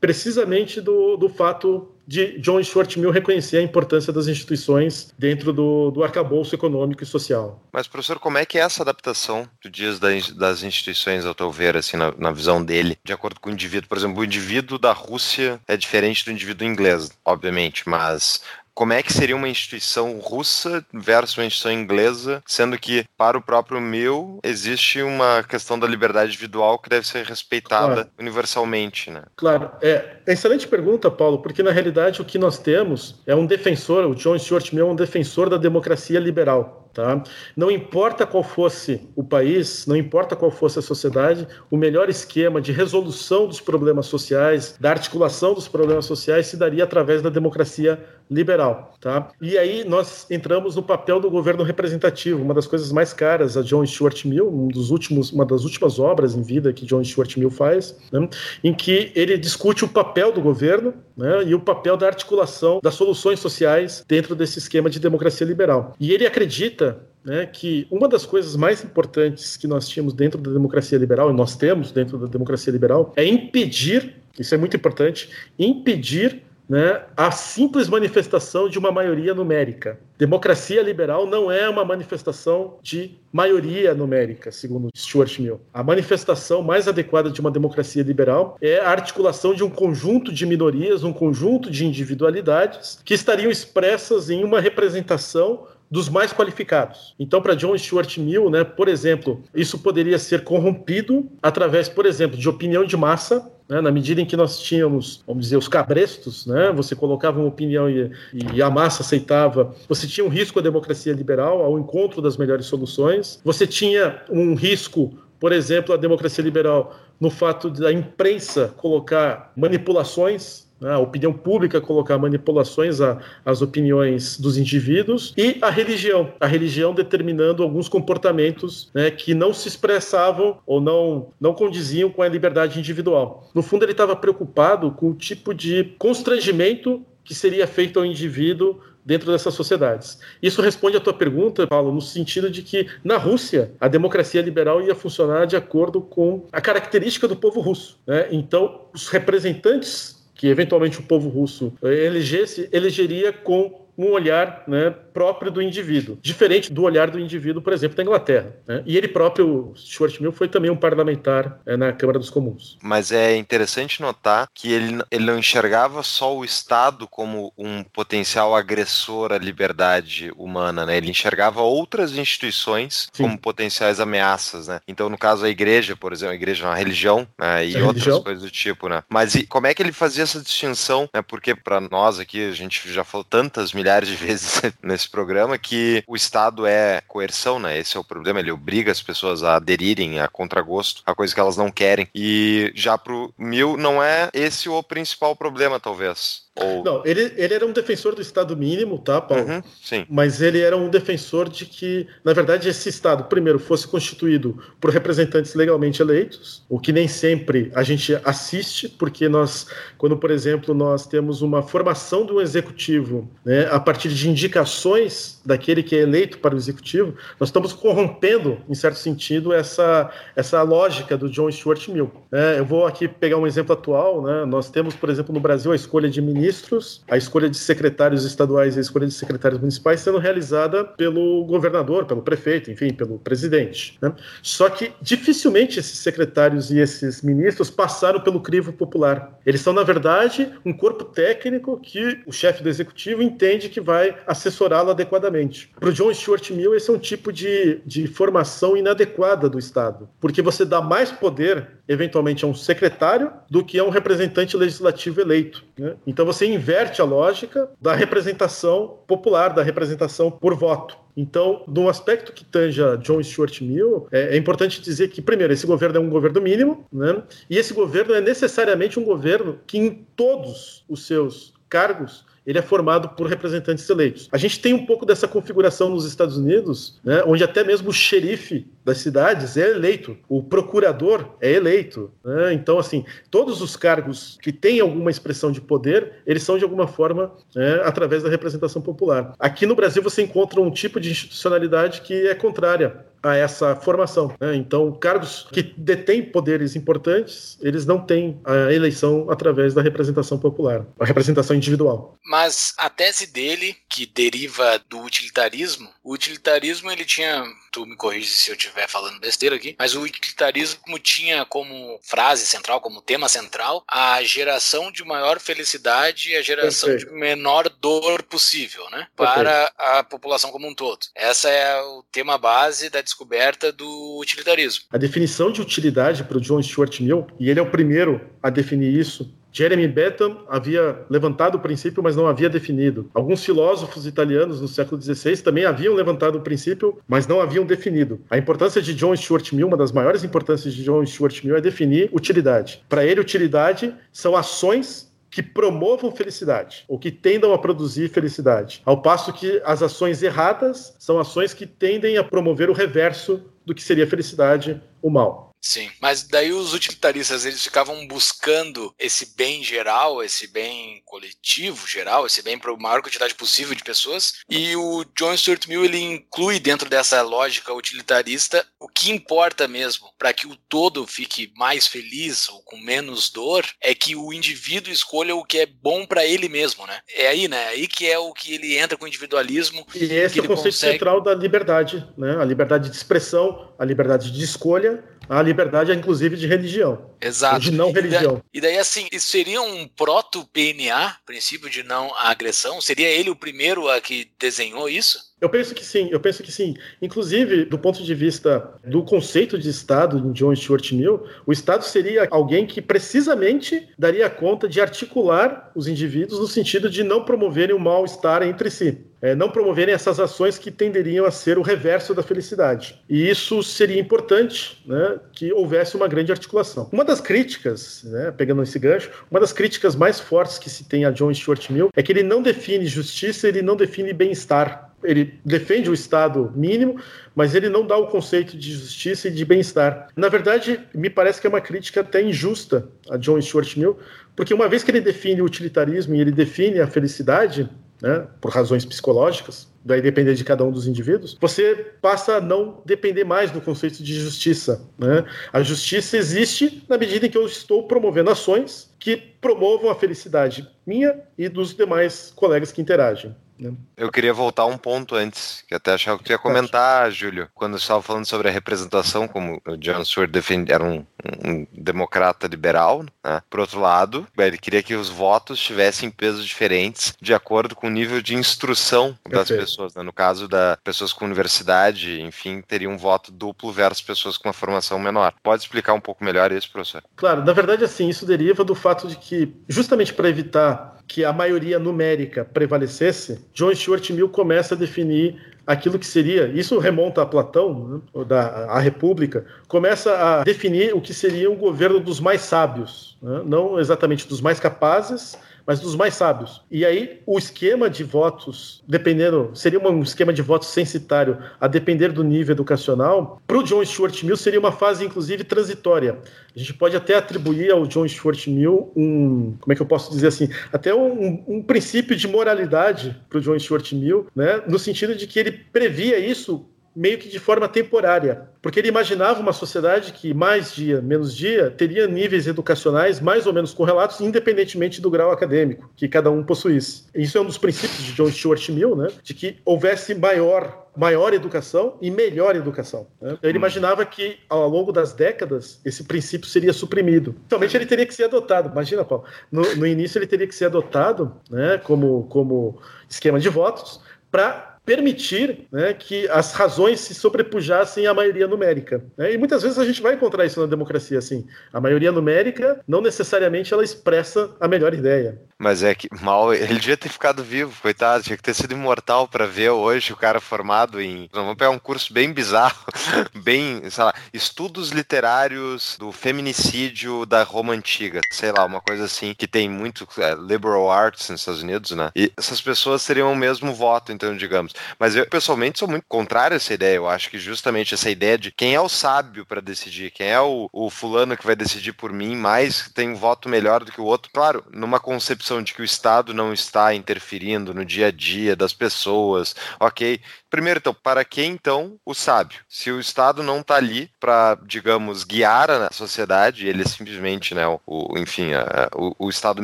precisamente 0.02 0.82
do, 0.82 1.16
do 1.16 1.30
fato 1.30 1.88
de 2.08 2.40
John 2.40 2.62
Stuart 2.62 2.98
Mill 2.98 3.12
reconhecer 3.12 3.60
a 3.60 3.62
importância 3.62 4.12
das 4.12 4.28
instituições 4.28 5.14
dentro 5.18 5.54
do, 5.54 5.92
do 5.92 6.04
arcabouço 6.04 6.54
econômico 6.54 7.04
e 7.04 7.06
social. 7.06 7.64
Mas, 7.72 7.88
professor, 7.88 8.20
como 8.20 8.38
é 8.38 8.46
que 8.46 8.58
é 8.58 8.62
essa 8.62 8.82
adaptação, 8.82 9.48
tu 9.62 9.70
diz, 9.70 10.00
das 10.00 10.64
instituições, 10.64 11.24
ao 11.24 11.36
teu 11.36 11.52
ver, 11.52 11.78
assim, 11.78 11.96
na, 11.96 12.12
na 12.18 12.32
visão 12.32 12.62
dele, 12.62 12.98
de 13.04 13.14
acordo 13.14 13.40
com 13.40 13.50
o 13.50 13.54
indivíduo? 13.54 13.88
Por 13.88 13.98
exemplo, 13.98 14.20
o 14.20 14.26
indivíduo 14.26 14.78
da 14.78 14.92
Rússia 14.92 15.62
é 15.68 15.78
diferente 15.78 16.26
do 16.26 16.32
indivíduo 16.32 16.68
inglês, 16.68 17.12
obviamente, 17.24 17.88
mas 17.88 18.42
como 18.74 18.94
é 18.94 19.04
que 19.04 19.14
seria 19.14 19.36
uma 19.36 19.50
instituição 19.50 20.20
russa 20.20 20.86
versus 20.94 21.38
uma 21.38 21.46
instituição 21.46 21.72
inglesa, 21.72 22.42
sendo 22.46 22.78
que 22.78 23.06
para 23.18 23.38
o 23.38 23.42
próprio 23.42 23.80
meu 23.82 24.40
existe 24.44 25.02
uma 25.02 25.44
questão 25.44 25.78
da 25.78 25.88
liberdade 25.88 26.30
individual 26.30 26.80
que 26.80 26.90
deve 26.90 27.08
ser 27.08 27.26
respeitada 27.26 27.94
claro. 27.94 28.10
universalmente, 28.20 29.12
né? 29.12 29.24
Claro, 29.36 29.72
é, 29.82 30.18
é 30.26 30.34
excelente 30.34 30.68
pergunta, 30.68 31.12
Paulo, 31.12 31.42
porque 31.42 31.64
na 31.64 31.72
realidade 31.72 32.22
o 32.22 32.26
que 32.26 32.38
nós 32.38 32.58
temos 32.58 33.22
é 33.26 33.36
um 33.36 33.46
defensor, 33.46 34.06
o 34.06 34.16
John 34.16 34.38
Stuart 34.38 34.72
Mill 34.74 34.88
é 34.88 34.92
um 34.92 34.96
defensor 34.96 35.50
da 35.50 35.58
democracia 35.58 36.20
liberal. 36.20 36.81
Tá? 36.94 37.24
Não 37.56 37.72
importa 37.72 38.26
qual 38.26 38.44
fosse 38.44 39.08
o 39.16 39.24
país, 39.24 39.86
não 39.88 39.96
importa 39.96 40.36
qual 40.36 40.52
fosse 40.52 40.78
a 40.80 40.82
sociedade, 40.82 41.48
o 41.70 41.78
melhor 41.78 42.10
esquema 42.10 42.60
de 42.60 42.72
resolução 42.72 43.48
dos 43.48 43.62
problemas 43.62 44.08
sociais, 44.08 44.76
da 44.80 44.90
articulação 44.90 45.54
dos 45.54 45.68
problemas 45.68 46.06
sociais, 46.06 46.48
se 46.48 46.58
daria 46.58 46.84
através 46.84 47.22
da 47.22 47.30
democracia 47.30 48.04
liberal. 48.32 48.94
Tá? 49.00 49.30
E 49.42 49.58
aí 49.58 49.84
nós 49.84 50.26
entramos 50.32 50.76
no 50.76 50.84
papel 50.84 51.20
do 51.20 51.30
governo 51.30 51.64
representativo, 51.64 52.42
uma 52.42 52.54
das 52.54 52.66
coisas 52.66 52.92
mais 52.92 53.12
caras 53.12 53.58
a 53.58 53.62
John 53.62 53.86
Stuart 53.86 54.26
Mill, 54.26 54.48
um 54.48 54.68
dos 54.68 54.90
últimos, 54.90 55.32
uma 55.32 55.46
das 55.46 55.64
últimas 55.64 56.00
obras 56.00 56.34
em 56.34 56.42
vida 56.42 56.72
que 56.72 56.86
John 56.86 57.04
Stuart 57.04 57.36
Mill 57.38 57.50
faz, 57.50 57.98
né? 58.12 58.28
em 58.64 58.74
que 58.74 59.12
ele 59.16 59.38
discute 59.38 59.84
o 59.84 59.88
papel 59.88 60.32
do 60.32 60.40
governo 60.40 60.94
né? 61.18 61.44
e 61.46 61.54
o 61.54 61.60
papel 61.60 61.98
da 61.98 62.08
articulação 62.08 62.80
das 62.82 62.94
soluções 62.96 63.40
sociais 63.40 64.04
dentro 64.08 64.34
desse 64.34 64.60
esquema 64.60 64.90
de 64.90 65.00
democracia 65.00 65.46
liberal. 65.46 65.94
E 66.00 66.12
ele 66.12 66.26
acredita 66.26 66.81
acredita 66.82 67.00
né, 67.24 67.46
que 67.46 67.88
uma 67.92 68.08
das 68.08 68.26
coisas 68.26 68.56
mais 68.56 68.84
importantes 68.84 69.56
que 69.56 69.68
nós 69.68 69.88
tínhamos 69.88 70.14
dentro 70.14 70.42
da 70.42 70.52
democracia 70.52 70.98
liberal, 70.98 71.30
e 71.30 71.34
nós 71.34 71.56
temos 71.56 71.92
dentro 71.92 72.18
da 72.18 72.26
democracia 72.26 72.74
liberal, 72.74 73.14
é 73.16 73.24
impedir, 73.24 74.16
isso 74.40 74.56
é 74.56 74.58
muito 74.58 74.76
importante, 74.76 75.30
impedir 75.58 76.42
né, 76.68 77.02
a 77.18 77.32
simples 77.32 77.90
manifestação 77.90 78.70
de 78.70 78.80
uma 78.80 78.94
maioria 78.94 79.34
numérica. 79.34 80.00
Democracia 80.18 80.82
liberal 80.82 81.28
não 81.28 81.52
é 81.52 81.68
uma 81.68 81.84
manifestação 81.84 82.78
de 82.82 83.20
maioria 83.30 83.94
numérica, 83.94 84.54
segundo 84.54 84.88
Stuart 84.96 85.38
Mill. 85.40 85.60
A 85.74 85.84
manifestação 85.84 86.64
mais 86.64 86.88
adequada 86.88 87.30
de 87.30 87.42
uma 87.42 87.52
democracia 87.52 88.02
liberal 88.04 88.58
é 88.62 88.80
a 88.80 88.90
articulação 88.90 89.54
de 89.54 89.66
um 89.66 89.70
conjunto 89.70 90.32
de 90.32 90.46
minorias, 90.46 91.04
um 91.04 91.12
conjunto 91.12 91.70
de 91.70 91.86
individualidades 91.86 93.00
que 93.04 93.14
estariam 93.14 93.52
expressas 93.52 94.30
em 94.30 94.44
uma 94.46 94.62
representação 94.62 95.68
dos 95.92 96.08
mais 96.08 96.32
qualificados. 96.32 97.14
Então, 97.20 97.42
para 97.42 97.54
John 97.54 97.78
Stuart 97.78 98.18
Mill, 98.18 98.50
né, 98.50 98.64
por 98.64 98.88
exemplo, 98.88 99.44
isso 99.54 99.78
poderia 99.78 100.18
ser 100.18 100.46
corrompido 100.46 101.30
através, 101.44 101.90
por 101.90 102.06
exemplo, 102.06 102.38
de 102.38 102.48
opinião 102.48 102.86
de 102.86 102.96
massa, 102.96 103.52
né, 103.68 103.82
na 103.82 103.92
medida 103.92 104.22
em 104.22 104.26
que 104.26 104.38
nós 104.38 104.62
tínhamos, 104.62 105.22
vamos 105.28 105.44
dizer, 105.44 105.58
os 105.58 105.68
cabrestos, 105.68 106.46
né, 106.46 106.72
você 106.74 106.96
colocava 106.96 107.40
uma 107.40 107.50
opinião 107.50 107.90
e, 107.90 108.10
e, 108.54 108.62
a 108.62 108.70
massa 108.70 109.04
aceitava, 109.04 109.76
você 109.90 110.08
tinha 110.08 110.26
um 110.26 110.30
risco 110.30 110.60
à 110.60 110.62
democracia 110.62 111.12
liberal, 111.14 111.62
ao 111.62 111.78
encontro 111.78 112.22
das 112.22 112.38
melhores 112.38 112.68
soluções, 112.68 113.42
você 113.44 113.68
tinha 113.68 114.22
um 114.30 114.56
risco, 114.56 115.14
por 115.40 115.52
exemplo, 115.52 115.94
à 115.94 115.98
democracia 115.98 116.44
liberal 116.44 116.96
no 117.20 117.30
fato 117.30 117.70
da 117.70 117.92
imprensa 117.92 118.74
colocar 118.78 119.52
manipulações 119.56 120.71
a 120.84 120.98
opinião 120.98 121.32
pública 121.34 121.80
colocar 121.80 122.18
manipulações 122.18 123.00
às 123.46 123.62
opiniões 123.62 124.40
dos 124.40 124.58
indivíduos 124.58 125.34
e 125.38 125.58
a 125.62 125.70
religião, 125.70 126.34
a 126.40 126.48
religião 126.48 126.94
determinando 126.94 127.64
alguns 127.64 127.88
comportamentos 127.88 128.90
né, 128.94 129.12
que 129.12 129.34
não 129.34 129.54
se 129.54 129.68
expressavam 129.68 130.58
ou 130.66 130.82
não, 130.82 131.30
não 131.40 131.54
condiziam 131.54 132.10
com 132.10 132.22
a 132.22 132.28
liberdade 132.28 132.80
individual. 132.80 133.50
No 133.54 133.62
fundo, 133.62 133.86
ele 133.86 133.92
estava 133.92 134.16
preocupado 134.16 134.92
com 134.92 135.10
o 135.10 135.14
tipo 135.14 135.54
de 135.54 135.96
constrangimento 135.98 137.06
que 137.24 137.36
seria 137.36 137.68
feito 137.68 138.00
ao 138.00 138.06
indivíduo 138.06 138.80
dentro 139.06 139.32
dessas 139.32 139.54
sociedades. 139.54 140.20
Isso 140.42 140.62
responde 140.62 140.98
à 140.98 141.00
tua 141.00 141.14
pergunta, 141.14 141.68
Paulo, 141.68 141.92
no 141.92 142.02
sentido 142.02 142.50
de 142.50 142.62
que 142.62 142.88
na 143.04 143.18
Rússia 143.18 143.72
a 143.80 143.88
democracia 143.88 144.42
liberal 144.42 144.82
ia 144.82 144.96
funcionar 144.96 145.46
de 145.46 145.56
acordo 145.56 146.02
com 146.02 146.46
a 146.52 146.62
característica 146.62 147.28
do 147.28 147.36
povo 147.36 147.60
russo. 147.60 148.00
Né? 148.06 148.28
Então, 148.32 148.82
os 148.94 149.08
representantes 149.08 150.21
que 150.42 150.48
eventualmente 150.48 151.00
o 151.00 151.04
povo 151.04 151.30
russo 151.30 151.72
elegesse, 151.84 152.68
elegeria 152.74 153.32
com 153.32 153.81
um 154.02 154.12
olhar 154.12 154.64
né, 154.68 154.90
próprio 155.14 155.52
do 155.52 155.62
indivíduo, 155.62 156.18
diferente 156.22 156.72
do 156.72 156.84
olhar 156.84 157.10
do 157.10 157.20
indivíduo, 157.20 157.62
por 157.62 157.74
exemplo, 157.74 157.96
da 157.96 158.04
Inglaterra. 158.04 158.56
Né? 158.68 158.82
E 158.86 158.98
ele 158.98 159.08
próprio, 159.08 159.74
Stuart 159.76 160.20
Mill, 160.20 160.32
foi 160.32 160.48
também 160.48 160.72
um 160.72 160.76
parlamentar 160.76 161.60
é, 161.66 161.78
na 161.78 161.92
Câmara 161.92 162.18
dos 162.18 162.30
Comuns. 162.30 162.78
Mas 162.82 163.12
é 163.12 163.36
interessante 163.36 164.02
notar 164.02 164.48
que 164.54 164.72
ele, 164.72 165.04
ele 165.12 165.26
não 165.26 165.38
enxergava 165.38 166.02
só 166.02 166.36
o 166.36 166.44
Estado 166.44 167.08
como 167.08 167.54
um 167.58 167.84
potencial 167.84 168.56
agressor 168.56 169.32
à 169.32 169.38
liberdade 169.38 170.32
humana, 170.36 170.86
né? 170.86 170.98
ele 170.98 171.12
enxergava 171.12 171.62
outras 171.62 172.18
instituições 172.18 173.08
Sim. 173.14 173.24
como 173.24 173.38
potenciais 173.38 174.00
ameaças. 174.00 174.68
Né? 174.68 174.80
Então, 174.88 175.10
no 175.10 175.18
caso, 175.18 175.46
a 175.46 175.50
igreja, 175.50 175.96
por 175.96 176.12
exemplo, 176.12 176.32
a 176.32 176.36
igreja 176.36 176.66
é 176.66 176.70
uma 176.70 176.76
religião 176.76 177.28
né? 177.38 177.68
e 177.68 177.76
a 177.76 177.86
outras 177.86 178.06
religião. 178.06 178.24
coisas 178.24 178.44
do 178.44 178.50
tipo. 178.50 178.90
Né? 178.90 179.04
Mas 179.10 179.36
e, 179.36 179.46
como 179.46 179.68
é 179.68 179.74
que 179.74 179.84
ele 179.84 179.92
fazia 179.92 180.24
essa 180.24 180.42
distinção? 180.42 181.10
Né? 181.14 181.22
Porque 181.22 181.54
para 181.54 181.80
nós 181.80 182.20
aqui, 182.20 182.48
a 182.48 182.52
gente 182.52 182.92
já 182.92 183.04
falou 183.04 183.24
tantas 183.24 183.74
milhares 183.74 183.91
de 184.00 184.16
vezes 184.16 184.62
nesse 184.82 185.10
programa 185.10 185.58
que 185.58 186.04
o 186.08 186.16
Estado 186.16 186.66
é 186.66 187.02
coerção, 187.08 187.60
né? 187.60 187.78
Esse 187.78 187.98
é 187.98 188.00
o 188.00 188.04
problema, 188.04 188.40
ele 188.40 188.52
obriga 188.52 188.92
as 188.92 189.02
pessoas 189.02 189.44
a 189.44 189.56
aderirem 189.56 190.20
a 190.20 190.28
contragosto 190.28 191.02
a 191.06 191.16
coisa 191.16 191.34
que 191.34 191.40
elas 191.40 191.58
não 191.58 191.72
querem. 191.72 192.08
E 192.16 192.72
já 192.76 192.98
pro 192.98 193.34
Mil 193.38 193.78
não 193.78 194.02
é 194.02 194.30
esse 194.34 194.70
o 194.70 194.82
principal 194.82 195.36
problema, 195.36 195.80
talvez. 195.80 196.44
Ou... 196.60 196.84
Não, 196.84 197.02
ele, 197.06 197.32
ele 197.38 197.54
era 197.54 197.66
um 197.66 197.72
defensor 197.72 198.14
do 198.14 198.22
Estado 198.22 198.58
mínimo, 198.58 199.00
tá, 199.00 199.22
Paulo? 199.22 199.46
Uhum, 199.46 199.62
sim. 199.82 200.06
Mas 200.10 200.42
ele 200.42 200.60
era 200.60 200.76
um 200.76 200.90
defensor 200.90 201.48
de 201.48 201.66
que, 201.66 202.08
na 202.26 202.34
verdade, 202.34 202.68
esse 202.68 202.90
Estado, 202.90 203.24
primeiro, 203.26 203.58
fosse 203.58 203.88
constituído 203.88 204.62
por 204.80 204.92
representantes 204.92 205.56
legalmente 205.56 206.02
eleitos, 206.02 206.64
o 206.68 206.78
que 206.78 206.92
nem 206.92 207.08
sempre 207.08 207.72
a 207.74 207.84
gente 207.84 208.20
assiste, 208.26 208.90
porque 208.90 209.30
nós, 209.30 209.68
quando, 209.98 210.18
por 210.18 210.30
exemplo, 210.30 210.74
nós 210.74 211.08
temos 211.08 211.42
uma 211.42 211.64
formação 211.64 212.26
do 212.26 212.42
executivo 212.42 213.30
né, 213.46 213.70
a 213.72 213.80
partir 213.80 214.10
de 214.10 214.30
indicações 214.30 215.40
daquele 215.46 215.82
que 215.82 215.96
é 215.96 216.00
eleito 216.00 216.40
para 216.40 216.54
o 216.54 216.58
executivo, 216.58 217.16
nós 217.40 217.48
estamos 217.48 217.72
corrompendo, 217.72 218.58
em 218.70 218.76
certo 218.76 218.98
sentido, 218.98 219.54
essa, 219.54 220.12
essa 220.36 220.62
lógica 220.64 221.18
do 221.18 221.30
John 221.30 221.50
Stuart 221.50 221.88
Mill. 221.88 222.12
É, 222.30 222.60
eu 222.60 222.66
vou 222.66 222.86
aqui 222.86 223.08
pegar 223.08 223.38
um 223.38 223.48
exemplo 223.48 223.72
atual, 223.72 224.22
né? 224.22 224.44
nós 224.44 224.70
temos, 224.70 224.96
por 224.96 225.10
exemplo, 225.10 225.34
no 225.34 225.40
Brasil 225.40 225.72
a 225.72 225.76
escolha 225.76 226.10
de 226.10 226.22
ministros 226.22 226.42
ministros, 226.52 227.02
a 227.10 227.16
escolha 227.16 227.50
de 227.50 227.58
secretários 227.58 228.26
estaduais 228.26 228.76
e 228.76 228.80
a 228.80 228.82
escolha 228.82 229.08
de 229.08 229.14
secretários 229.14 229.60
municipais 229.60 230.02
sendo 230.02 230.18
realizada 230.18 230.84
pelo 230.84 231.46
governador, 231.46 232.06
pelo 232.06 232.22
prefeito, 232.22 232.70
enfim, 232.70 232.94
pelo 232.94 233.18
presidente. 233.18 233.98
Né? 234.02 234.14
Só 234.42 234.70
que 234.70 234.92
dificilmente 235.02 235.80
esses 235.80 236.00
secretários 236.00 236.70
e 236.70 236.80
esses 236.80 237.22
ministros 237.22 237.70
passaram 237.70 238.20
pelo 238.20 238.42
crivo 238.42 238.74
popular. 238.74 239.40
Eles 239.46 239.62
são, 239.62 239.72
na 239.72 239.84
verdade, 239.84 240.52
um 240.66 240.74
corpo 240.74 241.06
técnico 241.06 241.80
que 241.80 242.22
o 242.26 242.32
chefe 242.34 242.62
do 242.62 242.70
executivo 242.70 243.24
entende 243.24 243.70
que 243.70 243.80
vai 243.80 244.18
assessorá-lo 244.28 244.92
adequadamente. 244.92 245.72
Para 245.80 245.90
o 245.90 245.94
John 245.94 246.14
Stuart 246.14 246.52
Mill, 246.52 246.76
esse 246.76 246.90
é 246.90 246.94
um 246.94 247.00
tipo 247.00 247.32
de, 247.32 247.82
de 247.86 248.08
formação 248.08 248.76
inadequada 248.76 249.50
do 249.50 249.58
Estado, 249.58 250.10
porque 250.20 250.42
você 250.42 250.66
dá 250.66 250.82
mais 250.82 251.12
poder, 251.12 251.68
eventualmente, 251.88 252.44
a 252.44 252.48
um 252.48 252.54
secretário 252.54 253.32
do 253.50 253.64
que 253.64 253.80
a 253.80 253.84
um 253.84 253.90
representante 253.90 254.58
legislativo 254.58 255.22
eleito. 255.22 255.64
Né? 255.78 255.96
Então 256.06 256.26
você 256.32 256.46
inverte 256.46 257.02
a 257.02 257.06
lógica 257.06 257.70
da 257.80 257.94
representação 257.94 259.00
popular, 259.06 259.50
da 259.50 259.62
representação 259.62 260.32
por 260.32 260.56
voto. 260.56 260.98
Então, 261.16 261.64
no 261.68 261.90
aspecto 261.90 262.32
que 262.32 262.46
tanja 262.46 262.98
John 262.98 263.22
Stuart 263.22 263.62
Mill, 263.62 264.08
é, 264.12 264.36
é, 264.36 264.38
importante 264.38 264.82
dizer 264.82 265.10
que, 265.10 265.22
primeiro, 265.22 265.52
esse 265.52 265.68
governo 265.68 265.98
é 265.98 266.00
um 266.00 266.10
governo 266.10 266.42
mínimo, 266.42 266.86
né? 266.92 267.22
e 267.50 267.58
esse 267.58 267.74
governo 267.74 268.14
é 268.14 268.22
necessariamente 268.22 268.98
um 268.98 269.04
governo 269.04 269.60
que, 269.68 269.78
em 269.78 270.06
todos 270.16 270.86
os 270.88 271.06
seus 271.06 271.54
cargos, 271.70 272.26
ele 272.46 272.60
é 272.60 272.62
formado 272.62 273.10
por 273.10 273.28
representantes 273.28 273.88
eleitos. 273.90 274.28
A 274.32 274.38
gente 274.38 274.60
tem 274.60 274.74
um 274.74 274.86
pouco 274.86 275.06
dessa 275.06 275.28
configuração 275.28 275.90
nos 275.90 276.06
Estados 276.06 276.38
Unidos, 276.38 277.00
né, 277.04 277.24
onde 277.26 277.44
até 277.44 277.64
mesmo 277.64 277.90
o 277.90 277.94
xerife 277.94 278.68
das 278.84 278.98
cidades 278.98 279.58
é 279.58 279.70
eleito, 279.70 280.18
o 280.28 280.42
procurador 280.42 281.36
é 281.40 281.52
eleito. 281.52 282.12
Né? 282.24 282.54
Então, 282.54 282.80
assim, 282.80 283.06
todos 283.30 283.62
os 283.62 283.76
cargos 283.76 284.38
que 284.42 284.52
têm 284.52 284.80
alguma 284.80 285.12
expressão 285.12 285.52
de 285.52 285.62
poder, 285.62 286.14
eles 286.26 286.44
são 286.44 286.58
de 286.58 286.64
alguma 286.64 286.88
forma 286.88 287.32
né, 287.56 287.82
através 287.84 288.24
da 288.24 288.30
representação 288.30 288.82
popular. 288.82 289.34
Aqui 289.40 289.66
no 289.66 289.76
Brasil 289.76 290.02
você 290.02 290.24
encontra 290.24 290.60
um 290.60 290.72
tipo 290.72 291.00
de 291.00 291.12
institucionalidade 291.12 292.02
que 292.02 292.28
é 292.28 292.34
contrária 292.34 293.11
a 293.24 293.36
essa 293.36 293.76
formação. 293.76 294.34
Né? 294.40 294.56
Então, 294.56 294.92
cargos 294.94 295.48
que 295.52 295.62
detêm 295.62 296.24
poderes 296.24 296.76
importantes, 296.76 297.58
eles 297.62 297.86
não 297.86 298.00
têm 298.06 298.40
a 298.44 298.72
eleição 298.74 299.30
através 299.30 299.74
da 299.74 299.82
representação 299.82 300.38
popular, 300.38 300.86
a 301.00 301.06
representação 301.06 301.56
individual. 301.56 302.18
Mas 302.26 302.74
a 302.78 302.90
tese 302.90 303.28
dele, 303.28 303.76
que 303.90 304.06
deriva 304.06 304.80
do 304.90 305.00
utilitarismo, 305.02 305.90
o 306.04 306.14
utilitarismo 306.14 306.92
ele 306.92 307.06
tinha, 307.06 307.44
tu 307.72 307.86
me 307.86 307.96
corrige 307.96 308.28
se 308.28 308.52
eu 308.52 308.56
estiver 308.56 308.88
falando 308.88 309.20
besteira 309.20 309.56
aqui, 309.56 309.76
mas 309.80 309.96
o 309.96 310.02
utilitarismo 310.02 311.00
tinha 311.00 311.46
como 311.46 312.00
frase 312.04 312.46
central, 312.46 312.82
como 312.82 313.02
tema 313.02 313.30
central, 313.30 313.84
a 313.88 314.22
geração 314.24 314.92
de 314.92 315.04
maior 315.04 315.40
felicidade 315.40 316.32
e 316.32 316.36
a 316.36 316.42
geração 316.42 316.90
Perfeito. 316.90 317.14
de 317.14 317.20
menor 317.20 317.70
dor 317.70 318.24
possível, 318.24 318.90
né? 318.90 319.08
Para 319.16 319.72
a 319.78 320.04
população 320.04 320.52
como 320.52 320.68
um 320.68 320.76
todo. 320.76 321.00
Essa 321.16 321.50
é 321.50 321.82
o 321.82 322.04
tema 322.12 322.38
base 322.38 322.90
da 322.90 323.02
descoberta 323.02 323.72
do 323.72 324.18
utilitarismo. 324.20 324.86
A 324.92 324.98
definição 324.98 325.52
de 325.52 325.62
utilidade 325.62 326.24
para 326.24 326.38
o 326.38 326.42
John 326.42 326.62
Stuart 326.62 327.00
Mill, 327.00 327.28
e 327.40 327.50
ele 327.50 327.60
é 327.60 327.64
o 327.64 327.72
primeiro 327.72 328.30
a 328.44 328.50
definir 328.50 328.94
isso, 328.94 329.34
Jeremy 329.52 329.88
Bentham 329.88 330.46
havia 330.48 331.06
levantado 331.10 331.56
o 331.56 331.60
princípio, 331.60 332.02
mas 332.02 332.16
não 332.16 332.28
havia 332.28 332.50
definido. 332.50 333.10
Alguns 333.14 333.44
filósofos 333.44 334.06
italianos 334.06 334.62
no 334.62 334.68
século 334.68 335.02
XVI 335.02 335.38
também 335.38 335.66
haviam 335.66 335.94
levantado 335.94 336.38
o 336.38 336.42
princípio, 336.42 336.98
mas 337.08 337.28
não 337.28 337.42
haviam 337.42 337.66
definido. 337.66 338.22
A 338.30 338.38
importância 338.38 338.82
de 338.82 338.94
John 338.94 339.16
Stuart 339.16 339.52
Mill, 339.52 339.68
uma 339.68 339.78
das 339.78 339.92
maiores 339.92 340.24
importâncias 340.24 340.74
de 340.74 340.84
John 340.84 341.06
Stuart 341.06 341.44
Mill, 341.44 341.58
é 341.58 341.62
definir 341.62 342.10
utilidade. 342.14 342.84
Para 342.88 343.06
ele, 343.06 343.20
utilidade 343.20 343.94
são 344.12 344.36
ações 344.36 345.12
que 345.30 345.42
promovam 345.42 346.12
felicidade 346.12 346.84
ou 346.88 347.00
que 347.00 347.10
tendam 347.10 347.54
a 347.54 347.58
produzir 347.58 348.10
felicidade, 348.10 348.82
ao 348.86 349.02
passo 349.02 349.32
que 349.32 349.62
as 349.64 349.82
ações 349.82 350.22
erradas 350.22 350.94
são 351.00 351.20
ações 351.20 351.54
que 351.54 351.66
tendem 351.66 352.18
a 352.18 352.24
promover 352.24 352.70
o 352.70 352.74
reverso 352.74 353.42
do 353.66 353.74
que 353.74 353.82
seria 353.82 354.06
felicidade, 354.06 354.82
o 355.02 355.10
mal. 355.10 355.51
Sim, 355.62 355.92
mas 356.02 356.24
daí 356.24 356.52
os 356.52 356.74
utilitaristas 356.74 357.46
eles 357.46 357.64
ficavam 357.64 358.08
buscando 358.08 358.94
esse 358.98 359.36
bem 359.38 359.64
geral, 359.64 360.24
esse 360.24 360.48
bem 360.48 361.04
coletivo 361.06 361.88
geral, 361.88 362.26
esse 362.26 362.42
bem 362.42 362.58
para 362.58 362.72
a 362.72 362.78
maior 362.78 363.02
quantidade 363.02 363.36
possível 363.36 363.76
de 363.76 363.84
pessoas. 363.84 364.34
E 364.50 364.76
o 364.76 365.06
John 365.16 365.38
Stuart 365.38 365.68
Mill 365.68 365.86
ele 365.86 366.00
inclui 366.00 366.60
dentro 366.60 366.90
dessa 366.90 367.22
lógica 367.22 367.74
utilitarista 367.74 368.66
o 368.80 368.88
que 368.88 369.12
importa 369.12 369.68
mesmo 369.68 370.10
para 370.18 370.34
que 370.34 370.48
o 370.48 370.56
todo 370.68 371.06
fique 371.06 371.54
mais 371.56 371.86
feliz 371.86 372.50
ou 372.50 372.64
com 372.64 372.78
menos 372.78 373.30
dor 373.30 373.64
é 373.80 373.94
que 373.94 374.16
o 374.16 374.34
indivíduo 374.34 374.92
escolha 374.92 375.36
o 375.36 375.46
que 375.46 375.60
é 375.60 375.66
bom 375.68 376.06
para 376.06 376.26
ele 376.26 376.50
mesmo, 376.50 376.88
né? 376.88 377.00
É 377.14 377.28
aí, 377.28 377.48
né? 377.48 377.66
É 377.66 377.68
aí 377.68 377.88
que 377.88 378.10
é 378.10 378.18
o 378.18 378.34
que 378.34 378.56
ele 378.56 378.78
entra 378.78 378.98
com 378.98 379.06
o 379.06 379.08
individualismo. 379.08 379.86
E 379.94 380.06
esse 380.06 380.40
é 380.40 380.42
o 380.42 380.48
conceito 380.48 380.74
consegue... 380.74 380.94
central 380.94 381.22
da 381.22 381.36
liberdade, 381.36 382.08
né? 382.18 382.38
A 382.40 382.46
liberdade 382.46 382.90
de 382.90 382.96
expressão, 382.96 383.72
a 383.78 383.86
liberdade 383.86 384.32
de 384.32 384.44
escolha 384.44 385.04
a 385.38 385.42
liberdade, 385.42 385.94
inclusive, 385.94 386.36
de 386.36 386.46
religião. 386.46 387.10
Exato. 387.22 387.62
De 387.62 387.72
não 387.72 387.94
religião. 387.94 388.44
E 388.54 388.60
daí, 388.60 388.78
assim, 388.78 389.08
isso 389.12 389.32
seria 389.32 389.62
um 389.62 389.88
proto-PNA, 389.88 391.18
princípio 391.26 391.70
de 391.70 391.84
não 391.84 392.14
agressão? 392.18 392.82
Seria 392.82 393.08
ele 393.08 393.30
o 393.30 393.36
primeiro 393.36 393.90
a 393.90 394.02
que 394.02 394.30
desenhou 394.38 394.90
isso? 394.90 395.31
Eu 395.42 395.50
penso 395.50 395.74
que 395.74 395.84
sim, 395.84 396.08
eu 396.12 396.20
penso 396.20 396.44
que 396.44 396.52
sim. 396.52 396.76
Inclusive, 397.02 397.66
do 397.66 397.80
ponto 397.80 398.04
de 398.04 398.14
vista 398.14 398.76
do 398.86 399.04
conceito 399.04 399.58
de 399.58 399.70
Estado 399.70 400.22
de 400.22 400.32
John 400.34 400.56
Stuart 400.56 400.92
Mill, 400.92 401.26
o 401.48 401.52
Estado 401.52 401.84
seria 401.84 402.28
alguém 402.30 402.68
que 402.68 402.80
precisamente 402.80 403.90
daria 403.98 404.30
conta 404.30 404.70
de 404.70 404.80
articular 404.80 405.72
os 405.74 405.88
indivíduos 405.88 406.40
no 406.40 406.48
sentido 406.48 406.88
de 406.88 407.04
não 407.04 407.26
promoverem 407.26 407.76
o 407.76 407.80
mal-estar 407.80 408.44
entre 408.44 408.70
si 408.70 409.12
é, 409.22 409.36
não 409.36 409.50
promoverem 409.50 409.94
essas 409.94 410.20
ações 410.20 410.58
que 410.58 410.72
tenderiam 410.72 411.26
a 411.26 411.32
ser 411.32 411.58
o 411.58 411.62
reverso 411.62 412.14
da 412.14 412.24
felicidade. 412.24 413.00
E 413.08 413.30
isso 413.30 413.62
seria 413.62 414.00
importante 414.00 414.82
né, 414.86 415.20
que 415.32 415.54
houvesse 415.54 415.96
uma 415.96 416.08
grande 416.08 416.32
articulação. 416.32 416.90
Uma 416.92 417.06
das 417.06 417.22
críticas, 417.22 418.04
né, 418.04 418.34
pegando 418.36 418.64
esse 418.64 418.80
gancho, 418.80 419.12
uma 419.30 419.40
das 419.40 419.54
críticas 419.54 419.96
mais 419.96 420.20
fortes 420.20 420.58
que 420.58 420.70
se 420.70 420.86
tem 420.86 421.06
a 421.06 421.12
John 421.12 421.34
Stuart 421.34 421.70
Mill 421.70 421.90
é 421.96 422.02
que 422.02 422.12
ele 422.12 422.24
não 422.24 422.42
define 422.42 422.86
justiça, 422.88 423.48
ele 423.48 423.62
não 423.62 423.76
define 423.76 424.12
bem-estar. 424.12 424.91
Ele 425.04 425.40
defende 425.44 425.90
o 425.90 425.94
Estado 425.94 426.52
mínimo, 426.56 426.98
mas 427.36 427.56
ele 427.56 427.70
não 427.70 427.86
dá 427.86 427.98
o 427.98 428.08
conceito 428.08 428.58
de 428.58 428.74
justiça 428.74 429.28
e 429.28 429.32
de 429.32 429.46
bem-estar. 429.46 430.08
Na 430.16 430.30
verdade, 430.30 430.80
me 430.94 431.10
parece 431.10 431.40
que 431.40 431.48
é 431.48 431.50
uma 431.50 431.62
crítica 431.62 432.02
até 432.02 432.22
injusta 432.22 432.88
a 433.10 433.18
John 433.18 433.42
Stuart 433.42 433.76
Mill, 433.78 433.98
porque 434.36 434.54
uma 434.54 434.68
vez 434.68 434.84
que 434.84 434.92
ele 434.92 435.02
define 435.02 435.42
o 435.42 435.46
utilitarismo 435.46 436.16
e 436.16 436.22
ele 436.22 436.32
define 436.32 436.80
a 436.80 436.88
felicidade, 436.88 437.70
né, 438.02 438.28
por 438.40 438.52
razões 438.52 438.84
psicológicas, 438.84 439.72
vai 439.84 440.02
depender 440.02 440.34
de 440.36 440.44
cada 440.44 440.64
um 440.64 440.72
dos 440.72 440.88
indivíduos, 440.88 441.38
você 441.40 441.94
passa 442.02 442.38
a 442.38 442.42
não 442.42 442.82
depender 442.86 443.24
mais 443.24 443.52
do 443.52 443.62
conceito 443.62 444.04
de 444.04 444.14
justiça. 444.14 444.88
Né? 444.98 445.24
A 445.52 445.62
justiça 445.62 446.18
existe 446.18 446.84
na 446.88 446.98
medida 446.98 447.26
em 447.26 447.30
que 447.30 447.38
eu 447.38 447.46
estou 447.46 447.88
promovendo 447.88 448.30
ações 448.30 448.94
que 449.00 449.18
promovam 449.18 449.90
a 449.90 449.96
felicidade 449.96 450.68
minha 450.86 451.20
e 451.38 451.50
dos 451.50 451.76
demais 451.76 452.32
colegas 452.36 452.72
que 452.72 452.82
interagem. 452.82 453.36
Né? 453.62 453.74
Eu 453.96 454.12
queria 454.12 454.34
voltar 454.34 454.66
um 454.66 454.78
ponto 454.78 455.16
antes, 455.16 455.64
que 455.68 455.76
até 455.76 455.94
achava 455.94 456.18
que 456.18 456.24
tu 456.24 456.32
ia 456.32 456.38
comentar, 456.40 457.12
Júlio, 457.12 457.48
quando 457.54 457.78
estava 457.78 458.02
falando 458.02 458.26
sobre 458.26 458.50
a 458.50 458.52
representação, 458.52 459.28
como 459.28 459.62
o 459.68 459.78
John 459.78 460.04
Stewart 460.04 460.32
defende, 460.32 460.74
era 460.74 460.84
um, 460.84 461.06
um 461.46 461.68
democrata 461.72 462.48
liberal, 462.48 463.04
né? 463.24 463.42
Por 463.50 463.60
outro 463.60 463.80
lado, 463.80 464.28
ele 464.38 464.58
queria 464.58 464.82
que 464.82 464.96
os 464.96 465.10
votos 465.10 465.60
tivessem 465.60 466.10
pesos 466.10 466.46
diferentes 466.46 467.14
de 467.22 467.34
acordo 467.34 467.76
com 467.76 467.88
o 467.88 467.92
nível 467.92 468.22
de 468.22 468.34
instrução 468.34 469.18
das 469.30 469.48
Perfeito. 469.48 469.60
pessoas. 469.62 469.96
Né? 469.96 470.02
No 470.02 470.12
caso 470.12 470.48
da 470.48 470.78
pessoas 470.84 471.14
com 471.14 471.26
universidade, 471.26 472.22
enfim, 472.22 472.62
teria 472.62 472.90
um 472.90 472.98
voto 472.98 473.32
duplo 473.32 473.72
versus 473.72 474.02
pessoas 474.02 474.38
com 474.38 474.48
uma 474.48 474.54
formação 474.54 474.98
menor. 474.98 475.34
Pode 475.44 475.62
explicar 475.62 475.94
um 475.94 476.02
pouco 476.02 476.24
melhor 476.24 476.52
isso, 476.52 476.72
professor? 476.72 477.04
Claro, 477.16 477.46
na 477.46 477.54
verdade, 477.54 477.84
assim, 477.84 478.10
isso 478.10 478.26
deriva 478.26 478.64
do 478.64 478.74
fato 478.74 479.08
de 479.08 479.16
que, 479.16 479.54
justamente 479.68 480.14
para 480.14 480.30
evitar 480.30 480.98
que 481.12 481.26
a 481.26 481.34
maioria 481.34 481.78
numérica 481.78 482.46
prevalecesse, 482.46 483.42
John 483.54 483.76
Stuart 483.76 484.10
Mill 484.12 484.30
começa 484.30 484.76
a 484.76 484.78
definir 484.78 485.36
aquilo 485.68 486.00
que 486.00 486.06
seria, 486.06 486.48
isso 486.48 486.80
remonta 486.80 487.22
a 487.22 487.26
Platão, 487.26 488.02
né, 488.16 488.24
da 488.24 488.66
a 488.68 488.80
República, 488.80 489.46
começa 489.68 490.14
a 490.16 490.44
definir 490.46 490.96
o 490.96 491.02
que 491.02 491.14
seria 491.14 491.52
um 491.52 491.58
governo 491.58 492.00
dos 492.00 492.22
mais 492.22 492.40
sábios, 492.40 493.18
né, 493.22 493.42
não 493.46 493.78
exatamente 493.78 494.26
dos 494.26 494.40
mais 494.40 494.58
capazes, 494.58 495.38
mas 495.72 495.80
dos 495.80 495.96
mais 495.96 496.16
sábios. 496.16 496.62
E 496.70 496.86
aí 496.86 497.22
o 497.26 497.38
esquema 497.38 497.90
de 497.90 498.04
votos, 498.04 498.84
dependendo, 498.86 499.52
seria 499.54 499.80
um 499.80 500.04
esquema 500.04 500.34
de 500.34 500.42
votos 500.42 500.68
censitário, 500.68 501.38
a 501.62 501.66
depender 501.66 502.10
do 502.10 502.26
nível 502.26 502.52
educacional, 502.52 503.42
para 503.48 503.58
o 503.58 503.64
John 503.64 503.84
Stuart 503.86 504.22
Mill 504.24 504.36
seria 504.36 504.60
uma 504.60 504.74
fase, 504.74 505.06
inclusive, 505.06 505.46
transitória. 505.46 506.18
A 506.54 506.60
gente 506.60 506.74
pode 506.74 506.98
até 506.98 507.16
atribuir 507.16 507.72
ao 507.72 507.88
John 507.88 508.06
Stuart 508.06 508.48
Mill 508.48 508.92
um, 508.94 509.56
como 509.62 509.72
é 509.72 509.76
que 509.78 509.82
eu 509.82 509.86
posso 509.86 510.12
dizer 510.12 510.28
assim, 510.28 510.50
até 510.74 510.94
um, 510.94 511.42
um 511.48 511.64
princípio 511.64 512.18
de 512.18 512.28
moralidade 512.28 513.18
para 513.30 513.38
o 513.38 513.42
John 513.42 513.58
Stuart 513.58 513.94
Mill, 513.94 514.28
né, 514.36 514.62
no 514.68 514.78
sentido 514.78 515.16
de 515.16 515.26
que 515.26 515.40
ele 515.40 515.52
previa 515.52 516.20
isso 516.20 516.66
meio 516.96 517.18
que 517.18 517.30
de 517.30 517.40
forma 517.40 517.68
temporária, 517.68 518.50
porque 518.62 518.80
ele 518.80 518.90
imaginava 518.90 519.40
uma 519.40 519.54
sociedade 519.54 520.12
que 520.14 520.34
mais 520.34 520.74
dia, 520.74 521.02
menos 521.02 521.36
dia, 521.36 521.72
teria 521.72 522.08
níveis 522.08 522.48
educacionais 522.48 523.20
mais 523.20 523.48
ou 523.48 523.54
menos 523.54 523.74
correlatos, 523.74 524.20
independentemente 524.20 525.02
do 525.02 525.10
grau 525.10 525.32
acadêmico 525.32 525.90
que 525.96 526.08
cada 526.08 526.30
um 526.30 526.44
possuísse. 526.44 527.06
Isso 527.16 527.38
é 527.38 527.42
um 527.42 527.46
dos 527.46 527.58
princípios 527.58 528.04
de 528.04 528.14
John 528.14 528.30
Stuart 528.30 528.70
Mill, 528.70 528.96
né, 528.96 529.08
de 529.24 529.34
que 529.34 529.58
houvesse 529.66 530.14
maior 530.14 530.82
maior 530.94 531.34
educação 531.34 531.98
e 532.02 532.12
melhor 532.12 532.54
educação. 532.54 533.08
Né? 533.22 533.38
Ele 533.42 533.54
hum. 533.54 533.62
imaginava 533.62 534.06
que 534.06 534.40
ao 534.50 534.68
longo 534.68 534.92
das 534.92 535.14
décadas 535.14 535.80
esse 535.86 536.04
princípio 536.04 536.50
seria 536.50 536.74
suprimido. 536.74 537.34
Somente 537.50 537.78
ele 537.78 537.86
teria 537.86 538.06
que 538.06 538.14
ser 538.14 538.26
adotado. 538.26 538.70
Imagina, 538.70 539.06
Paulo. 539.06 539.24
No, 539.50 539.62
no 539.76 539.88
início 539.88 540.20
ele 540.20 540.28
teria 540.28 540.46
que 540.46 540.54
ser 540.54 540.66
adotado, 540.66 541.34
né, 541.50 541.78
como 541.78 542.26
como 542.26 542.78
esquema 543.10 543.40
de 543.40 543.48
votos 543.48 544.02
para 544.30 544.71
permitir 544.86 545.68
né, 545.72 545.94
que 545.94 546.28
as 546.30 546.54
razões 546.54 547.00
se 547.00 547.14
sobrepujassem 547.14 548.08
à 548.08 548.14
maioria 548.14 548.48
numérica. 548.48 549.04
Né? 549.18 549.34
E 549.34 549.38
muitas 549.38 549.62
vezes 549.62 549.78
a 549.78 549.86
gente 549.86 550.02
vai 550.02 550.16
encontrar 550.16 550.46
isso 550.46 550.60
na 550.60 550.66
democracia, 550.66 551.20
assim. 551.20 551.46
A 551.72 551.80
maioria 551.80 552.12
numérica 552.12 552.82
não 552.88 553.02
necessariamente 553.02 553.74
ela 553.74 553.84
expressa 553.84 554.56
a 554.60 554.68
melhor 554.68 554.94
ideia. 554.94 555.40
Mas 555.62 555.84
é 555.84 555.94
que 555.94 556.08
mal, 556.22 556.52
ele 556.56 556.80
devia 556.80 556.98
ter 556.98 557.10
ficado 557.10 557.44
vivo, 557.44 557.72
coitado, 557.80 558.24
tinha 558.24 558.36
que 558.36 558.42
ter 558.42 558.56
sido 558.56 558.74
imortal 558.74 559.28
para 559.28 559.46
ver 559.46 559.70
hoje 559.70 560.12
o 560.12 560.18
cara 560.18 560.42
formado 560.42 561.00
em. 561.00 561.30
Vamos 561.32 561.56
pegar 561.56 561.70
um 561.70 561.78
curso 561.78 562.12
bem 562.12 562.34
bizarro, 562.34 562.84
bem, 563.36 563.88
sei 563.90 564.04
lá, 564.04 564.14
estudos 564.34 564.90
literários 564.90 565.98
do 566.00 566.12
feminicídio 566.12 567.28
da 567.28 567.44
Roma 567.44 567.74
Antiga, 567.74 568.22
sei 568.32 568.52
lá, 568.52 568.66
uma 568.66 568.82
coisa 568.82 569.06
assim, 569.06 569.36
que 569.36 569.48
tem 569.48 569.70
muito 569.70 570.08
é, 570.18 570.34
liberal 570.34 570.90
arts 570.90 571.30
nos 571.30 571.42
Estados 571.42 571.62
Unidos, 571.62 571.92
né? 571.92 572.10
E 572.16 572.32
essas 572.36 572.60
pessoas 572.60 573.06
teriam 573.06 573.32
o 573.32 573.36
mesmo 573.36 573.72
voto, 573.72 574.12
então, 574.12 574.36
digamos. 574.36 574.74
Mas 574.98 575.16
eu, 575.16 575.28
pessoalmente, 575.28 575.78
sou 575.78 575.88
muito 575.88 576.06
contrário 576.08 576.56
a 576.56 576.58
essa 576.58 576.74
ideia. 576.74 576.96
Eu 576.96 577.08
acho 577.08 577.30
que 577.30 577.38
justamente 577.38 577.94
essa 577.94 578.10
ideia 578.10 578.38
de 578.38 578.52
quem 578.52 578.74
é 578.74 578.82
o 578.82 578.90
sábio 578.90 579.46
para 579.46 579.62
decidir, 579.62 580.10
quem 580.10 580.28
é 580.28 580.42
o, 580.42 580.68
o 580.74 580.90
fulano 580.90 581.38
que 581.38 581.46
vai 581.46 581.56
decidir 581.56 581.94
por 581.94 582.12
mim, 582.12 582.36
mais 582.36 582.90
tem 582.96 583.10
um 583.10 583.16
voto 583.16 583.48
melhor 583.48 583.84
do 583.84 583.92
que 583.92 584.02
o 584.02 584.06
outro. 584.06 584.32
Claro, 584.34 584.64
numa 584.72 585.00
concepção 585.00 585.51
de 585.60 585.74
que 585.74 585.82
o 585.82 585.86
Estado 585.86 586.36
não 586.36 586.54
está 586.54 586.94
interferindo 586.94 587.74
no 587.74 587.84
dia 587.84 588.08
a 588.08 588.12
dia 588.12 588.56
das 588.56 588.74
pessoas, 588.74 589.56
ok? 589.80 590.22
Primeiro, 590.52 590.80
então, 590.80 590.94
para 590.94 591.24
que 591.24 591.42
então 591.42 591.98
o 592.06 592.14
sábio? 592.14 592.60
Se 592.68 592.92
o 592.92 593.00
Estado 593.00 593.42
não 593.42 593.62
está 593.62 593.76
ali 593.76 594.12
para, 594.20 594.58
digamos, 594.66 595.24
guiar 595.24 595.72
a 595.72 595.90
sociedade, 595.94 596.68
ele 596.68 596.82
é 596.82 596.86
simplesmente, 596.86 597.56
né, 597.56 597.66
o, 597.88 598.18
enfim, 598.18 598.54
a, 598.54 598.90
o, 598.94 599.16
o, 599.18 599.30
Estado 599.30 599.64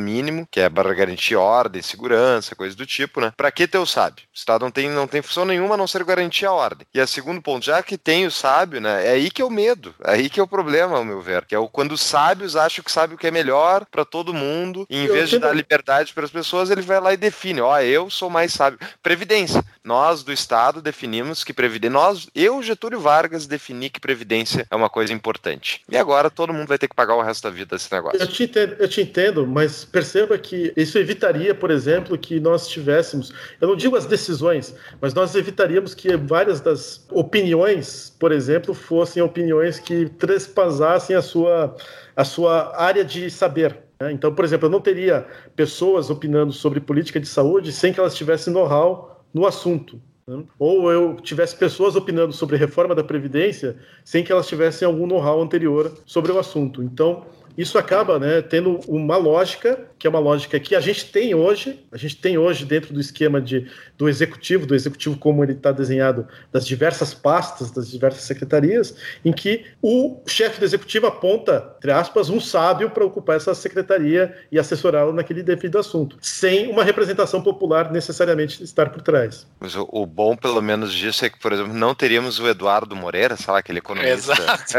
mínimo, 0.00 0.48
que 0.50 0.60
é 0.60 0.70
para 0.70 0.94
garantir 0.94 1.36
ordem, 1.36 1.82
segurança, 1.82 2.56
coisa 2.56 2.74
do 2.74 2.86
tipo, 2.86 3.20
né? 3.20 3.34
Para 3.36 3.52
que 3.52 3.68
ter 3.68 3.76
o 3.76 3.84
sábio? 3.84 4.24
O 4.34 4.36
Estado 4.36 4.62
não 4.62 4.70
tem, 4.70 4.88
não 4.88 5.06
tem 5.06 5.20
função 5.20 5.44
nenhuma 5.44 5.74
a 5.74 5.76
não 5.76 5.86
ser 5.86 6.02
garantir 6.04 6.46
a 6.46 6.52
ordem. 6.52 6.86
E 6.94 6.98
a 6.98 7.06
segundo 7.06 7.42
ponto, 7.42 7.66
já 7.66 7.82
que 7.82 7.98
tem 7.98 8.26
o 8.26 8.30
sábio, 8.30 8.80
né, 8.80 9.06
é 9.06 9.10
aí 9.10 9.30
que 9.30 9.42
é 9.42 9.44
o 9.44 9.50
medo, 9.50 9.94
é 10.02 10.12
aí 10.12 10.30
que 10.30 10.40
é 10.40 10.42
o 10.42 10.48
problema, 10.48 10.96
ao 10.96 11.04
meu 11.04 11.20
ver, 11.20 11.44
que 11.44 11.54
é 11.54 11.58
o, 11.58 11.68
quando 11.68 11.92
os 11.92 12.00
sábios 12.00 12.56
acham 12.56 12.82
que 12.82 12.90
sabe 12.90 13.12
o 13.12 13.18
que 13.18 13.26
é 13.26 13.30
melhor 13.30 13.84
para 13.90 14.06
todo 14.06 14.32
mundo, 14.32 14.86
e 14.88 15.00
em 15.00 15.04
eu 15.04 15.12
vez 15.12 15.28
de 15.28 15.38
dar 15.38 15.52
liberdade 15.52 16.14
para 16.14 16.24
as 16.24 16.30
pessoas, 16.30 16.70
ele 16.70 16.80
vai 16.80 16.98
lá 16.98 17.12
e 17.12 17.18
define, 17.18 17.60
ó, 17.60 17.78
eu 17.78 18.08
sou 18.08 18.30
mais 18.30 18.54
sábio. 18.54 18.78
Previdência. 19.02 19.62
Nós 19.84 20.22
do 20.22 20.32
Estado 20.32 20.77
Estado 20.78 20.82
definimos 20.82 21.44
que 21.44 21.52
previdência. 21.52 21.92
Nós, 21.92 22.28
eu, 22.34 22.62
Getúlio 22.62 23.00
Vargas, 23.00 23.46
defini 23.46 23.90
que 23.90 24.00
previdência 24.00 24.66
é 24.70 24.76
uma 24.76 24.88
coisa 24.88 25.12
importante. 25.12 25.82
E 25.88 25.96
agora 25.96 26.30
todo 26.30 26.52
mundo 26.52 26.68
vai 26.68 26.78
ter 26.78 26.88
que 26.88 26.94
pagar 26.94 27.14
o 27.16 27.22
resto 27.22 27.42
da 27.42 27.50
vida 27.50 27.76
desse 27.76 27.92
negócio. 27.92 28.20
Eu 28.20 28.26
te 28.26 28.44
entendo, 28.44 28.76
eu 28.78 28.88
te 28.88 29.00
entendo 29.00 29.46
mas 29.46 29.84
perceba 29.84 30.38
que 30.38 30.72
isso 30.76 30.98
evitaria, 30.98 31.54
por 31.54 31.70
exemplo, 31.70 32.16
que 32.16 32.40
nós 32.40 32.68
tivéssemos. 32.68 33.32
Eu 33.60 33.68
não 33.68 33.76
digo 33.76 33.96
as 33.96 34.06
decisões, 34.06 34.74
mas 35.00 35.14
nós 35.14 35.34
evitaríamos 35.34 35.94
que 35.94 36.16
várias 36.16 36.60
das 36.60 37.06
opiniões, 37.10 38.14
por 38.18 38.32
exemplo, 38.32 38.74
fossem 38.74 39.22
opiniões 39.22 39.78
que 39.78 40.08
trespassassem 40.10 41.14
a 41.14 41.22
sua, 41.22 41.76
a 42.16 42.24
sua 42.24 42.76
área 42.76 43.04
de 43.04 43.30
saber. 43.30 43.76
Né? 44.00 44.12
Então, 44.12 44.34
por 44.34 44.44
exemplo, 44.44 44.66
eu 44.66 44.70
não 44.70 44.80
teria 44.80 45.26
pessoas 45.56 46.10
opinando 46.10 46.52
sobre 46.52 46.80
política 46.80 47.20
de 47.20 47.26
saúde 47.26 47.72
sem 47.72 47.92
que 47.92 48.00
elas 48.00 48.14
tivessem 48.14 48.52
know-how 48.52 49.24
no 49.32 49.46
assunto. 49.46 50.00
Né? 50.28 50.44
ou 50.58 50.92
eu 50.92 51.16
tivesse 51.16 51.56
pessoas 51.56 51.96
opinando 51.96 52.32
sobre 52.32 52.56
reforma 52.56 52.94
da 52.94 53.02
Previdência 53.02 53.76
sem 54.04 54.22
que 54.22 54.30
elas 54.30 54.46
tivessem 54.46 54.86
algum 54.86 55.06
know-how 55.06 55.40
anterior 55.40 55.92
sobre 56.04 56.30
o 56.30 56.38
assunto. 56.38 56.82
Então, 56.82 57.24
isso 57.56 57.78
acaba 57.78 58.18
né, 58.20 58.40
tendo 58.42 58.78
uma 58.86 59.16
lógica, 59.16 59.88
que 59.98 60.06
é 60.06 60.10
uma 60.10 60.18
lógica 60.18 60.60
que 60.60 60.74
a 60.74 60.80
gente 60.80 61.06
tem 61.06 61.34
hoje, 61.34 61.84
a 61.90 61.96
gente 61.96 62.16
tem 62.16 62.38
hoje 62.38 62.64
dentro 62.64 62.94
do 62.94 63.00
esquema 63.00 63.40
de, 63.40 63.66
do 63.96 64.08
executivo, 64.08 64.66
do 64.66 64.74
executivo 64.74 65.16
como 65.16 65.42
ele 65.42 65.52
está 65.52 65.72
desenhado, 65.72 66.26
das 66.52 66.66
diversas 66.66 67.12
pastas, 67.12 67.70
das 67.70 67.90
diversas 67.90 68.22
secretarias, 68.22 68.94
em 69.24 69.32
que 69.32 69.66
o 69.82 70.22
chefe 70.26 70.60
do 70.60 70.64
executivo 70.64 71.06
aponta, 71.06 71.74
entre 71.76 71.90
aspas, 71.90 72.30
um 72.30 72.40
sábio 72.40 72.90
para 72.90 73.04
ocupar 73.04 73.36
essa 73.36 73.54
secretaria 73.54 74.36
e 74.52 74.58
assessorá-lo 74.58 75.12
naquele 75.12 75.42
devido 75.42 75.78
assunto, 75.78 76.16
sem 76.20 76.70
uma 76.70 76.84
representação 76.84 77.42
popular 77.42 77.90
necessariamente 77.90 78.62
estar 78.62 78.90
por 78.90 79.02
trás. 79.02 79.46
Mas 79.58 79.74
o, 79.74 79.88
o 79.90 80.06
bom, 80.06 80.36
pelo 80.36 80.62
menos, 80.62 80.92
disso 80.92 81.24
é 81.24 81.30
que, 81.30 81.38
por 81.38 81.52
exemplo, 81.52 81.74
não 81.74 81.94
teríamos 81.94 82.38
o 82.38 82.46
Eduardo 82.46 82.94
Moreira, 82.94 83.36
sei 83.36 83.52
lá, 83.52 83.58
aquele 83.58 83.78
economista, 83.78 84.34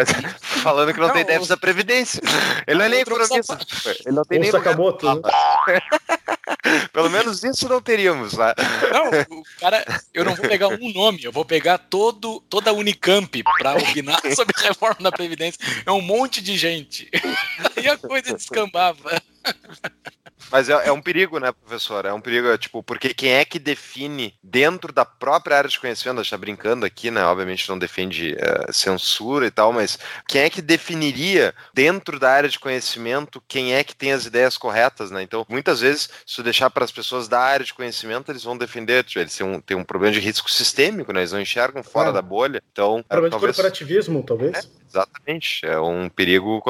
falando 0.40 0.94
que 0.94 1.00
não, 1.00 1.08
não 1.08 1.14
tem 1.14 1.26
déficit 1.26 1.50
da 1.50 1.58
Previdência. 1.58 2.22
Ele 2.66 2.78
não 2.78 2.86
é 2.86 2.90
nem 2.90 3.00
economista. 3.02 3.58
Ele 4.06 4.16
não 4.16 4.24
tem 4.24 4.40
nem. 4.40 4.52
Sakamoto? 4.52 5.09
Pelo 6.92 7.10
menos 7.10 7.44
isso 7.44 7.68
não 7.70 7.82
teríamos 7.82 8.34
lá. 8.34 8.54
Não, 8.92 9.40
o 9.40 9.44
cara, 9.60 9.84
eu 10.14 10.26
não 10.26 10.36
vou 10.36 10.48
pegar 10.48 10.68
um 10.68 10.92
nome, 10.94 11.24
eu 11.24 11.32
vou 11.32 11.46
pegar 11.46 11.78
todo, 11.78 12.42
toda 12.50 12.72
a 12.72 12.74
Unicamp 12.74 13.44
para 13.58 13.78
opinar 13.78 14.20
sobre 14.36 14.54
reforma 14.62 14.98
da 15.00 15.12
Previdência. 15.12 15.60
É 15.86 15.92
um 15.92 16.02
monte 16.02 16.42
de 16.42 16.58
gente. 16.58 17.10
E 17.82 17.88
a 17.88 17.98
coisa 17.98 18.34
descambava. 18.34 19.22
Mas 20.52 20.70
é, 20.70 20.88
é, 20.88 20.92
um 20.92 21.02
perigo, 21.02 21.40
né, 21.40 21.52
professor? 21.52 22.06
É 22.06 22.14
um 22.14 22.22
perigo, 22.22 22.48
é, 22.48 22.58
tipo, 22.58 22.82
porque 22.82 23.14
quem 23.14 23.34
é 23.34 23.46
que 23.46 23.60
define 23.60 24.34
dentro 24.44 24.92
da 24.92 25.06
própria 25.06 25.58
área 25.58 25.70
de 25.70 25.80
conhecimento, 25.80 26.20
a 26.20 26.24
gente 26.24 26.32
tá 26.32 26.38
brincando 26.38 26.86
aqui, 26.86 27.12
né? 27.12 27.24
Obviamente 27.26 27.70
não 27.70 27.78
defende 27.78 28.34
uh, 28.34 28.74
censura 28.74 29.46
e 29.46 29.52
tal, 29.52 29.72
mas 29.72 30.00
quem 30.28 30.42
é 30.42 30.50
que 30.50 30.62
definiria 30.62 31.54
dentro 31.74 32.20
da 32.20 32.32
área 32.32 32.50
de 32.50 32.60
conhecimento 32.60 33.42
quem 33.48 33.74
é 33.74 33.84
que 33.84 33.96
tem 33.96 34.12
as 34.12 34.26
ideias 34.26 34.58
corretas, 34.58 35.12
né? 35.12 35.22
Então, 35.22 35.46
muitas 35.48 35.82
vezes, 35.82 36.10
se 36.26 36.36
tu 36.36 36.44
deixar 36.44 36.70
para 36.70 36.86
as 36.86 36.92
pessoas 36.92 37.28
da 37.28 37.40
área 37.40 37.66
de 37.66 37.74
conhecimento, 37.74 38.32
eles 38.32 38.44
vão 38.44 38.58
defender, 38.58 39.04
tipo, 39.04 39.20
eles 39.20 39.36
têm 39.36 39.46
um, 39.46 39.62
têm 39.62 39.78
um 39.78 39.84
problema 39.84 40.14
de 40.14 40.20
risco 40.20 40.50
sistêmico, 40.50 41.14
né? 41.14 41.20
Eles 41.20 41.32
não 41.32 41.42
enxergam 41.42 41.84
fora 41.84 42.10
é. 42.10 42.14
da 42.14 42.22
bolha. 42.22 42.62
Então, 42.72 43.04
problema 43.08 43.30
talvez... 43.30 43.56
de 43.56 43.62
corporativismo, 43.62 44.24
talvez. 44.24 44.58
É, 44.58 44.89
exatamente. 44.90 45.66
É 45.66 45.80
um 45.80 46.10
perigo. 46.10 46.62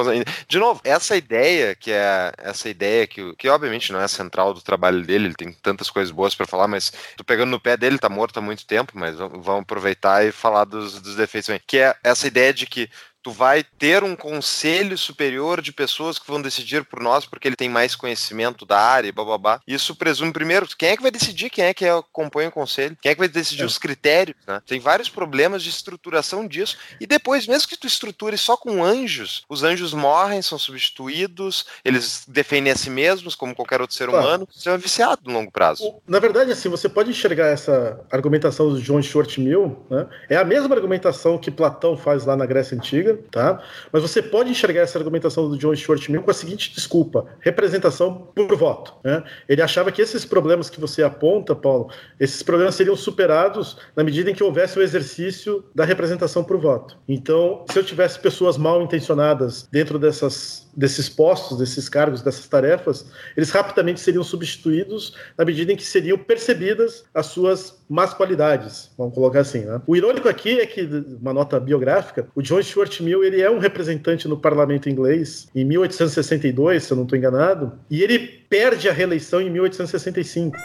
De 0.47 0.59
novo, 0.59 0.81
essa 0.83 1.15
ideia 1.15 1.75
que 1.75 1.91
é 1.91 2.31
essa 2.37 2.69
ideia 2.69 3.07
que, 3.07 3.35
que 3.35 3.49
obviamente 3.49 3.91
não 3.91 4.01
é 4.01 4.07
central 4.07 4.53
do 4.53 4.61
trabalho 4.61 5.05
dele, 5.05 5.27
ele 5.27 5.35
tem 5.35 5.51
tantas 5.53 5.89
coisas 5.89 6.11
boas 6.11 6.35
para 6.35 6.45
falar, 6.45 6.67
mas 6.67 6.91
tô 7.15 7.23
pegando 7.23 7.49
no 7.49 7.59
pé 7.59 7.77
dele, 7.77 7.97
tá 7.97 8.09
morto 8.09 8.37
há 8.37 8.41
muito 8.41 8.65
tempo, 8.65 8.93
mas 8.95 9.15
vamos 9.15 9.61
aproveitar 9.61 10.25
e 10.25 10.31
falar 10.31 10.65
dos, 10.65 11.01
dos 11.01 11.15
defeitos 11.15 11.47
também. 11.47 11.61
Que 11.65 11.79
é 11.79 11.95
essa 12.03 12.27
ideia 12.27 12.53
de 12.53 12.65
que 12.65 12.89
tu 13.21 13.31
vai 13.31 13.63
ter 13.63 14.03
um 14.03 14.15
conselho 14.15 14.97
superior 14.97 15.61
de 15.61 15.71
pessoas 15.71 16.17
que 16.17 16.27
vão 16.27 16.41
decidir 16.41 16.85
por 16.85 17.01
nós 17.01 17.25
porque 17.25 17.47
ele 17.47 17.55
tem 17.55 17.69
mais 17.69 17.95
conhecimento 17.95 18.65
da 18.65 18.79
área 18.79 19.07
e 19.07 19.11
bababá. 19.11 19.59
Isso 19.67 19.95
presume, 19.95 20.31
primeiro, 20.31 20.67
quem 20.77 20.89
é 20.89 20.95
que 20.95 21.01
vai 21.01 21.11
decidir 21.11 21.49
quem 21.49 21.65
é 21.65 21.73
que 21.73 21.85
compõe 22.11 22.47
o 22.47 22.51
conselho, 22.51 22.97
quem 23.01 23.11
é 23.11 23.15
que 23.15 23.19
vai 23.19 23.27
decidir 23.27 23.63
é. 23.63 23.65
os 23.65 23.77
critérios, 23.77 24.37
né? 24.47 24.61
Tem 24.65 24.79
vários 24.79 25.09
problemas 25.09 25.63
de 25.63 25.69
estruturação 25.69 26.47
disso. 26.47 26.77
E 26.99 27.05
depois, 27.05 27.47
mesmo 27.47 27.67
que 27.67 27.77
tu 27.77 27.87
estruture 27.87 28.37
só 28.37 28.55
com 28.55 28.83
anjos, 28.83 29.43
os 29.49 29.63
anjos 29.63 29.93
morrem, 29.93 30.41
são 30.41 30.57
substituídos, 30.57 31.65
eles 31.83 32.23
defendem 32.27 32.71
a 32.71 32.75
si 32.75 32.89
mesmos, 32.89 33.35
como 33.35 33.55
qualquer 33.55 33.81
outro 33.81 33.95
ser 33.95 34.09
humano. 34.09 34.47
Você 34.53 34.69
é 34.69 34.77
viciado 34.77 35.21
no 35.25 35.33
longo 35.33 35.51
prazo. 35.51 35.95
Na 36.07 36.19
verdade, 36.19 36.51
assim, 36.51 36.69
você 36.69 36.87
pode 36.87 37.09
enxergar 37.09 37.47
essa 37.47 37.99
argumentação 38.11 38.69
do 38.69 38.81
John 38.81 39.01
Stuart 39.01 39.37
Mill, 39.37 39.85
né? 39.89 40.07
É 40.29 40.37
a 40.37 40.43
mesma 40.43 40.75
argumentação 40.75 41.37
que 41.37 41.51
Platão 41.51 41.97
faz 41.97 42.25
lá 42.25 42.35
na 42.35 42.45
Grécia 42.45 42.77
Antiga 42.77 43.08
tá? 43.15 43.61
Mas 43.91 44.01
você 44.01 44.21
pode 44.21 44.49
enxergar 44.49 44.81
essa 44.81 44.97
argumentação 44.97 45.49
do 45.49 45.57
John 45.57 45.75
Stuart 45.75 46.07
Mill 46.09 46.23
com 46.23 46.31
a 46.31 46.33
seguinte 46.33 46.73
desculpa: 46.73 47.25
representação 47.39 48.29
por 48.35 48.55
voto. 48.55 48.93
Né? 49.03 49.23
Ele 49.47 49.61
achava 49.61 49.91
que 49.91 50.01
esses 50.01 50.25
problemas 50.25 50.69
que 50.69 50.79
você 50.79 51.03
aponta, 51.03 51.55
Paulo, 51.55 51.89
esses 52.19 52.43
problemas 52.43 52.75
seriam 52.75 52.95
superados 52.95 53.77
na 53.95 54.03
medida 54.03 54.29
em 54.31 54.33
que 54.33 54.43
houvesse 54.43 54.77
o 54.77 54.81
exercício 54.81 55.63
da 55.73 55.85
representação 55.85 56.43
por 56.43 56.57
voto. 56.57 56.97
Então, 57.07 57.65
se 57.69 57.77
eu 57.77 57.83
tivesse 57.83 58.19
pessoas 58.19 58.57
mal 58.57 58.81
intencionadas 58.81 59.67
dentro 59.71 59.99
dessas 59.99 60.69
desses 60.79 61.09
postos, 61.09 61.57
desses 61.57 61.89
cargos, 61.89 62.21
dessas 62.21 62.47
tarefas, 62.47 63.05
eles 63.35 63.49
rapidamente 63.49 63.99
seriam 63.99 64.23
substituídos 64.23 65.13
na 65.37 65.43
medida 65.43 65.73
em 65.73 65.75
que 65.75 65.85
seriam 65.85 66.17
percebidas 66.17 67.03
as 67.13 67.25
suas 67.25 67.79
más 67.89 68.13
qualidades, 68.13 68.91
vamos 68.97 69.13
colocar 69.13 69.41
assim. 69.41 69.65
Né? 69.65 69.81
O 69.85 69.95
irônico 69.95 70.29
aqui 70.29 70.59
é 70.59 70.65
que, 70.65 70.87
uma 71.21 71.33
nota 71.33 71.59
biográfica, 71.59 72.27
o 72.33 72.41
John 72.41 72.61
Stuart 72.61 72.98
Mill 73.03 73.23
ele 73.23 73.41
é 73.41 73.49
um 73.49 73.59
representante 73.59 74.27
no 74.27 74.37
parlamento 74.37 74.89
inglês 74.89 75.47
em 75.55 75.65
1862, 75.65 76.83
se 76.83 76.91
eu 76.91 76.97
não 76.97 77.03
estou 77.03 77.17
enganado, 77.17 77.73
e 77.89 78.01
ele 78.01 78.19
perde 78.19 78.89
a 78.89 78.93
reeleição 78.93 79.41
em 79.41 79.49
1865. 79.49 80.57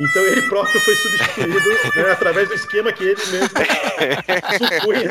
Então 0.00 0.22
ele 0.26 0.42
próprio 0.48 0.80
foi 0.80 0.94
substituído 0.96 1.68
né, 1.96 2.10
através 2.10 2.48
do 2.48 2.54
esquema 2.54 2.92
que 2.92 3.04
ele 3.04 3.20
mesmo 3.30 3.48
supunha. 4.58 5.10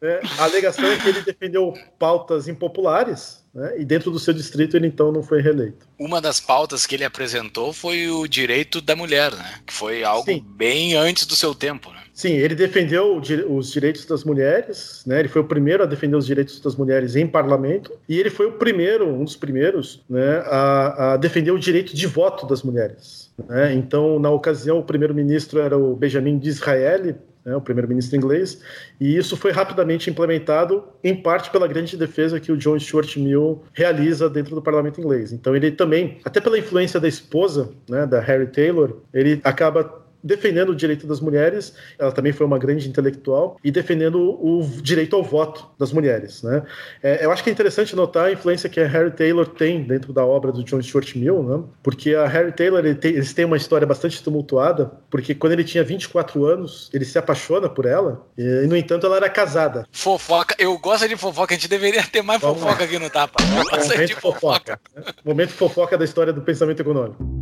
Né? 0.00 0.20
A 0.38 0.44
alegação 0.44 0.90
é 0.90 0.96
que 0.98 1.08
ele 1.08 1.20
defendeu 1.20 1.74
pautas 1.98 2.48
impopulares, 2.48 3.44
né, 3.54 3.74
e 3.78 3.84
dentro 3.84 4.10
do 4.10 4.18
seu 4.18 4.34
distrito 4.34 4.76
ele 4.76 4.86
então 4.86 5.12
não 5.12 5.22
foi 5.22 5.40
reeleito. 5.40 5.86
Uma 5.98 6.20
das 6.20 6.40
pautas 6.40 6.86
que 6.86 6.94
ele 6.94 7.04
apresentou 7.04 7.72
foi 7.72 8.08
o 8.08 8.26
direito 8.26 8.80
da 8.80 8.96
mulher, 8.96 9.30
né, 9.32 9.60
que 9.66 9.72
foi 9.72 10.02
algo 10.02 10.24
Sim. 10.24 10.44
bem 10.44 10.94
antes 10.96 11.26
do 11.26 11.36
seu 11.36 11.54
tempo. 11.54 11.90
Né? 11.90 12.01
Sim, 12.12 12.32
ele 12.32 12.54
defendeu 12.54 13.20
os 13.48 13.72
direitos 13.72 14.04
das 14.04 14.22
mulheres, 14.22 15.02
né? 15.06 15.20
Ele 15.20 15.28
foi 15.28 15.40
o 15.40 15.44
primeiro 15.44 15.82
a 15.82 15.86
defender 15.86 16.14
os 16.14 16.26
direitos 16.26 16.60
das 16.60 16.76
mulheres 16.76 17.16
em 17.16 17.26
parlamento 17.26 17.92
e 18.06 18.20
ele 18.20 18.28
foi 18.28 18.46
o 18.46 18.52
primeiro, 18.52 19.08
um 19.08 19.24
dos 19.24 19.34
primeiros, 19.34 20.04
né, 20.08 20.42
a, 20.44 21.14
a 21.14 21.16
defender 21.16 21.52
o 21.52 21.58
direito 21.58 21.96
de 21.96 22.06
voto 22.06 22.46
das 22.46 22.62
mulheres. 22.62 23.32
Né? 23.48 23.72
Então, 23.74 24.18
na 24.18 24.30
ocasião, 24.30 24.78
o 24.78 24.82
primeiro-ministro 24.82 25.58
era 25.58 25.76
o 25.76 25.96
Benjamin 25.96 26.38
Disraeli, 26.38 27.16
né, 27.44 27.56
o 27.56 27.60
primeiro-ministro 27.60 28.16
inglês, 28.16 28.60
e 29.00 29.16
isso 29.16 29.36
foi 29.36 29.50
rapidamente 29.50 30.10
implementado, 30.10 30.84
em 31.02 31.14
parte 31.14 31.50
pela 31.50 31.66
grande 31.66 31.96
defesa 31.96 32.38
que 32.38 32.52
o 32.52 32.56
John 32.56 32.78
Stuart 32.78 33.16
Mill 33.16 33.62
realiza 33.72 34.28
dentro 34.28 34.54
do 34.54 34.62
parlamento 34.62 35.00
inglês. 35.00 35.32
Então, 35.32 35.56
ele 35.56 35.70
também, 35.70 36.18
até 36.24 36.40
pela 36.40 36.58
influência 36.58 37.00
da 37.00 37.08
esposa, 37.08 37.70
né, 37.88 38.06
da 38.06 38.20
Harry 38.20 38.46
Taylor, 38.46 38.98
ele 39.12 39.40
acaba 39.42 40.01
defendendo 40.22 40.70
o 40.70 40.76
direito 40.76 41.06
das 41.06 41.20
mulheres, 41.20 41.74
ela 41.98 42.12
também 42.12 42.32
foi 42.32 42.46
uma 42.46 42.58
grande 42.58 42.88
intelectual, 42.88 43.58
e 43.62 43.70
defendendo 43.70 44.18
o 44.20 44.62
direito 44.80 45.16
ao 45.16 45.22
voto 45.22 45.68
das 45.78 45.92
mulheres. 45.92 46.42
Né? 46.42 46.62
É, 47.02 47.24
eu 47.24 47.30
acho 47.30 47.42
que 47.42 47.50
é 47.50 47.52
interessante 47.52 47.96
notar 47.96 48.26
a 48.26 48.32
influência 48.32 48.68
que 48.68 48.80
a 48.80 48.86
Harry 48.86 49.10
Taylor 49.10 49.46
tem 49.46 49.82
dentro 49.82 50.12
da 50.12 50.24
obra 50.24 50.52
do 50.52 50.62
John 50.62 50.80
Stuart 50.82 51.14
Mill, 51.16 51.42
né? 51.42 51.62
porque 51.82 52.14
a 52.14 52.26
Harry 52.26 52.52
Taylor 52.52 52.84
ele 52.84 52.94
tem, 52.94 53.12
eles 53.12 53.32
têm 53.32 53.44
uma 53.44 53.56
história 53.56 53.86
bastante 53.86 54.22
tumultuada, 54.22 54.92
porque 55.10 55.34
quando 55.34 55.52
ele 55.52 55.64
tinha 55.64 55.82
24 55.82 56.44
anos, 56.44 56.90
ele 56.92 57.04
se 57.04 57.18
apaixona 57.18 57.68
por 57.68 57.86
ela, 57.86 58.26
e, 58.36 58.66
no 58.66 58.76
entanto 58.76 59.06
ela 59.06 59.16
era 59.16 59.28
casada. 59.28 59.86
Fofoca, 59.90 60.54
eu 60.58 60.78
gosto 60.78 61.08
de 61.08 61.16
fofoca, 61.16 61.54
a 61.54 61.56
gente 61.56 61.68
deveria 61.68 62.02
ter 62.04 62.22
mais 62.22 62.40
Vamos 62.40 62.60
fofoca 62.60 62.80
lá. 62.80 62.84
aqui 62.84 62.98
no 62.98 63.10
Tapa. 63.10 63.42
Momento 63.42 64.14
fofoca. 64.20 64.20
fofoca. 64.20 64.80
Né? 64.94 65.02
Momento 65.24 65.52
fofoca 65.52 65.98
da 65.98 66.04
história 66.04 66.32
do 66.32 66.42
pensamento 66.42 66.80
econômico. 66.80 67.41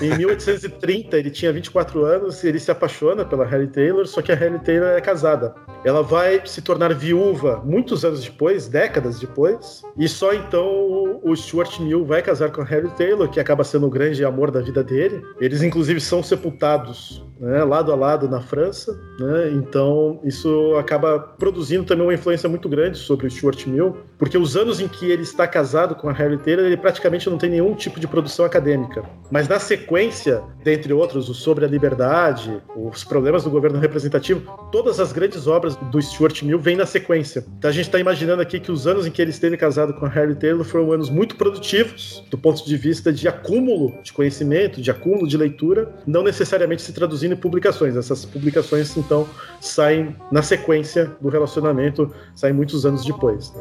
Em 0.00 0.16
1830, 0.16 1.16
ele 1.16 1.30
tinha 1.30 1.52
24 1.52 2.04
anos 2.04 2.42
e 2.42 2.48
ele 2.48 2.58
se 2.58 2.70
apaixona 2.70 3.24
pela 3.24 3.44
Harry 3.44 3.68
Taylor, 3.68 4.06
só 4.06 4.22
que 4.22 4.32
a 4.32 4.34
Harry 4.34 4.58
Taylor 4.60 4.90
é 4.90 5.00
casada. 5.00 5.54
Ela 5.84 6.02
vai 6.02 6.42
se 6.44 6.60
tornar 6.60 6.94
viúva 6.94 7.62
muitos 7.64 8.04
anos 8.04 8.22
depois, 8.22 8.68
décadas 8.68 9.18
depois, 9.18 9.82
e 9.96 10.08
só 10.08 10.32
então 10.32 11.20
o 11.22 11.34
Stuart 11.36 11.80
Mill 11.80 12.04
vai 12.04 12.22
casar 12.22 12.50
com 12.50 12.60
a 12.60 12.64
Harry 12.64 12.90
Taylor, 12.90 13.28
que 13.28 13.40
acaba 13.40 13.64
sendo 13.64 13.86
o 13.86 13.90
grande 13.90 14.24
amor 14.24 14.50
da 14.50 14.60
vida 14.60 14.82
dele. 14.82 15.22
Eles, 15.40 15.62
inclusive, 15.62 16.00
são 16.00 16.22
sepultados 16.22 17.27
né, 17.40 17.62
lado 17.64 17.92
a 17.92 17.94
lado 17.94 18.28
na 18.28 18.40
França, 18.40 18.98
né, 19.18 19.50
então 19.52 20.20
isso 20.24 20.74
acaba 20.78 21.18
produzindo 21.18 21.84
também 21.84 22.06
uma 22.06 22.14
influência 22.14 22.48
muito 22.48 22.68
grande 22.68 22.98
sobre 22.98 23.26
o 23.26 23.30
Stuart 23.30 23.66
Mill, 23.66 23.96
porque 24.18 24.36
os 24.36 24.56
anos 24.56 24.80
em 24.80 24.88
que 24.88 25.10
ele 25.10 25.22
está 25.22 25.46
casado 25.46 25.94
com 25.94 26.08
a 26.08 26.12
Harry 26.12 26.38
Taylor, 26.38 26.66
ele 26.66 26.76
praticamente 26.76 27.28
não 27.30 27.38
tem 27.38 27.50
nenhum 27.50 27.74
tipo 27.74 28.00
de 28.00 28.08
produção 28.08 28.44
acadêmica. 28.44 29.02
Mas 29.30 29.48
na 29.48 29.58
sequência, 29.58 30.42
dentre 30.64 30.92
outros, 30.92 31.28
o 31.28 31.34
Sobre 31.34 31.64
a 31.64 31.68
Liberdade, 31.68 32.60
os 32.76 33.04
problemas 33.04 33.44
do 33.44 33.50
governo 33.50 33.78
representativo, 33.78 34.40
todas 34.72 34.98
as 34.98 35.12
grandes 35.12 35.46
obras 35.46 35.76
do 35.76 36.02
Stuart 36.02 36.42
Mill 36.42 36.58
vêm 36.58 36.76
na 36.76 36.86
sequência. 36.86 37.44
Então 37.58 37.70
a 37.70 37.72
gente 37.72 37.86
está 37.86 37.98
imaginando 37.98 38.42
aqui 38.42 38.58
que 38.58 38.72
os 38.72 38.86
anos 38.86 39.06
em 39.06 39.10
que 39.10 39.22
ele 39.22 39.30
esteve 39.30 39.56
casado 39.56 39.94
com 39.94 40.06
a 40.06 40.08
Harry 40.08 40.34
Taylor 40.34 40.64
foram 40.64 40.92
anos 40.92 41.08
muito 41.08 41.36
produtivos 41.36 42.24
do 42.30 42.36
ponto 42.36 42.64
de 42.64 42.76
vista 42.76 43.12
de 43.12 43.28
acúmulo 43.28 43.94
de 44.02 44.12
conhecimento, 44.12 44.80
de 44.80 44.90
acúmulo 44.90 45.26
de 45.26 45.36
leitura, 45.36 45.94
não 46.06 46.22
necessariamente 46.22 46.82
se 46.82 46.92
traduzindo 46.92 47.27
produzindo 47.28 47.36
publicações. 47.36 47.96
Essas 47.96 48.24
publicações, 48.24 48.96
então, 48.96 49.28
saem 49.60 50.16
na 50.30 50.42
sequência 50.42 51.06
do 51.20 51.28
relacionamento, 51.28 52.14
saem 52.34 52.54
muitos 52.54 52.86
anos 52.86 53.04
depois. 53.04 53.52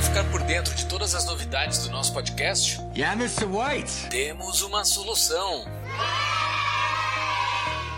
ficar 0.00 0.24
por 0.30 0.42
dentro 0.44 0.74
de 0.74 0.86
todas 0.86 1.14
as 1.14 1.26
novidades 1.26 1.86
do 1.86 1.90
nosso 1.90 2.14
podcast? 2.14 2.80
Yeah, 2.96 3.14
Mr. 3.14 3.44
White. 3.44 4.08
Temos 4.08 4.62
uma 4.62 4.84
solução. 4.84 5.66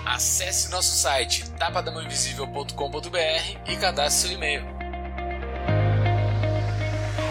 Acesse 0.06 0.70
nosso 0.70 0.96
site 0.96 1.48
tapadamãoinvisível.com.br 1.52 3.68
e 3.68 3.76
cadastre 3.76 4.28
seu 4.28 4.36
e-mail. 4.36 4.79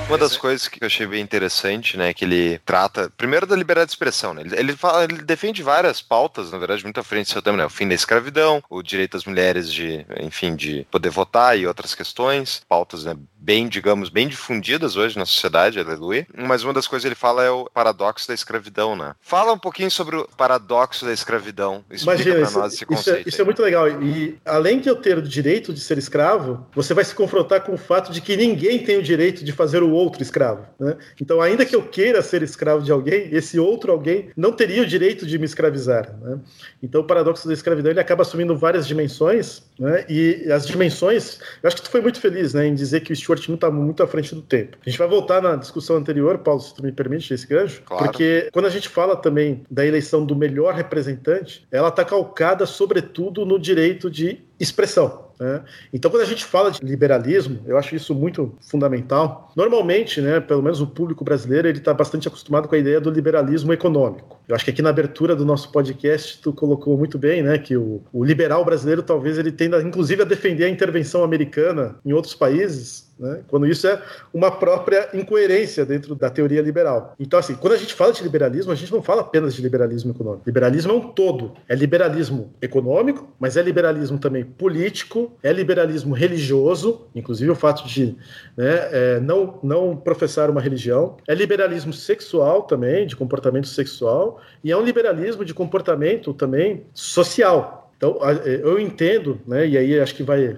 Uma 0.10 0.18
das 0.18 0.36
coisas 0.36 0.68
que 0.68 0.84
eu 0.84 0.88
achei 0.88 1.06
bem 1.06 1.22
interessante, 1.22 1.96
né, 1.96 2.16
que 2.16 2.26
ele 2.26 2.60
trata, 2.66 3.12
primeiro 3.16 3.46
da 3.46 3.56
liberdade 3.56 3.90
de 3.90 3.92
expressão, 3.92 4.34
né, 4.34 4.42
ele, 4.44 4.56
ele, 4.56 4.76
fala, 4.76 5.04
ele 5.04 5.22
defende 5.22 5.62
várias 5.62 6.02
pautas, 6.02 6.52
na 6.52 6.58
verdade, 6.58 6.84
muito 6.84 7.00
à 7.00 7.04
frente 7.04 7.28
do 7.28 7.34
seu 7.34 7.44
tempo, 7.44 7.58
né, 7.58 7.64
o 7.64 7.70
fim 7.70 7.88
da 7.88 7.94
escravidão, 7.94 8.64
o 8.72 8.82
direito 8.82 9.12
das 9.12 9.26
mulheres 9.26 9.72
de, 9.72 10.04
enfim, 10.20 10.56
de 10.56 10.88
poder 10.90 11.12
votar 11.12 11.60
e 11.60 11.68
outras 11.68 11.94
questões, 11.94 12.64
pautas, 12.68 13.04
né, 13.04 13.16
bem, 13.40 13.68
digamos, 13.68 14.10
bem 14.10 14.28
difundidas 14.28 14.98
hoje 14.98 15.18
na 15.18 15.26
sociedade, 15.26 15.80
aleluia. 15.80 16.28
Mas 16.36 16.64
uma 16.64 16.74
das 16.74 16.88
coisas 16.88 17.04
que 17.04 17.08
ele 17.08 17.16
fala 17.16 17.44
é 17.44 17.50
o 17.50 17.70
paradoxo 17.74 18.28
da 18.28 18.34
escravidão, 18.34 18.96
né? 18.96 19.16
Fala 19.22 19.54
um 19.54 19.58
pouquinho 19.58 19.90
sobre 19.90 20.18
o 20.18 20.28
paradoxo 20.38 21.06
da 21.06 21.14
escravidão. 21.14 21.84
Explica 21.90 22.22
Imagina, 22.22 22.52
nós 22.52 22.74
esse 22.74 22.86
conceito. 22.86 23.20
Isso, 23.20 23.28
é, 23.28 23.30
isso 23.30 23.42
é, 23.42 23.46
muito 23.46 23.62
legal. 23.62 23.88
E 23.90 24.38
além 24.46 24.80
de 24.80 24.90
eu 24.90 24.96
ter 24.96 25.18
o 25.18 25.22
direito 25.22 25.74
de 25.74 25.80
ser 25.80 25.98
escravo, 25.98 26.66
você 26.76 26.94
vai 26.94 27.06
se 27.06 27.16
confrontar 27.16 27.62
com 27.62 27.74
o 27.74 27.78
fato 27.78 28.12
de 28.12 28.22
que 28.22 28.36
ninguém 28.36 28.80
tem 28.80 28.98
o 28.98 29.04
direito 29.04 29.44
de 29.44 29.52
fazer 29.52 29.82
o 29.82 29.90
outro 30.00 30.22
escravo. 30.22 30.66
Né? 30.80 30.98
Então, 31.22 31.42
ainda 31.42 31.66
que 31.66 31.76
eu 31.76 31.84
queira 31.84 32.22
ser 32.22 32.42
escravo 32.42 32.84
de 32.84 32.92
alguém, 32.92 33.30
esse 33.32 33.60
outro 33.60 33.92
alguém 33.92 34.30
não 34.36 34.52
teria 34.52 34.82
o 34.82 34.86
direito 34.86 35.26
de 35.26 35.38
me 35.38 35.46
escravizar. 35.46 36.18
Né? 36.22 36.40
Então, 36.82 37.02
o 37.02 37.04
paradoxo 37.04 37.48
da 37.48 37.54
escravidão 37.54 37.92
ele 37.92 38.00
acaba 38.00 38.22
assumindo 38.22 38.58
várias 38.58 38.88
dimensões, 38.88 39.64
né? 39.80 40.06
e 40.10 40.52
as 40.52 40.66
dimensões. 40.66 41.40
Eu 41.62 41.68
acho 41.68 41.76
que 41.76 41.84
tu 41.84 41.90
foi 41.90 42.02
muito 42.02 42.20
feliz 42.20 42.54
né, 42.54 42.68
em 42.68 42.74
dizer 42.74 43.02
que 43.02 43.12
o 43.12 43.16
Stuart 43.16 43.48
Mill 43.48 43.56
está 43.56 43.70
muito 43.70 44.02
à 44.02 44.08
frente 44.08 44.34
do 44.34 44.42
tempo. 44.42 44.78
A 44.86 44.90
gente 44.90 44.98
vai 44.98 45.08
voltar 45.08 45.42
na 45.42 45.56
discussão 45.56 45.98
anterior, 45.98 46.40
Paulo, 46.40 46.62
se 46.62 46.74
tu 46.74 46.84
me 46.84 46.92
permite 46.92 47.34
esse 47.34 47.48
gancho, 47.48 47.82
claro. 47.86 48.06
porque 48.06 48.50
quando 48.52 48.66
a 48.66 48.70
gente 48.70 48.90
fala 48.90 49.16
também 49.16 49.64
da 49.70 49.86
eleição 49.86 50.26
do 50.26 50.36
melhor 50.36 50.74
representante, 50.74 51.68
ela 51.72 51.90
está 51.90 52.04
calcada 52.06 52.66
sobretudo 52.66 53.46
no 53.46 53.60
direito 53.60 54.10
de 54.10 54.40
expressão. 54.60 55.29
Né? 55.40 55.62
Então, 55.94 56.12
quando 56.12 56.24
a 56.24 56.26
gente 56.26 56.44
fala 56.44 56.70
de 56.70 56.84
liberalismo, 56.84 57.62
eu 57.66 57.78
acho 57.78 57.96
isso 57.96 58.14
muito 58.14 58.54
fundamental. 58.60 59.52
Normalmente, 59.56 60.20
né, 60.20 60.40
pelo 60.42 60.62
menos 60.62 60.82
o 60.82 60.88
público 60.88 61.24
brasileiro, 61.24 61.68
ele 61.68 61.78
está 61.78 61.94
bastante 61.94 62.28
acostumado 62.28 62.68
com 62.68 62.76
a 62.76 62.78
ideia 62.78 63.00
do 63.00 63.10
liberalismo 63.10 63.72
econômico. 63.72 64.38
Eu 64.48 64.56
acho 64.56 64.66
que 64.66 64.72
aqui 64.72 64.82
na 64.82 64.90
abertura 64.90 65.36
do 65.36 65.46
nosso 65.46 65.72
podcast 65.72 66.40
tu 66.42 66.52
colocou 66.52 66.98
muito 66.98 67.18
bem, 67.18 67.42
né, 67.42 67.58
que 67.58 67.78
o, 67.78 68.02
o 68.12 68.26
liberal 68.26 68.66
brasileiro 68.66 69.02
talvez 69.02 69.38
ele 69.38 69.52
tenda, 69.52 69.82
inclusive, 69.82 70.24
a 70.24 70.26
defender 70.26 70.66
a 70.66 70.70
intervenção 70.70 71.24
americana 71.24 71.96
em 72.06 72.12
outros 72.12 72.36
países 72.36 73.09
né? 73.20 73.42
quando 73.48 73.68
isso 73.68 73.86
é 73.88 74.02
uma 74.34 74.50
própria 74.50 75.10
incoerência 75.14 75.86
dentro 75.86 76.16
da 76.16 76.30
teoria 76.30 76.62
liberal. 76.62 77.16
Então, 77.20 77.38
assim, 77.38 77.56
quando 77.56 77.74
a 77.74 77.78
gente 77.78 77.94
fala 77.94 78.14
de 78.14 78.24
liberalismo, 78.24 78.72
a 78.72 78.76
gente 78.76 78.92
não 78.92 79.02
fala 79.02 79.22
apenas 79.22 79.54
de 79.54 79.62
liberalismo 79.62 80.12
econômico. 80.12 80.44
Liberalismo 80.46 80.92
é 80.92 80.96
um 80.96 81.10
todo. 81.10 81.54
É 81.68 81.76
liberalismo 81.76 82.54
econômico, 82.62 83.28
mas 83.40 83.58
é 83.58 83.62
liberalismo 83.62 84.18
também 84.18 84.44
político, 84.44 85.34
é 85.44 85.52
liberalismo 85.52 86.16
religioso, 86.16 87.08
inclusive 87.14 87.52
o 87.52 87.56
fato 87.56 87.86
de 87.88 88.16
né, 88.56 88.90
é, 88.92 89.20
não, 89.20 89.60
não 89.62 89.96
professar 89.96 90.50
uma 90.50 90.62
religião, 90.62 91.18
é 91.28 91.36
liberalismo 91.36 91.92
sexual 91.92 92.64
também, 92.64 93.06
de 93.06 93.16
comportamento 93.16 93.68
sexual, 93.68 94.40
e 94.64 94.72
é 94.72 94.78
um 94.78 94.84
liberalismo 94.84 95.44
de 95.44 95.54
comportamento 95.54 96.34
também 96.34 96.84
social. 96.94 97.92
Então, 97.98 98.18
eu 98.46 98.80
entendo, 98.80 99.42
né, 99.46 99.68
e 99.68 99.78
aí 99.78 100.00
acho 100.00 100.16
que 100.16 100.24
vai 100.24 100.58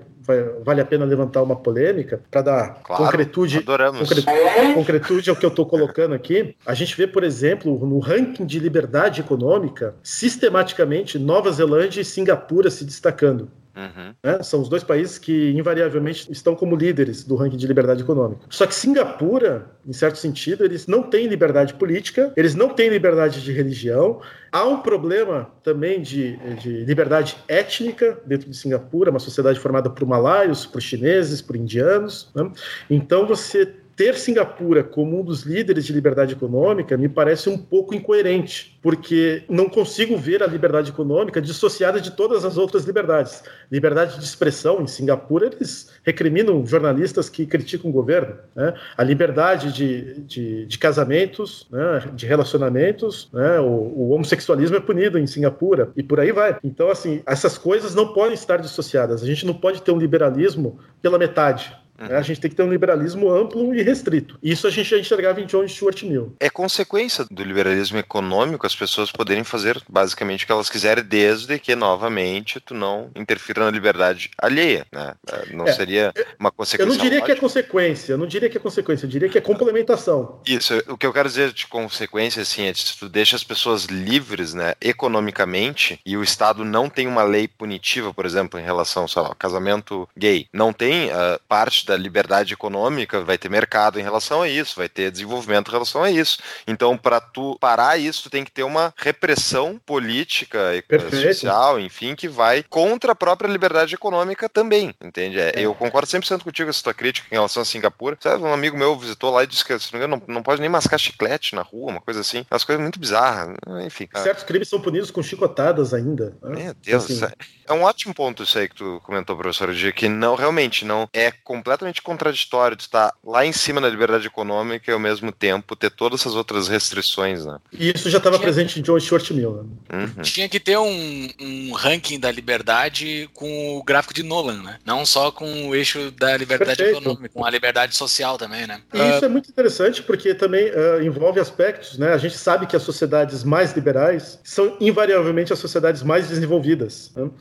vale 0.63 0.81
a 0.81 0.85
pena 0.85 1.05
levantar 1.05 1.41
uma 1.41 1.55
polêmica 1.55 2.21
para 2.29 2.41
dar 2.41 2.81
claro, 2.83 3.03
concretude, 3.03 3.61
concretude, 3.61 4.73
concretude 4.73 5.29
ao 5.29 5.35
que 5.35 5.45
eu 5.45 5.49
estou 5.49 5.65
colocando 5.65 6.13
aqui. 6.13 6.55
A 6.65 6.73
gente 6.73 6.95
vê, 6.95 7.07
por 7.07 7.23
exemplo, 7.23 7.85
no 7.85 7.99
ranking 7.99 8.45
de 8.45 8.59
liberdade 8.59 9.21
econômica, 9.21 9.95
sistematicamente 10.03 11.17
Nova 11.17 11.51
Zelândia 11.51 12.01
e 12.01 12.05
Singapura 12.05 12.69
se 12.69 12.85
destacando. 12.85 13.49
Uhum. 13.75 14.13
Né? 14.23 14.43
São 14.43 14.61
os 14.61 14.69
dois 14.69 14.83
países 14.83 15.17
que 15.17 15.51
invariavelmente 15.51 16.31
estão 16.31 16.55
como 16.55 16.75
líderes 16.75 17.23
do 17.23 17.35
ranking 17.35 17.57
de 17.57 17.67
liberdade 17.67 18.03
econômica. 18.03 18.41
Só 18.49 18.65
que 18.65 18.75
Singapura, 18.75 19.71
em 19.85 19.93
certo 19.93 20.17
sentido, 20.17 20.63
eles 20.65 20.87
não 20.87 21.03
têm 21.03 21.27
liberdade 21.27 21.73
política, 21.73 22.33
eles 22.35 22.55
não 22.55 22.69
têm 22.69 22.89
liberdade 22.89 23.41
de 23.41 23.51
religião. 23.51 24.21
Há 24.51 24.65
um 24.65 24.81
problema 24.81 25.49
também 25.63 26.01
de, 26.01 26.37
de 26.57 26.83
liberdade 26.83 27.37
étnica 27.47 28.19
dentro 28.25 28.49
de 28.49 28.57
Singapura, 28.57 29.09
uma 29.09 29.19
sociedade 29.19 29.59
formada 29.59 29.89
por 29.89 30.05
malaios, 30.05 30.65
por 30.65 30.81
chineses, 30.81 31.41
por 31.41 31.55
indianos. 31.55 32.29
Né? 32.35 32.51
Então 32.89 33.25
você 33.25 33.73
ter 34.01 34.15
Singapura 34.15 34.83
como 34.83 35.19
um 35.19 35.23
dos 35.23 35.43
líderes 35.43 35.85
de 35.85 35.93
liberdade 35.93 36.33
econômica 36.33 36.97
me 36.97 37.07
parece 37.07 37.47
um 37.49 37.55
pouco 37.55 37.93
incoerente, 37.93 38.79
porque 38.81 39.43
não 39.47 39.69
consigo 39.69 40.17
ver 40.17 40.41
a 40.41 40.47
liberdade 40.47 40.89
econômica 40.89 41.39
dissociada 41.39 42.01
de 42.01 42.09
todas 42.09 42.43
as 42.43 42.57
outras 42.57 42.83
liberdades. 42.83 43.43
Liberdade 43.71 44.17
de 44.17 44.25
expressão, 44.25 44.81
em 44.81 44.87
Singapura, 44.87 45.51
eles 45.53 45.91
recriminam 46.03 46.65
jornalistas 46.65 47.29
que 47.29 47.45
criticam 47.45 47.91
o 47.91 47.93
governo. 47.93 48.37
Né? 48.55 48.73
A 48.97 49.03
liberdade 49.03 49.71
de, 49.71 50.19
de, 50.21 50.65
de 50.65 50.79
casamentos, 50.79 51.67
né? 51.71 52.03
de 52.15 52.25
relacionamentos, 52.25 53.29
né? 53.31 53.59
o, 53.59 53.65
o 53.65 54.09
homossexualismo 54.13 54.77
é 54.77 54.79
punido 54.79 55.19
em 55.19 55.27
Singapura, 55.27 55.91
e 55.95 56.01
por 56.01 56.19
aí 56.19 56.31
vai. 56.31 56.57
Então, 56.63 56.89
assim, 56.89 57.21
essas 57.27 57.55
coisas 57.55 57.93
não 57.93 58.13
podem 58.13 58.33
estar 58.33 58.57
dissociadas. 58.57 59.21
A 59.21 59.27
gente 59.27 59.45
não 59.45 59.53
pode 59.53 59.79
ter 59.83 59.91
um 59.91 59.99
liberalismo 59.99 60.79
pela 61.03 61.19
metade. 61.19 61.71
Uhum. 62.01 62.17
A 62.17 62.21
gente 62.21 62.39
tem 62.39 62.49
que 62.49 62.55
ter 62.55 62.63
um 62.63 62.69
liberalismo 62.69 63.31
amplo 63.31 63.73
e 63.75 63.81
restrito. 63.81 64.37
Isso 64.41 64.67
a 64.67 64.69
gente 64.69 64.89
já 64.89 64.97
enxergava 64.97 65.39
em 65.39 65.45
John 65.45 65.67
Stuart 65.67 66.03
Mill. 66.03 66.35
É 66.39 66.49
consequência 66.49 67.25
do 67.29 67.43
liberalismo 67.43 67.97
econômico 67.97 68.65
as 68.65 68.75
pessoas 68.75 69.11
poderem 69.11 69.43
fazer 69.43 69.81
basicamente 69.89 70.43
o 70.43 70.47
que 70.47 70.51
elas 70.51 70.69
quiserem, 70.69 71.03
desde 71.03 71.59
que, 71.59 71.75
novamente, 71.75 72.59
tu 72.59 72.73
não 72.73 73.11
interfira 73.15 73.65
na 73.65 73.71
liberdade 73.71 74.31
alheia. 74.37 74.85
Né? 74.91 75.13
É, 75.31 75.53
não 75.53 75.67
é, 75.67 75.73
seria 75.73 76.13
uma 76.39 76.51
consequência. 76.51 76.83
Eu 76.83 76.87
não 76.87 76.95
diria 76.95 77.19
lógica. 77.19 77.25
que 77.25 77.31
é 77.31 77.35
consequência, 77.35 78.13
eu 78.13 78.17
não 78.17 78.27
diria 78.27 78.49
que 78.49 78.57
é 78.57 78.59
consequência, 78.59 79.05
eu 79.05 79.09
diria 79.09 79.29
que 79.29 79.37
é 79.37 79.41
complementação. 79.41 80.39
Isso, 80.45 80.73
o 80.87 80.97
que 80.97 81.05
eu 81.05 81.13
quero 81.13 81.27
dizer 81.27 81.51
de 81.51 81.67
consequência, 81.67 82.41
assim, 82.41 82.65
é 82.65 82.73
que 82.73 82.97
tu 82.97 83.09
deixa 83.09 83.35
as 83.35 83.43
pessoas 83.43 83.85
livres, 83.85 84.53
né, 84.53 84.73
economicamente, 84.81 85.99
e 86.05 86.17
o 86.17 86.23
Estado 86.23 86.63
não 86.63 86.89
tem 86.89 87.07
uma 87.07 87.23
lei 87.23 87.47
punitiva, 87.47 88.13
por 88.13 88.25
exemplo, 88.25 88.59
em 88.59 88.63
relação, 88.63 89.07
sei 89.07 89.21
lá, 89.21 89.29
ao 89.29 89.35
casamento 89.35 90.07
gay. 90.17 90.47
Não 90.53 90.73
tem 90.73 91.09
uh, 91.09 91.39
parte 91.47 91.85
da 91.85 91.90
liberdade 91.95 92.53
econômica, 92.53 93.21
vai 93.21 93.37
ter 93.37 93.49
mercado 93.49 93.99
em 93.99 94.03
relação 94.03 94.41
a 94.41 94.49
isso, 94.49 94.75
vai 94.77 94.89
ter 94.89 95.11
desenvolvimento 95.11 95.69
em 95.69 95.71
relação 95.71 96.03
a 96.03 96.11
isso. 96.11 96.39
Então, 96.67 96.97
para 96.97 97.19
tu 97.19 97.57
parar 97.59 97.97
isso, 97.97 98.23
tu 98.23 98.29
tem 98.29 98.43
que 98.43 98.51
ter 98.51 98.63
uma 98.63 98.93
repressão 98.97 99.79
política, 99.85 100.75
e 100.75 100.83
social, 101.09 101.79
enfim, 101.79 102.15
que 102.15 102.27
vai 102.27 102.63
contra 102.63 103.11
a 103.11 103.15
própria 103.15 103.47
liberdade 103.47 103.95
econômica 103.95 104.47
também, 104.47 104.93
entende? 105.01 105.39
É, 105.39 105.53
eu 105.55 105.73
concordo 105.73 106.07
100% 106.07 106.43
contigo 106.43 106.69
essa 106.69 106.83
tua 106.83 106.93
crítica 106.93 107.27
em 107.31 107.35
relação 107.35 107.61
a 107.61 107.65
Singapura. 107.65 108.17
Sabe, 108.19 108.43
um 108.43 108.53
amigo 108.53 108.77
meu 108.77 108.97
visitou 108.97 109.31
lá 109.31 109.43
e 109.43 109.47
disse 109.47 109.65
que, 109.65 109.77
se 109.79 109.91
não 109.91 109.99
me 109.99 110.05
engano, 110.05 110.23
não, 110.27 110.35
não 110.35 110.43
pode 110.43 110.61
nem 110.61 110.69
mascar 110.69 110.97
chiclete 110.97 111.55
na 111.55 111.61
rua, 111.61 111.91
uma 111.91 112.01
coisa 112.01 112.21
assim. 112.21 112.45
Umas 112.49 112.63
coisas 112.63 112.81
muito 112.81 112.99
bizarras, 112.99 113.55
enfim. 113.85 114.07
Certos 114.15 114.43
crimes 114.43 114.69
são 114.69 114.81
punidos 114.81 115.11
com 115.11 115.21
chicotadas 115.21 115.93
ainda. 115.93 116.37
Né? 116.41 116.63
Meu 116.63 116.73
Deus, 116.73 117.05
assim. 117.05 117.33
é 117.67 117.73
um 117.73 117.83
ótimo 117.83 118.13
ponto 118.13 118.43
isso 118.43 118.57
aí 118.57 118.67
que 118.67 118.75
tu 118.75 119.01
comentou, 119.03 119.35
professor, 119.35 119.73
de 119.73 119.91
que 119.91 120.07
não, 120.07 120.35
realmente, 120.35 120.85
não 120.85 121.09
é 121.13 121.31
completamente 121.31 121.80
completamente 121.81 122.01
contraditório 122.01 122.77
de 122.77 122.83
estar 122.83 123.13
lá 123.23 123.45
em 123.45 123.51
cima 123.51 123.81
da 123.81 123.89
liberdade 123.89 124.27
econômica 124.27 124.89
e 124.89 124.93
ao 124.93 124.99
mesmo 124.99 125.31
tempo 125.31 125.75
ter 125.75 125.89
todas 125.89 126.21
essas 126.21 126.35
outras 126.35 126.67
restrições, 126.67 127.45
né? 127.45 127.57
E 127.71 127.91
isso 127.91 128.09
já 128.09 128.19
estava 128.19 128.37
presente 128.37 128.79
em 128.79 128.83
John 128.83 128.99
Stuart 128.99 129.31
Mill. 129.31 129.63
Né? 129.89 130.03
Uhum. 130.17 130.21
Tinha 130.21 130.47
que 130.47 130.59
ter 130.59 130.77
um, 130.77 131.29
um, 131.39 131.73
ranking 131.73 132.19
da 132.19 132.31
liberdade 132.31 133.29
com 133.33 133.77
o 133.77 133.83
gráfico 133.83 134.13
de 134.13 134.23
Nolan, 134.23 134.61
né? 134.61 134.77
Não 134.85 135.05
só 135.05 135.31
com 135.31 135.69
o 135.69 135.75
eixo 135.75 136.11
da 136.11 136.37
liberdade 136.37 136.77
Perfeito. 136.77 136.99
econômica, 136.99 137.29
com 137.33 137.45
a 137.45 137.49
liberdade 137.49 137.95
social 137.95 138.37
também, 138.37 138.67
né? 138.67 138.81
E 138.93 138.99
uh... 138.99 139.15
isso 139.15 139.25
é 139.25 139.27
muito 139.27 139.49
interessante 139.49 140.03
porque 140.03 140.35
também 140.35 140.69
uh, 140.69 141.01
envolve 141.01 141.39
aspectos, 141.39 141.97
né? 141.97 142.13
A 142.13 142.17
gente 142.17 142.37
sabe 142.37 142.67
que 142.67 142.75
as 142.75 142.83
sociedades 142.83 143.43
mais 143.43 143.73
liberais 143.73 144.39
são 144.43 144.77
invariavelmente 144.79 145.51
as 145.51 145.59
sociedades 145.59 146.03
mais 146.03 146.27
desenvolvidas. 146.27 147.11
Né? 147.15 147.23
Uhum. 147.23 147.31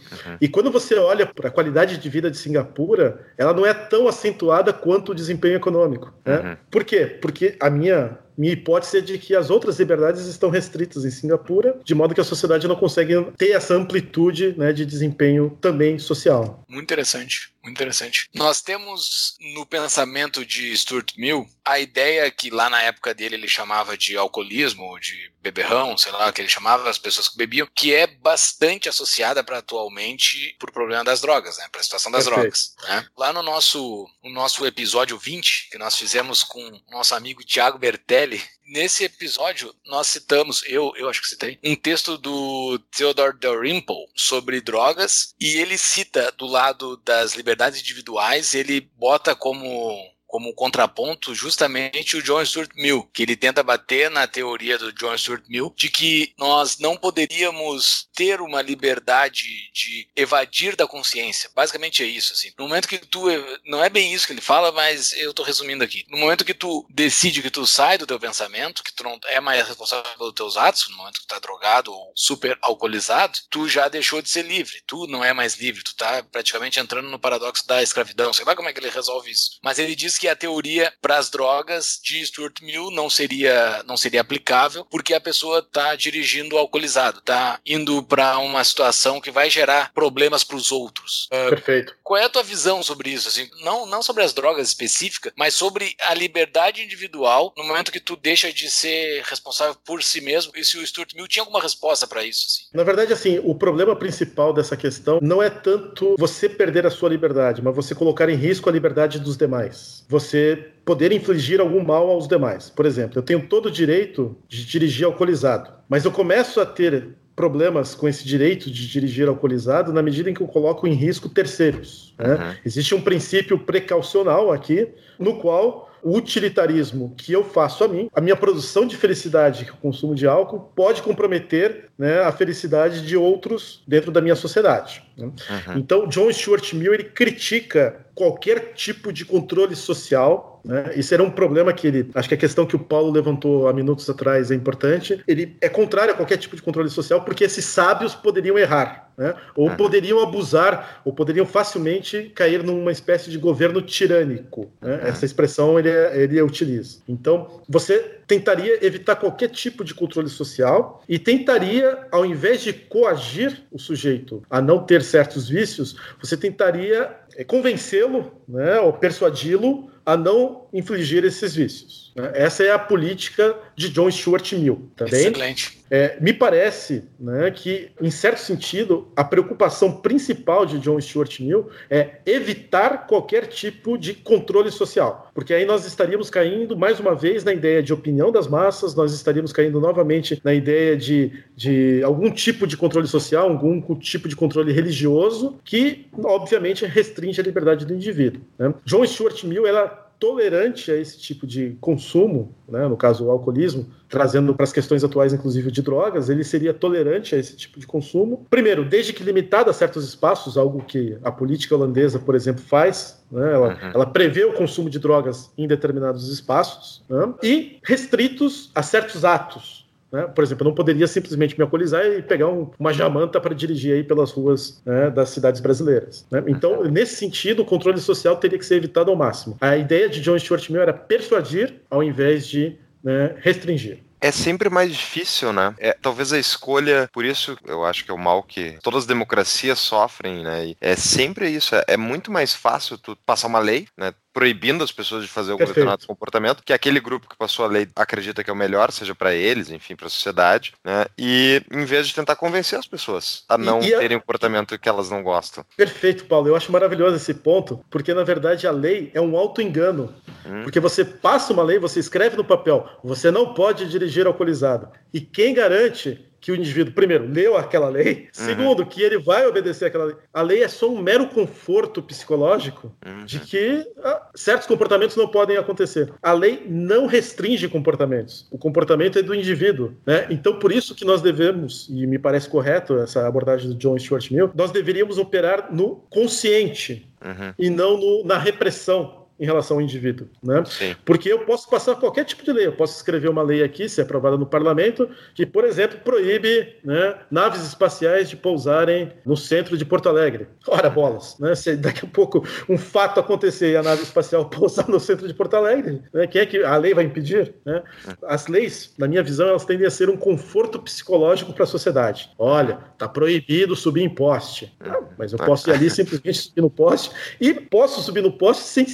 E 0.41 0.49
quando 0.49 0.70
você 0.70 0.95
olha 0.95 1.26
para 1.26 1.49
a 1.49 1.51
qualidade 1.51 1.99
de 1.99 2.09
vida 2.09 2.30
de 2.30 2.38
Singapura, 2.38 3.20
ela 3.36 3.53
não 3.53 3.66
é 3.66 3.74
tão 3.74 4.09
assim 4.09 4.20
acentuada 4.21 4.73
quanto 4.73 5.12
o 5.12 5.14
desempenho 5.14 5.57
econômico. 5.57 6.12
Né? 6.25 6.39
Uhum. 6.39 6.57
Por 6.71 6.85
quê? 6.85 7.07
Porque 7.07 7.57
a 7.59 7.71
minha 7.71 8.18
minha 8.41 8.55
hipótese 8.55 8.97
é 8.97 9.01
de 9.03 9.18
que 9.18 9.36
as 9.36 9.51
outras 9.51 9.78
liberdades 9.78 10.24
estão 10.24 10.49
restritas 10.49 11.05
em 11.05 11.11
Singapura, 11.11 11.78
de 11.84 11.95
modo 11.95 12.14
que 12.14 12.22
a 12.22 12.24
sociedade 12.24 12.66
não 12.66 12.74
consegue 12.74 13.12
ter 13.36 13.51
essa 13.51 13.74
amplitude 13.74 14.55
né, 14.57 14.72
de 14.72 14.86
desempenho 14.86 15.59
também 15.61 15.99
social. 15.99 16.64
Muito 16.66 16.84
interessante. 16.84 17.53
Muito 17.62 17.76
interessante. 17.76 18.30
Nós 18.34 18.62
temos 18.62 19.36
no 19.55 19.66
pensamento 19.66 20.47
de 20.47 20.74
Stuart 20.76 21.12
Mill 21.18 21.47
a 21.62 21.78
ideia 21.78 22.30
que 22.30 22.49
lá 22.49 22.70
na 22.70 22.82
época 22.82 23.12
dele 23.12 23.34
ele 23.34 23.49
chamava 23.49 23.99
de 23.99 24.16
alcoolismo, 24.16 24.99
de 24.99 25.30
beberrão, 25.43 25.97
sei 25.97 26.11
lá, 26.12 26.32
que 26.32 26.41
ele 26.41 26.49
chamava 26.49 26.88
as 26.88 26.99
pessoas 26.99 27.28
que 27.28 27.36
bebiam, 27.36 27.68
que 27.74 27.95
é 27.95 28.07
bastante 28.07 28.88
associada 28.88 29.45
para 29.45 29.59
atualmente 29.59 30.57
por 30.59 30.70
problema 30.70 31.05
das 31.05 31.20
drogas, 31.20 31.59
né, 31.59 31.68
para 31.70 31.80
a 31.80 31.84
situação 31.84 32.11
das 32.11 32.24
Perfeito. 32.24 32.43
drogas. 32.43 32.74
Né? 32.82 33.07
Lá 33.16 33.32
no 33.32 33.43
nosso, 33.43 34.07
no 34.22 34.30
nosso 34.30 34.66
episódio 34.66 35.18
20, 35.18 35.68
que 35.70 35.78
nós 35.78 35.97
fizemos 35.97 36.43
com 36.43 36.80
nosso 36.91 37.14
amigo 37.14 37.45
Tiago 37.45 37.78
Bertelli, 37.78 38.30
nesse 38.66 39.05
episódio 39.05 39.74
nós 39.87 40.07
citamos, 40.09 40.62
eu, 40.66 40.93
eu 40.97 41.09
acho 41.09 41.22
que 41.22 41.28
citei, 41.28 41.59
um 41.64 41.74
texto 41.74 42.18
do 42.18 42.78
Theodore 42.97 43.39
Dalrymple 43.39 44.07
sobre 44.14 44.61
drogas 44.61 45.35
e 45.41 45.57
ele 45.59 45.78
cita 45.78 46.33
do 46.37 46.47
lado 46.47 46.97
das 46.99 47.35
liberdades 47.35 47.81
individuais, 47.81 48.55
ele 48.55 48.81
bota 48.81 49.35
como 49.35 50.10
como 50.31 50.55
contraponto 50.55 51.35
justamente 51.35 52.16
o 52.16 52.22
John 52.22 52.45
Stuart 52.45 52.70
Mill, 52.76 53.03
que 53.12 53.24
ele 53.24 53.37
tenta 53.37 53.62
bater 53.62 54.11
na 54.11 54.26
teoria 54.26 54.78
do 54.78 54.93
John 54.93 55.16
Stuart 55.18 55.43
Mill 55.49 55.74
de 55.76 55.89
que 55.89 56.33
nós 56.39 56.78
não 56.78 56.97
poderíamos 56.97 58.09
ter 58.14 58.41
uma 58.41 58.62
liberdade 58.62 59.70
de 59.72 60.09
evadir 60.14 60.76
da 60.76 60.87
consciência. 60.87 61.51
Basicamente 61.55 62.03
é 62.03 62.07
isso, 62.07 62.33
assim. 62.33 62.53
No 62.57 62.68
momento 62.68 62.87
que 62.87 62.99
tu 62.99 63.24
não 63.66 63.83
é 63.83 63.91
bem 63.91 64.12
isso 64.14 64.26
que 64.26 64.33
ele 64.33 64.41
fala, 64.41 64.70
mas 64.70 65.12
eu 65.14 65.35
tô 65.35 65.43
resumindo 65.43 65.83
aqui. 65.83 66.07
No 66.09 66.18
momento 66.18 66.45
que 66.45 66.55
tu 66.55 66.87
decide 66.89 67.43
que 67.43 67.51
tu 67.51 67.66
sai 67.66 67.99
do 67.99 68.07
teu 68.07 68.20
pensamento, 68.20 68.85
que 68.85 68.93
tu 68.93 69.03
não 69.03 69.18
é 69.26 69.41
mais 69.41 69.66
responsável 69.66 70.11
pelos 70.16 70.35
teus 70.35 70.57
atos, 70.57 70.89
no 70.89 70.97
momento 70.97 71.20
que 71.20 71.26
tu 71.26 71.28
tá 71.28 71.41
drogado 71.41 71.93
ou 71.93 72.12
super 72.14 72.57
alcoolizado, 72.62 73.37
tu 73.51 73.68
já 73.68 73.89
deixou 73.89 74.22
de 74.22 74.31
ser 74.31 74.43
livre. 74.43 74.81
Tu 74.87 75.09
não 75.09 75.24
é 75.24 75.33
mais 75.33 75.57
livre, 75.57 75.83
tu 75.83 75.97
tá 75.97 76.22
praticamente 76.22 76.78
entrando 76.78 77.09
no 77.09 77.18
paradoxo 77.18 77.66
da 77.66 77.83
escravidão. 77.83 78.33
Sei 78.33 78.45
lá 78.45 78.55
como 78.55 78.68
é 78.68 78.72
que 78.72 78.78
ele 78.78 78.91
resolve 78.91 79.31
isso. 79.31 79.59
Mas 79.62 79.78
ele 79.78 79.97
diz 79.97 80.20
que 80.21 80.29
a 80.29 80.37
teoria 80.37 80.93
para 81.01 81.16
as 81.16 81.31
drogas 81.31 81.99
de 82.05 82.23
Stuart 82.27 82.61
Mill 82.61 82.91
não 82.91 83.09
seria, 83.09 83.83
não 83.87 83.97
seria 83.97 84.21
aplicável, 84.21 84.85
porque 84.85 85.14
a 85.14 85.21
pessoa 85.21 85.61
está 85.61 85.97
dirigindo 85.97 86.59
alcoolizado, 86.59 87.21
está 87.21 87.59
indo 87.64 88.03
para 88.03 88.39
uma 88.39 88.62
situação 88.62 89.18
que 89.18 89.31
vai 89.31 89.49
gerar 89.49 89.95
problemas 89.95 90.45
para 90.45 90.57
os 90.57 90.71
outros. 90.71 91.27
Uh, 91.33 91.49
Perfeito. 91.49 91.97
Qual 92.03 92.21
é 92.21 92.25
a 92.25 92.29
tua 92.29 92.43
visão 92.43 92.83
sobre 92.83 93.09
isso? 93.09 93.29
Assim, 93.29 93.49
não, 93.62 93.87
não 93.87 94.03
sobre 94.03 94.23
as 94.23 94.35
drogas 94.35 94.68
específicas, 94.68 95.33
mas 95.35 95.55
sobre 95.55 95.97
a 96.03 96.12
liberdade 96.12 96.83
individual 96.83 97.55
no 97.57 97.64
momento 97.64 97.91
que 97.91 97.99
tu 97.99 98.14
deixa 98.14 98.53
de 98.53 98.71
ser 98.71 99.23
responsável 99.23 99.75
por 99.87 100.03
si 100.03 100.21
mesmo. 100.21 100.53
E 100.55 100.62
se 100.62 100.77
o 100.77 100.87
Stuart 100.87 101.14
Mill 101.14 101.29
tinha 101.29 101.43
alguma 101.43 101.62
resposta 101.62 102.07
para 102.07 102.23
isso? 102.23 102.47
Assim? 102.47 102.64
Na 102.75 102.85
verdade, 102.85 103.14
assim, 103.14 103.41
o 103.43 103.55
problema 103.55 103.97
principal 103.97 104.53
dessa 104.53 104.77
questão 104.77 105.18
não 105.23 105.43
é 105.43 105.49
tanto 105.49 106.14
você 106.18 106.47
perder 106.47 106.85
a 106.85 106.91
sua 106.91 107.09
liberdade, 107.09 107.62
mas 107.62 107.75
você 107.75 107.95
colocar 107.95 108.29
em 108.29 108.37
risco 108.37 108.68
a 108.68 108.73
liberdade 108.73 109.18
dos 109.18 109.39
demais 109.39 110.05
você 110.11 110.73
poder 110.85 111.13
infligir 111.13 111.61
algum 111.61 111.85
mal 111.85 112.11
aos 112.11 112.27
demais. 112.27 112.69
Por 112.69 112.85
exemplo, 112.85 113.17
eu 113.17 113.23
tenho 113.23 113.47
todo 113.47 113.67
o 113.67 113.71
direito 113.71 114.37
de 114.49 114.67
dirigir 114.67 115.07
alcoolizado, 115.07 115.71
mas 115.89 116.05
eu 116.05 116.11
começo 116.11 116.61
a 116.61 116.67
ter 116.67 117.11
problemas 117.37 117.95
com 117.95 118.09
esse 118.09 118.27
direito 118.27 118.69
de 118.69 118.89
dirigir 118.89 119.29
alcoolizado 119.29 119.93
na 119.93 120.03
medida 120.03 120.29
em 120.29 120.35
que 120.35 120.41
eu 120.41 120.49
coloco 120.49 120.85
em 120.89 120.95
risco 120.95 121.29
terceiros. 121.29 122.13
Né? 122.19 122.35
Uhum. 122.35 122.55
Existe 122.67 122.93
um 122.93 123.01
princípio 123.01 123.57
precaucional 123.57 124.53
aqui, 124.53 124.89
no 125.17 125.37
qual 125.37 125.89
o 126.03 126.17
utilitarismo 126.17 127.15
que 127.17 127.33
eu 127.33 127.45
faço 127.45 127.85
a 127.85 127.89
mim, 127.89 128.11
a 128.15 128.21
minha 128.21 128.37
produção 128.37 128.87
de 128.87 128.97
felicidade 128.97 129.65
que 129.65 129.73
o 129.73 129.77
consumo 129.77 130.15
de 130.15 130.27
álcool 130.27 130.73
pode 130.75 131.03
comprometer 131.03 131.89
né, 131.97 132.21
a 132.21 132.33
felicidade 132.33 133.07
de 133.07 133.17
outros 133.17 133.83
dentro 133.87 134.11
da 134.11 134.21
minha 134.21 134.35
sociedade. 134.37 135.03
Né? 135.17 135.27
Uhum. 135.27 135.79
Então, 135.79 136.09
John 136.09 136.33
Stuart 136.33 136.73
Mill 136.73 136.95
ele 136.95 137.05
critica 137.05 138.07
qualquer 138.15 138.73
tipo 138.75 139.13
de 139.13 139.25
controle 139.25 139.75
social. 139.77 140.61
Né? 140.65 140.93
Isso 140.97 141.15
era 141.15 141.23
um 141.23 141.31
problema 141.31 141.73
que 141.73 141.87
ele. 141.87 142.11
Acho 142.15 142.29
que 142.29 142.35
a 142.35 142.39
questão 142.39 142.67
que 142.67 142.77
o 142.77 142.79
Paulo 142.79 143.11
levantou 143.11 143.67
há 143.69 143.73
minutos 143.73 144.09
atrás 144.11 144.51
é 144.51 144.55
importante. 144.55 145.23
Ele 145.27 145.57
é 145.61 145.69
contrário 145.69 146.13
a 146.13 146.17
qualquer 146.17 146.37
tipo 146.37 146.55
de 146.55 146.63
controle 146.63 146.91
social 146.91 147.23
porque 147.23 147.45
esses 147.45 147.65
sábios 147.65 148.15
poderiam 148.15 148.59
errar. 148.59 149.11
Né? 149.17 149.35
Ou 149.55 149.69
uhum. 149.69 149.77
poderiam 149.77 150.23
abusar, 150.23 151.03
ou 151.05 151.13
poderiam 151.13 151.45
facilmente 151.45 152.33
cair 152.35 152.63
numa 152.63 152.91
espécie 152.91 153.31
de 153.31 153.37
governo 153.37 153.83
tirânico. 153.83 154.71
Né? 154.81 154.95
Uhum. 154.95 155.01
Essa 155.09 155.27
expressão 155.27 155.79
ele, 155.79 155.91
ele 155.91 156.41
utiliza. 156.41 157.01
Então, 157.07 157.61
você 157.69 157.99
tentaria 158.27 158.85
evitar 158.85 159.17
qualquer 159.17 159.49
tipo 159.49 159.85
de 159.85 159.93
controle 159.93 160.29
social 160.29 161.03
e 161.09 161.19
tentaria, 161.19 162.07
ao 162.11 162.25
invés 162.25 162.63
de 162.63 162.73
coagir 162.73 163.63
o 163.71 163.79
sujeito 163.79 164.43
a 164.49 164.61
não 164.63 164.79
ter 164.85 165.03
certos 165.03 165.49
vícios, 165.49 165.97
você 166.19 166.37
tentaria 166.37 167.15
convencê-lo 167.45 168.32
né, 168.49 168.80
ou 168.80 168.93
persuadi-lo 168.93 169.91
a 170.05 170.16
não 170.16 170.66
infligir 170.73 171.25
esses 171.25 171.55
vícios. 171.55 172.12
Né? 172.14 172.31
Essa 172.35 172.64
é 172.64 172.71
a 172.71 172.79
política 172.79 173.57
de 173.77 173.89
John 173.89 174.11
Stuart 174.11 174.53
Mill. 174.53 174.91
Também. 174.97 175.27
Excelente. 175.27 175.81
É, 175.91 176.16
me 176.21 176.33
parece 176.33 177.05
né, 177.18 177.51
que, 177.51 177.91
em 178.01 178.12
certo 178.12 178.39
sentido, 178.39 179.09
a 179.16 179.25
preocupação 179.25 180.01
principal 180.01 180.64
de 180.64 180.79
John 180.79 181.01
Stuart 181.01 181.41
Mill 181.41 181.68
é 181.91 182.21
evitar 182.25 183.09
qualquer 183.09 183.49
tipo 183.49 183.99
de 183.99 184.14
controle 184.14 184.71
social, 184.71 185.33
porque 185.35 185.53
aí 185.53 185.64
nós 185.64 185.85
estaríamos 185.85 186.31
caindo 186.31 186.77
mais 186.77 187.01
uma 187.01 187.12
vez 187.16 187.43
na 187.43 187.53
ideia 187.53 187.83
de 187.83 187.93
opinião 187.93 188.31
das 188.31 188.47
massas, 188.47 188.95
nós 188.95 189.12
estaríamos 189.12 189.53
caindo 189.53 189.81
novamente 189.81 190.41
na 190.45 190.55
ideia 190.55 190.97
de, 190.97 191.33
de 191.57 192.01
algum 192.05 192.31
tipo 192.31 192.68
de 192.68 192.77
controle 192.77 193.09
social, 193.09 193.49
algum 193.49 193.81
tipo 193.97 194.29
de 194.29 194.37
controle 194.37 194.73
religioso, 194.73 195.59
que 195.64 196.07
obviamente 196.23 196.87
restringe 196.87 197.41
a 197.41 197.45
liberdade 197.45 197.85
do 197.85 197.93
indivíduo. 197.93 198.43
Né? 198.57 198.73
John 198.85 199.05
Stuart 199.05 199.43
Mill 199.43 199.66
ela 199.66 200.10
tolerante 200.21 200.93
a 200.93 200.97
esse 200.97 201.18
tipo 201.18 201.47
de 201.47 201.79
consumo, 201.81 202.55
né, 202.68 202.87
no 202.87 202.97
caso 202.97 203.25
o 203.25 203.31
alcoolismo, 203.31 203.87
trazendo 204.07 204.55
para 204.55 204.64
as 204.64 204.73
questões 204.73 205.03
atuais, 205.03 205.33
inclusive 205.33 205.71
de 205.71 205.81
drogas, 205.81 206.29
ele 206.29 206.45
seria 206.45 206.75
tolerante 206.75 207.35
a 207.35 207.39
esse 207.39 207.57
tipo 207.57 207.81
de 207.81 207.87
consumo. 207.87 208.47
Primeiro, 208.51 208.85
desde 208.85 209.14
que 209.14 209.25
limitado 209.25 209.71
a 209.71 209.73
certos 209.73 210.07
espaços, 210.07 210.59
algo 210.59 210.85
que 210.85 211.16
a 211.25 211.33
política 211.33 211.75
holandesa, 211.75 212.18
por 212.18 212.35
exemplo, 212.35 212.62
faz, 212.62 213.25
né, 213.33 213.55
ela, 213.55 213.68
uhum. 213.68 213.91
ela, 213.95 214.07
prevê 214.07 214.45
o 214.45 214.53
consumo 214.53 214.91
de 214.91 214.99
drogas 214.99 215.51
em 215.57 215.66
determinados 215.66 216.29
espaços, 216.31 217.03
né, 217.09 217.33
e 217.43 217.79
restritos 217.83 218.71
a 218.75 218.83
certos 218.83 219.25
atos, 219.25 219.80
né? 220.13 220.23
Por 220.23 220.43
exemplo, 220.43 220.65
eu 220.65 220.69
não 220.69 220.75
poderia 220.75 221.07
simplesmente 221.07 221.57
me 221.57 221.63
alcoolizar 221.63 222.05
e 222.05 222.23
pegar 222.23 222.49
um, 222.49 222.71
uma 222.79 222.93
jamanta 222.93 223.41
para 223.41 223.55
dirigir 223.55 223.95
aí 223.95 224.05
pelas 224.05 224.31
ruas 224.33 224.83
né, 224.85 225.11
das 225.11 225.31
cidades 225.31 225.61
brasileiras. 225.61 226.27
Né? 226.31 226.43
Então, 226.49 226.85
nesse 226.85 227.17
sentido, 227.17 227.63
o 227.63 227.65
controle 227.65 227.99
social 227.99 228.37
teria 228.37 228.59
que 228.59 228.67
ser 228.67 228.77
evitado 228.77 229.11
ao 229.11 229.17
máximo. 229.17 229.57
A 229.61 229.77
ideia 229.77 230.09
de 230.09 230.21
John 230.21 230.39
Stuart 230.39 230.69
Mill 230.71 230.83
era 230.83 230.93
persuadir 230.93 231.75
ao 231.91 232.03
invés 232.03 232.47
de 232.47 232.77
né, 233.03 233.35
restringir 233.39 234.01
é 234.21 234.31
sempre 234.31 234.69
mais 234.69 234.95
difícil, 234.95 235.53
né? 235.53 235.75
É, 235.79 235.97
talvez 236.01 236.33
a 236.33 236.39
escolha, 236.39 237.09
por 237.13 237.25
isso 237.25 237.57
eu 237.67 237.85
acho 237.85 238.05
que 238.05 238.11
é 238.11 238.15
o 238.15 238.19
mal 238.19 238.43
que 238.43 238.79
todas 238.83 239.01
as 239.01 239.07
democracias 239.07 239.79
sofrem, 239.79 240.45
né? 240.45 240.67
E 240.67 240.77
é 240.81 240.95
sempre 240.95 241.49
isso. 241.49 241.75
É, 241.75 241.85
é, 241.89 241.97
muito 241.97 242.31
mais 242.31 242.55
fácil 242.55 242.99
tu 242.99 243.17
passar 243.25 243.49
uma 243.49 243.59
lei, 243.59 243.89
né? 243.97 244.13
Proibindo 244.33 244.85
as 244.85 244.93
pessoas 244.93 245.22
de 245.22 245.28
fazer 245.28 245.53
algum 245.53 245.64
determinado 245.64 246.07
comportamento, 246.07 246.62
que 246.64 246.72
aquele 246.72 247.01
grupo 247.01 247.28
que 247.28 247.37
passou 247.37 247.64
a 247.64 247.68
lei 247.68 247.89
acredita 247.97 248.45
que 248.45 248.51
é 248.51 248.53
o 248.53 248.57
melhor, 248.57 248.93
seja 248.93 249.14
para 249.14 249.35
eles, 249.35 249.70
enfim, 249.70 249.97
para 249.97 250.07
a 250.07 250.11
sociedade, 250.11 250.72
né? 250.85 251.07
E 251.18 251.62
em 251.70 251.85
vez 251.85 252.07
de 252.09 252.14
tentar 252.14 252.37
convencer 252.37 252.78
as 252.78 252.87
pessoas 252.87 253.45
a 253.49 253.59
não 253.59 253.81
e, 253.81 253.89
e 253.89 253.99
terem 253.99 254.14
a... 254.14 254.18
um 254.18 254.20
comportamento 254.20 254.78
que 254.78 254.89
elas 254.89 255.11
não 255.11 255.22
gostam. 255.22 255.64
Perfeito, 255.76 256.24
Paulo. 256.24 256.49
Eu 256.49 256.57
acho 256.57 256.70
maravilhoso 256.72 257.16
esse 257.16 257.35
ponto, 257.35 257.85
porque 257.91 258.14
na 258.14 258.24
verdade 258.24 258.66
a 258.66 258.70
lei 258.70 259.11
é 259.14 259.20
um 259.20 259.37
auto-engano. 259.37 260.14
Hum. 260.47 260.62
Porque 260.62 260.81
você 260.81 261.05
passa 261.05 261.53
uma 261.53 261.62
lei, 261.62 261.78
você 261.78 262.01
escreve 262.01 262.37
no 262.37 262.45
papel, 262.45 262.89
você 263.03 263.31
não 263.31 263.55
pode 263.55 263.89
dirigir 263.89 264.26
alcoolizado. 264.26 264.89
E 265.12 265.20
quem 265.20 265.55
garante 265.55 266.30
que 266.41 266.51
o 266.51 266.57
indivíduo, 266.57 266.95
primeiro, 266.95 267.26
leu 267.26 267.57
aquela 267.57 267.88
lei, 267.88 268.14
uhum. 268.14 268.28
segundo, 268.32 268.86
que 268.86 269.03
ele 269.03 269.18
vai 269.18 269.47
obedecer 269.47 269.86
aquela 269.86 270.05
lei. 270.05 270.16
A 270.32 270.43
lei 270.43 270.62
é 270.62 270.68
só 270.68 270.88
um 270.88 271.01
mero 271.01 271.26
conforto 271.26 272.03
psicológico 272.03 272.93
uhum. 273.05 273.24
de 273.24 273.41
que 273.41 273.86
ah, 274.03 274.28
certos 274.34 274.66
comportamentos 274.66 275.16
não 275.16 275.28
podem 275.28 275.57
acontecer. 275.57 276.12
A 276.22 276.32
lei 276.32 276.64
não 276.66 277.07
restringe 277.07 277.68
comportamentos. 277.68 278.49
O 278.51 278.57
comportamento 278.57 279.18
é 279.18 279.22
do 279.22 279.34
indivíduo. 279.34 279.93
Né? 280.07 280.26
Então, 280.30 280.59
por 280.59 280.72
isso 280.72 280.95
que 280.95 281.05
nós 281.05 281.20
devemos, 281.20 281.88
e 281.91 282.07
me 282.07 282.18
parece 282.18 282.49
correto 282.49 282.99
essa 282.99 283.26
abordagem 283.26 283.68
do 283.68 283.74
John 283.74 283.99
Stuart 283.99 284.30
Mill, 284.30 284.51
nós 284.55 284.70
deveríamos 284.70 285.18
operar 285.18 285.68
no 285.70 285.97
consciente 286.09 287.07
uhum. 287.22 287.55
e 287.59 287.68
não 287.68 287.99
no, 287.99 288.24
na 288.24 288.38
repressão 288.38 289.20
em 289.41 289.47
relação 289.47 289.78
ao 289.78 289.80
indivíduo, 289.80 290.28
né? 290.43 290.62
Sim. 290.66 290.95
Porque 291.05 291.32
eu 291.32 291.41
posso 291.41 291.68
passar 291.70 291.97
qualquer 291.97 292.24
tipo 292.24 292.45
de 292.45 292.53
lei, 292.53 292.66
eu 292.66 292.72
posso 292.72 292.95
escrever 292.95 293.30
uma 293.30 293.43
lei 293.43 293.62
aqui, 293.64 293.88
se 293.88 294.01
aprovada 294.01 294.36
no 294.36 294.45
parlamento, 294.45 295.09
que, 295.34 295.47
por 295.47 295.64
exemplo, 295.64 295.99
proíbe 296.05 296.76
né, 296.84 297.16
naves 297.30 297.62
espaciais 297.66 298.28
de 298.28 298.36
pousarem 298.36 299.11
no 299.24 299.38
centro 299.38 299.78
de 299.78 299.84
Porto 299.84 300.11
Alegre. 300.11 300.47
Ora, 300.68 300.91
bolas, 300.91 301.38
né? 301.38 301.55
Se 301.55 301.74
daqui 301.74 302.05
a 302.05 302.09
pouco 302.09 302.47
um 302.68 302.76
fato 302.76 303.18
acontecer 303.18 303.72
e 303.72 303.76
a 303.76 303.82
nave 303.82 304.03
espacial 304.03 304.45
pousar 304.51 304.86
no 304.88 305.01
centro 305.01 305.26
de 305.26 305.32
Porto 305.32 305.55
Alegre, 305.55 306.03
né, 306.12 306.26
quem 306.26 306.43
é 306.43 306.47
que 306.47 306.62
a 306.62 306.76
lei 306.76 306.93
vai 306.93 307.05
impedir? 307.05 307.55
Né? 307.64 307.82
As 308.24 308.47
leis, 308.47 308.93
na 308.99 309.09
minha 309.09 309.22
visão, 309.22 309.49
elas 309.49 309.64
tendem 309.64 309.86
a 309.86 309.91
ser 309.91 310.11
um 310.11 310.16
conforto 310.18 310.78
psicológico 310.78 311.55
para 311.55 311.64
a 311.64 311.66
sociedade. 311.66 312.30
Olha, 312.38 312.78
tá 312.99 313.09
proibido 313.09 313.74
subir 313.74 314.03
em 314.03 314.09
poste. 314.09 314.76
Não, 314.84 315.09
mas 315.16 315.32
eu 315.32 315.38
posso 315.38 315.70
ir 315.70 315.72
ali 315.72 315.88
simplesmente 315.88 316.38
subir 316.38 316.61
no 316.61 316.70
poste 316.70 317.11
e 317.41 317.55
posso 317.55 318.03
subir 318.03 318.22
no 318.22 318.32
poste 318.32 318.64
sem 318.64 318.86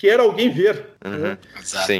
quer 0.00 0.18
alguém 0.18 0.50
ver. 0.50 0.96
Uhum. 1.04 1.18
Né? 1.18 1.38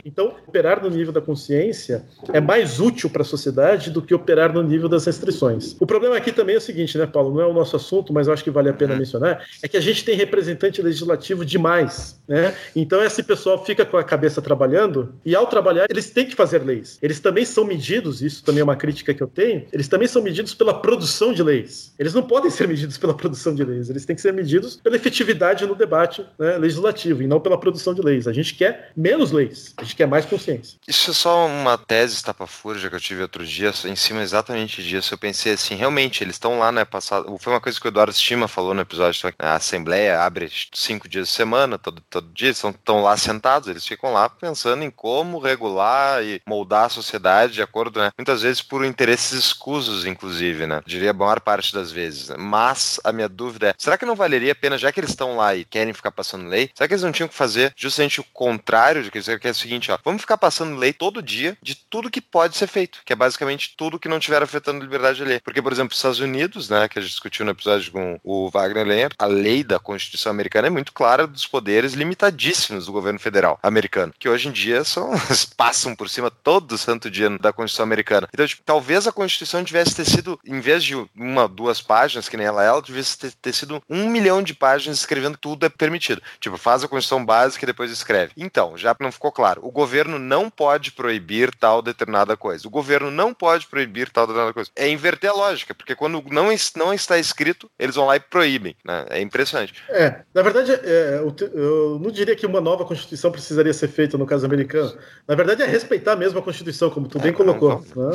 Então, 0.05 0.37
operar 0.47 0.83
no 0.83 0.91
nível 0.91 1.13
da 1.13 1.21
consciência 1.21 2.05
é 2.33 2.41
mais 2.41 2.81
útil 2.81 3.09
para 3.09 3.23
a 3.23 3.25
sociedade 3.25 3.91
do 3.91 4.03
que 4.03 4.15
operar 4.15 4.53
no 4.53 4.63
nível 4.63 4.89
das 4.89 5.07
restrições. 5.07 5.75
O 5.81 5.87
problema 5.87 6.17
aqui 6.17 6.33
também 6.33 6.55
é 6.55 6.59
o 6.59 6.61
seguinte, 6.61 6.99
né, 6.99 7.07
Paulo? 7.07 7.35
Não 7.35 7.41
é 7.41 7.47
o 7.47 7.53
nosso 7.53 7.77
assunto, 7.77 8.13
mas 8.13 8.27
eu 8.27 8.33
acho 8.33 8.45
que 8.45 8.51
vale 8.51 8.69
a 8.69 8.73
pena 8.75 8.93
uhum. 8.93 8.99
mencionar, 8.99 9.45
é 9.63 9.69
que 9.69 9.77
a 9.77 9.81
gente 9.81 10.05
tem 10.05 10.15
representante 10.15 10.83
legislativo 10.83 11.45
demais, 11.45 12.21
né? 12.29 12.55
Então 12.77 13.03
esse 13.03 13.23
pessoal 13.23 13.65
fica 13.65 13.85
com 13.85 13.97
a 13.97 14.05
cabeça 14.05 14.43
trabalhando 14.43 15.15
e 15.25 15.35
ao 15.35 15.47
trabalhar 15.47 15.87
eles 15.89 16.11
têm 16.11 16.27
que 16.27 16.35
fazer 16.35 16.63
leis. 16.63 16.99
Eles 17.01 17.21
também 17.21 17.45
são 17.45 17.65
medidos, 17.65 18.21
isso 18.21 18.45
também 18.45 18.61
é 18.61 18.65
uma 18.65 18.77
crítica 18.77 19.15
que 19.15 19.23
eu 19.23 19.27
tenho, 19.27 19.65
eles 19.73 19.89
também 19.89 20.09
são 20.09 20.23
medidos 20.23 20.55
pela 20.55 20.75
produção 20.75 21.33
de 21.33 21.43
leis. 21.43 21.95
Eles 21.99 22.13
não 22.13 22.23
podem 22.23 22.51
ser 22.51 22.69
medidos 22.69 22.99
pela 22.99 23.15
produção 23.15 23.55
de 23.55 23.65
leis, 23.65 23.89
eles 23.89 24.05
têm 24.05 24.15
que 24.15 24.23
ser 24.23 24.33
medidos 24.33 24.77
pela 24.77 24.97
efetividade 24.97 25.65
no 25.67 25.75
debate 25.75 26.25
né, 26.39 26.59
legislativo 26.59 27.23
e 27.23 27.27
não 27.27 27.41
pela 27.41 27.59
produção 27.59 27.95
de 27.95 28.03
leis. 28.03 28.29
A 28.29 28.33
gente 28.33 28.55
quer 28.55 28.90
menos 28.97 29.33
leis, 29.33 29.75
a 29.77 29.83
gente 29.83 29.97
quer 29.97 30.07
mais 30.07 30.25
consciência. 30.25 30.79
Isso 30.87 31.11
é 31.11 31.15
só 31.15 31.47
uma 31.47 31.79
tese 31.79 32.15
estapafúrdia 32.15 32.89
que 32.89 32.97
eu 32.97 33.01
tive 33.01 33.23
outro 33.23 33.45
dia, 33.47 33.73
em 33.85 33.97
cima 33.97 34.23
exatamente 34.23 34.83
disso. 34.83 35.15
Eu 35.15 35.19
pensei 35.19 35.53
assim, 35.53 35.75
realmente, 35.75 36.23
eles 36.23 36.37
estão 36.37 36.59
lá, 36.59 36.73
né, 36.73 36.85
passado. 36.85 37.37
Foi 37.39 37.53
uma 37.53 37.61
coisa 37.61 37.79
que 37.79 37.87
o 37.87 37.89
Eduardo 37.89 38.13
Stima 38.13 38.49
falou 38.49 38.75
no 38.75 38.81
episódio, 38.81 39.33
a 39.39 39.55
Assembleia 39.55 40.21
abre 40.21 40.51
cinco 40.75 41.09
dias 41.09 41.29
de 41.29 41.35
semana, 41.35 41.79
todo, 41.79 42.03
todo 42.09 42.33
dia, 42.33 42.51
estão 42.51 43.03
lá 43.03 43.17
sentados, 43.17 43.69
eles 43.69 43.87
ficam 43.87 44.13
lá 44.13 44.29
pensando 44.29 44.83
em 44.83 44.91
como 44.91 45.39
regular 45.39 46.23
e 46.23 46.41
moldar 46.47 46.87
a 46.87 46.89
sociedade 46.89 47.55
de 47.55 47.63
acordo, 47.63 48.01
né, 48.01 48.11
muitas 48.19 48.43
vezes 48.43 48.63
por 48.63 48.85
interesses 48.85 49.33
escusos, 49.33 50.07
inclusive, 50.07 50.67
né, 50.67 50.83
diria 50.87 51.11
a 51.11 51.15
maior 51.15 51.41
parte 51.41 51.73
das 51.73 51.93
vezes. 51.93 52.31
Mas 52.39 53.01
a 53.05 53.13
minha 53.13 53.29
dúvida 53.29 53.69
é, 53.69 53.75
será 53.79 53.97
que 53.97 54.07
não 54.07 54.17
valeria 54.17 54.53
a 54.53 54.55
pena, 54.55 54.79
já 54.79 54.91
que 54.91 55.01
eles 55.01 55.11
estão 55.11 55.37
lá 55.37 55.55
e 55.55 55.65
querem 55.65 55.93
ficar 55.93 56.11
passando 56.11 56.49
lei, 56.49 56.71
será 56.75 56.89
que 56.89 56.95
eles 56.95 57.05
não 57.05 57.13
tinham 57.13 57.29
que 57.29 57.35
fazer 57.35 57.73
justamente 57.77 58.21
o 58.21 58.25
contrário 58.33 58.80
de 59.03 59.11
que 59.11 59.21
que 59.39 59.49
é 59.49 59.51
o 59.51 59.55
seguinte, 59.55 59.93
ó, 59.93 59.99
vamos 60.05 60.23
ficar 60.23 60.39
passando 60.39 60.77
lei 60.77 60.93
todo 60.93 61.23
dia 61.23 61.57
de 61.63 61.75
tudo 61.75 62.11
que 62.11 62.21
pode 62.21 62.57
ser 62.57 62.67
feito, 62.67 63.01
que 63.05 63.13
é 63.13 63.17
basicamente 63.17 63.75
tudo 63.77 63.99
que 63.99 64.09
não 64.09 64.19
estiver 64.19 64.43
afetando 64.43 64.81
a 64.81 64.83
liberdade 64.83 65.19
de 65.19 65.25
ler. 65.25 65.41
Porque, 65.43 65.63
por 65.63 65.73
exemplo, 65.73 65.93
os 65.93 65.99
Estados 65.99 66.21
Unidos, 66.21 66.69
né, 66.69 66.89
que 66.89 66.99
a 66.99 67.03
gente 67.03 67.11
discutiu 67.11 67.45
no 67.45 67.53
episódio 67.53 67.93
com 67.93 68.19
o 68.25 68.51
Wagner 68.51 68.87
Lenher, 68.87 69.13
a 69.19 69.27
lei 69.27 69.63
da 69.63 69.79
Constituição 69.79 70.31
americana 70.31 70.69
é 70.69 70.71
muito 70.71 70.93
clara 70.93 71.27
dos 71.27 71.47
poderes 71.47 71.93
limitadíssimos 71.93 72.87
do 72.87 72.93
governo 72.93 73.19
federal 73.19 73.59
americano, 73.63 74.15
que 74.19 74.29
hoje 74.29 74.49
em 74.49 74.53
dia 74.53 74.85
são 74.85 75.11
passam 75.57 75.95
por 75.95 76.09
cima 76.09 76.31
todo 76.31 76.79
santo 76.79 77.11
dia 77.11 77.31
da 77.39 77.53
Constituição 77.53 77.85
americana. 77.85 78.29
Então, 78.33 78.47
tipo, 78.47 78.63
talvez 78.65 79.07
a 79.07 79.13
Constituição 79.13 79.65
tivesse 79.65 79.95
ter 79.95 80.05
sido, 80.05 80.39
em 80.45 80.61
vez 80.61 80.83
de 80.83 80.95
uma, 81.15 81.47
duas 81.47 81.81
páginas, 81.81 82.29
que 82.29 82.37
nem 82.37 82.47
ela 82.47 82.65
é, 82.65 82.69
ela 82.69 82.83
tivesse 82.83 83.19
ter, 83.19 83.33
ter 83.33 83.53
sido 83.53 83.83
um 83.89 84.09
milhão 84.09 84.43
de 84.43 84.55
páginas 84.55 84.99
escrevendo 84.99 85.37
tudo 85.37 85.67
é 85.67 85.69
permitido. 85.69 86.23
Tipo, 86.39 86.57
faz 86.57 86.83
a 86.83 86.89
Constituição 86.89 87.25
básica 87.25 87.65
e 87.65 87.67
depois 87.67 87.91
escreve. 87.91 88.33
Então, 88.37 88.70
já 88.77 88.95
não 89.01 89.13
ficou 89.13 89.33
claro, 89.33 89.61
o 89.65 89.71
governo 89.71 90.19
não 90.19 90.51
pode 90.51 90.93
proibir 90.93 91.55
tal 91.55 91.83
determinada 91.83 92.37
coisa. 92.37 92.67
O 92.67 92.71
governo 92.71 93.11
não 93.11 93.33
pode 93.33 93.67
proibir 93.67 94.11
tal 94.11 94.27
determinada 94.27 94.53
coisa. 94.53 94.71
É 94.77 94.89
inverter 94.89 95.31
a 95.31 95.35
lógica, 95.35 95.75
porque 95.75 95.95
quando 95.95 96.23
não, 96.31 96.49
não 96.77 96.93
está 96.93 97.19
escrito, 97.19 97.71
eles 97.79 97.95
vão 97.95 98.07
lá 98.07 98.17
e 98.17 98.21
proíbem. 98.21 98.77
Né? 98.85 99.07
É 99.11 99.21
impressionante. 99.21 99.75
É, 99.89 100.23
na 100.35 100.43
verdade, 100.43 100.73
é, 100.73 101.21
eu 101.55 101.99
não 102.01 102.11
diria 102.11 102.37
que 102.37 102.47
uma 102.47 102.61
nova 102.61 102.85
Constituição 102.85 103.31
precisaria 103.31 103.73
ser 103.73 103.89
feita 103.89 104.19
no 104.19 104.27
caso 104.27 104.47
americano. 104.47 104.93
Na 105.27 105.35
verdade, 105.35 105.63
é 105.63 105.67
respeitar 105.67 106.17
mesmo 106.17 106.39
a 106.39 106.43
Constituição, 106.43 106.91
como 106.91 107.09
tu 107.09 107.19
bem 107.19 107.31
é, 107.31 107.35
colocou. 107.35 107.85
Né? 107.95 108.11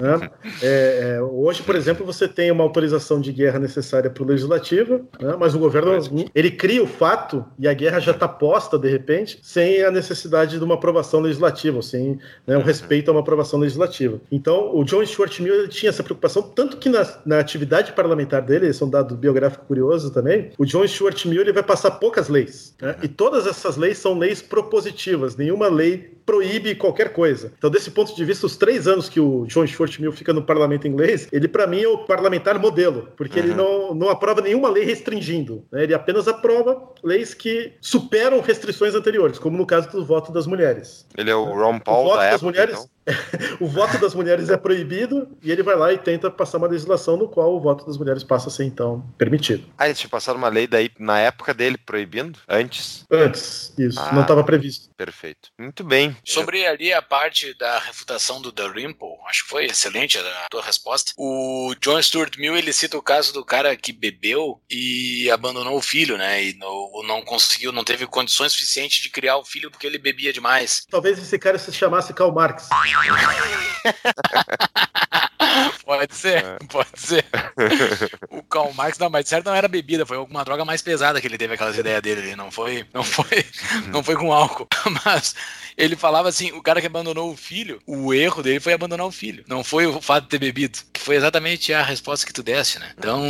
né? 0.00 0.30
É, 0.62 1.16
é, 1.16 1.22
hoje, 1.22 1.62
por 1.62 1.74
exemplo, 1.74 2.04
você 2.04 2.28
tem 2.28 2.50
uma 2.50 2.64
autorização 2.64 3.20
de 3.20 3.32
guerra 3.32 3.58
necessária 3.58 4.10
para 4.10 4.22
o 4.22 4.26
legislativo, 4.26 5.08
né? 5.20 5.36
mas 5.38 5.54
o 5.54 5.58
governo 5.58 5.90
ele 6.34 6.50
cria 6.50 6.82
o 6.82 6.86
fato 6.86 7.44
e 7.58 7.68
a 7.68 7.74
guerra 7.74 8.00
já 8.00 8.12
está 8.12 8.28
posta 8.28 8.78
de 8.78 8.88
repente, 8.88 9.38
sem 9.42 9.82
a 9.82 9.89
necessidade 9.92 10.58
de 10.58 10.64
uma 10.64 10.74
aprovação 10.74 11.20
legislativa, 11.20 11.82
sem 11.82 12.18
né, 12.46 12.56
um 12.56 12.60
uhum. 12.60 12.64
respeito 12.64 13.08
a 13.08 13.12
uma 13.12 13.20
aprovação 13.20 13.58
legislativa. 13.58 14.20
Então, 14.30 14.76
o 14.76 14.84
John 14.84 15.04
Stuart 15.04 15.40
Mill 15.40 15.68
tinha 15.68 15.90
essa 15.90 16.02
preocupação, 16.02 16.42
tanto 16.42 16.76
que 16.76 16.88
na, 16.88 17.06
na 17.24 17.38
atividade 17.38 17.92
parlamentar 17.92 18.42
dele, 18.42 18.66
esse 18.66 18.82
é 18.82 18.86
um 18.86 18.90
dado 18.90 19.16
biográfico 19.16 19.64
curioso 19.66 20.10
também, 20.10 20.50
o 20.58 20.64
John 20.64 20.86
Stuart 20.86 21.24
Mill 21.26 21.42
ele 21.42 21.52
vai 21.52 21.62
passar 21.62 21.92
poucas 21.92 22.28
leis. 22.28 22.74
Né? 22.80 22.96
E 23.02 23.08
todas 23.08 23.46
essas 23.46 23.76
leis 23.76 23.98
são 23.98 24.18
leis 24.18 24.42
propositivas, 24.42 25.36
nenhuma 25.36 25.68
lei 25.68 26.19
proíbe 26.30 26.76
qualquer 26.76 27.12
coisa. 27.12 27.52
Então, 27.58 27.68
desse 27.68 27.90
ponto 27.90 28.14
de 28.14 28.24
vista, 28.24 28.46
os 28.46 28.56
três 28.56 28.86
anos 28.86 29.08
que 29.08 29.18
o 29.18 29.44
John 29.46 29.66
Stuart 29.66 29.98
Mill 29.98 30.12
fica 30.12 30.32
no 30.32 30.44
parlamento 30.44 30.86
inglês, 30.86 31.26
ele 31.32 31.48
para 31.48 31.66
mim 31.66 31.82
é 31.82 31.88
o 31.88 31.98
parlamentar 31.98 32.56
modelo, 32.56 33.08
porque 33.16 33.40
uhum. 33.40 33.46
ele 33.46 33.54
não, 33.54 33.94
não 33.96 34.08
aprova 34.08 34.40
nenhuma 34.40 34.68
lei 34.68 34.84
restringindo, 34.84 35.64
né? 35.72 35.82
ele 35.82 35.92
apenas 35.92 36.28
aprova 36.28 36.80
leis 37.02 37.34
que 37.34 37.72
superam 37.80 38.40
restrições 38.40 38.94
anteriores, 38.94 39.40
como 39.40 39.58
no 39.58 39.66
caso 39.66 39.90
do 39.90 40.04
voto 40.04 40.30
das 40.30 40.46
mulheres. 40.46 41.04
Ele 41.18 41.30
é 41.30 41.34
o 41.34 41.46
Ron 41.46 41.80
Paul 41.80 42.04
o 42.04 42.08
voto 42.10 42.16
da 42.16 42.22
das 42.22 42.34
época, 42.34 42.46
mulheres, 42.46 42.74
então? 42.74 42.90
o 43.60 43.66
voto 43.66 43.98
das 43.98 44.14
mulheres 44.14 44.48
é 44.48 44.56
proibido 44.56 45.28
e 45.42 45.50
ele 45.50 45.62
vai 45.62 45.76
lá 45.76 45.92
e 45.92 45.98
tenta 45.98 46.30
passar 46.30 46.58
uma 46.58 46.66
legislação 46.66 47.16
no 47.16 47.28
qual 47.28 47.54
o 47.54 47.60
voto 47.60 47.86
das 47.86 47.96
mulheres 47.96 48.24
passa 48.24 48.48
a 48.48 48.50
ser 48.50 48.64
então 48.64 49.04
permitido. 49.18 49.64
Ah, 49.76 49.86
eles 49.86 49.98
tinham 49.98 50.10
passado 50.10 50.36
uma 50.36 50.48
lei 50.48 50.66
daí 50.66 50.90
na 50.98 51.18
época 51.18 51.52
dele 51.54 51.76
proibindo? 51.78 52.38
Antes? 52.48 53.04
Antes, 53.10 53.72
isso. 53.78 53.98
Ah, 54.00 54.12
não 54.12 54.22
estava 54.22 54.44
previsto. 54.44 54.90
Perfeito. 54.96 55.50
Muito 55.58 55.82
bem. 55.84 56.16
Sobre 56.24 56.66
ali 56.66 56.92
a 56.92 57.02
parte 57.02 57.54
da 57.54 57.78
refutação 57.78 58.40
do 58.40 58.52
Dalrymple, 58.52 59.08
acho 59.28 59.44
que 59.44 59.50
foi 59.50 59.66
excelente 59.66 60.18
a 60.18 60.46
tua 60.50 60.62
resposta. 60.62 61.12
O 61.16 61.74
John 61.80 62.00
Stuart 62.02 62.36
Mill 62.36 62.56
ele 62.56 62.72
cita 62.72 62.96
o 62.96 63.02
caso 63.02 63.32
do 63.32 63.44
cara 63.44 63.76
que 63.76 63.92
bebeu 63.92 64.60
e 64.70 65.30
abandonou 65.30 65.76
o 65.76 65.82
filho, 65.82 66.16
né? 66.16 66.44
E 66.44 66.54
não, 66.54 66.90
não 67.06 67.22
conseguiu, 67.22 67.72
não 67.72 67.84
teve 67.84 68.06
condições 68.06 68.52
suficientes 68.52 69.02
de 69.02 69.10
criar 69.10 69.36
o 69.36 69.44
filho 69.44 69.70
porque 69.70 69.86
ele 69.86 69.98
bebia 69.98 70.32
demais. 70.32 70.86
Talvez 70.90 71.18
esse 71.18 71.38
cara 71.38 71.58
se 71.58 71.72
chamasse 71.72 72.12
Karl 72.12 72.32
Marx. 72.32 72.68
pode 75.84 76.14
ser, 76.14 76.44
é. 76.44 76.58
pode 76.68 76.88
ser. 76.96 77.24
O 78.30 78.42
Karl 78.42 78.72
Marx, 78.72 78.98
não, 78.98 79.10
mas 79.10 79.28
certo 79.28 79.46
não 79.46 79.54
era 79.54 79.68
bebida, 79.68 80.06
foi 80.06 80.16
alguma 80.16 80.44
droga 80.44 80.64
mais 80.64 80.82
pesada 80.82 81.20
que 81.20 81.26
ele 81.26 81.38
teve 81.38 81.54
aquelas 81.54 81.76
ideias 81.76 82.02
dele 82.02 82.20
ali, 82.20 82.36
não 82.36 82.50
foi, 82.50 82.86
não 82.92 83.02
foi, 83.02 83.44
não 83.88 84.02
foi 84.02 84.16
com 84.16 84.32
álcool. 84.32 84.66
Mas 85.04 85.34
ele 85.76 85.96
falava 85.96 86.28
assim, 86.28 86.52
o 86.52 86.62
cara 86.62 86.80
que 86.80 86.86
abandonou 86.86 87.32
o 87.32 87.36
filho, 87.36 87.80
o 87.86 88.12
erro 88.12 88.42
dele 88.42 88.60
foi 88.60 88.72
abandonar 88.72 89.06
o 89.06 89.12
filho, 89.12 89.44
não 89.46 89.62
foi 89.62 89.86
o 89.86 90.00
fato 90.00 90.24
de 90.24 90.30
ter 90.30 90.38
bebido, 90.38 90.78
que 90.92 91.00
foi 91.00 91.16
exatamente 91.16 91.72
a 91.72 91.82
resposta 91.82 92.26
que 92.26 92.32
tu 92.32 92.42
desse, 92.42 92.78
né? 92.78 92.92
Então, 92.98 93.24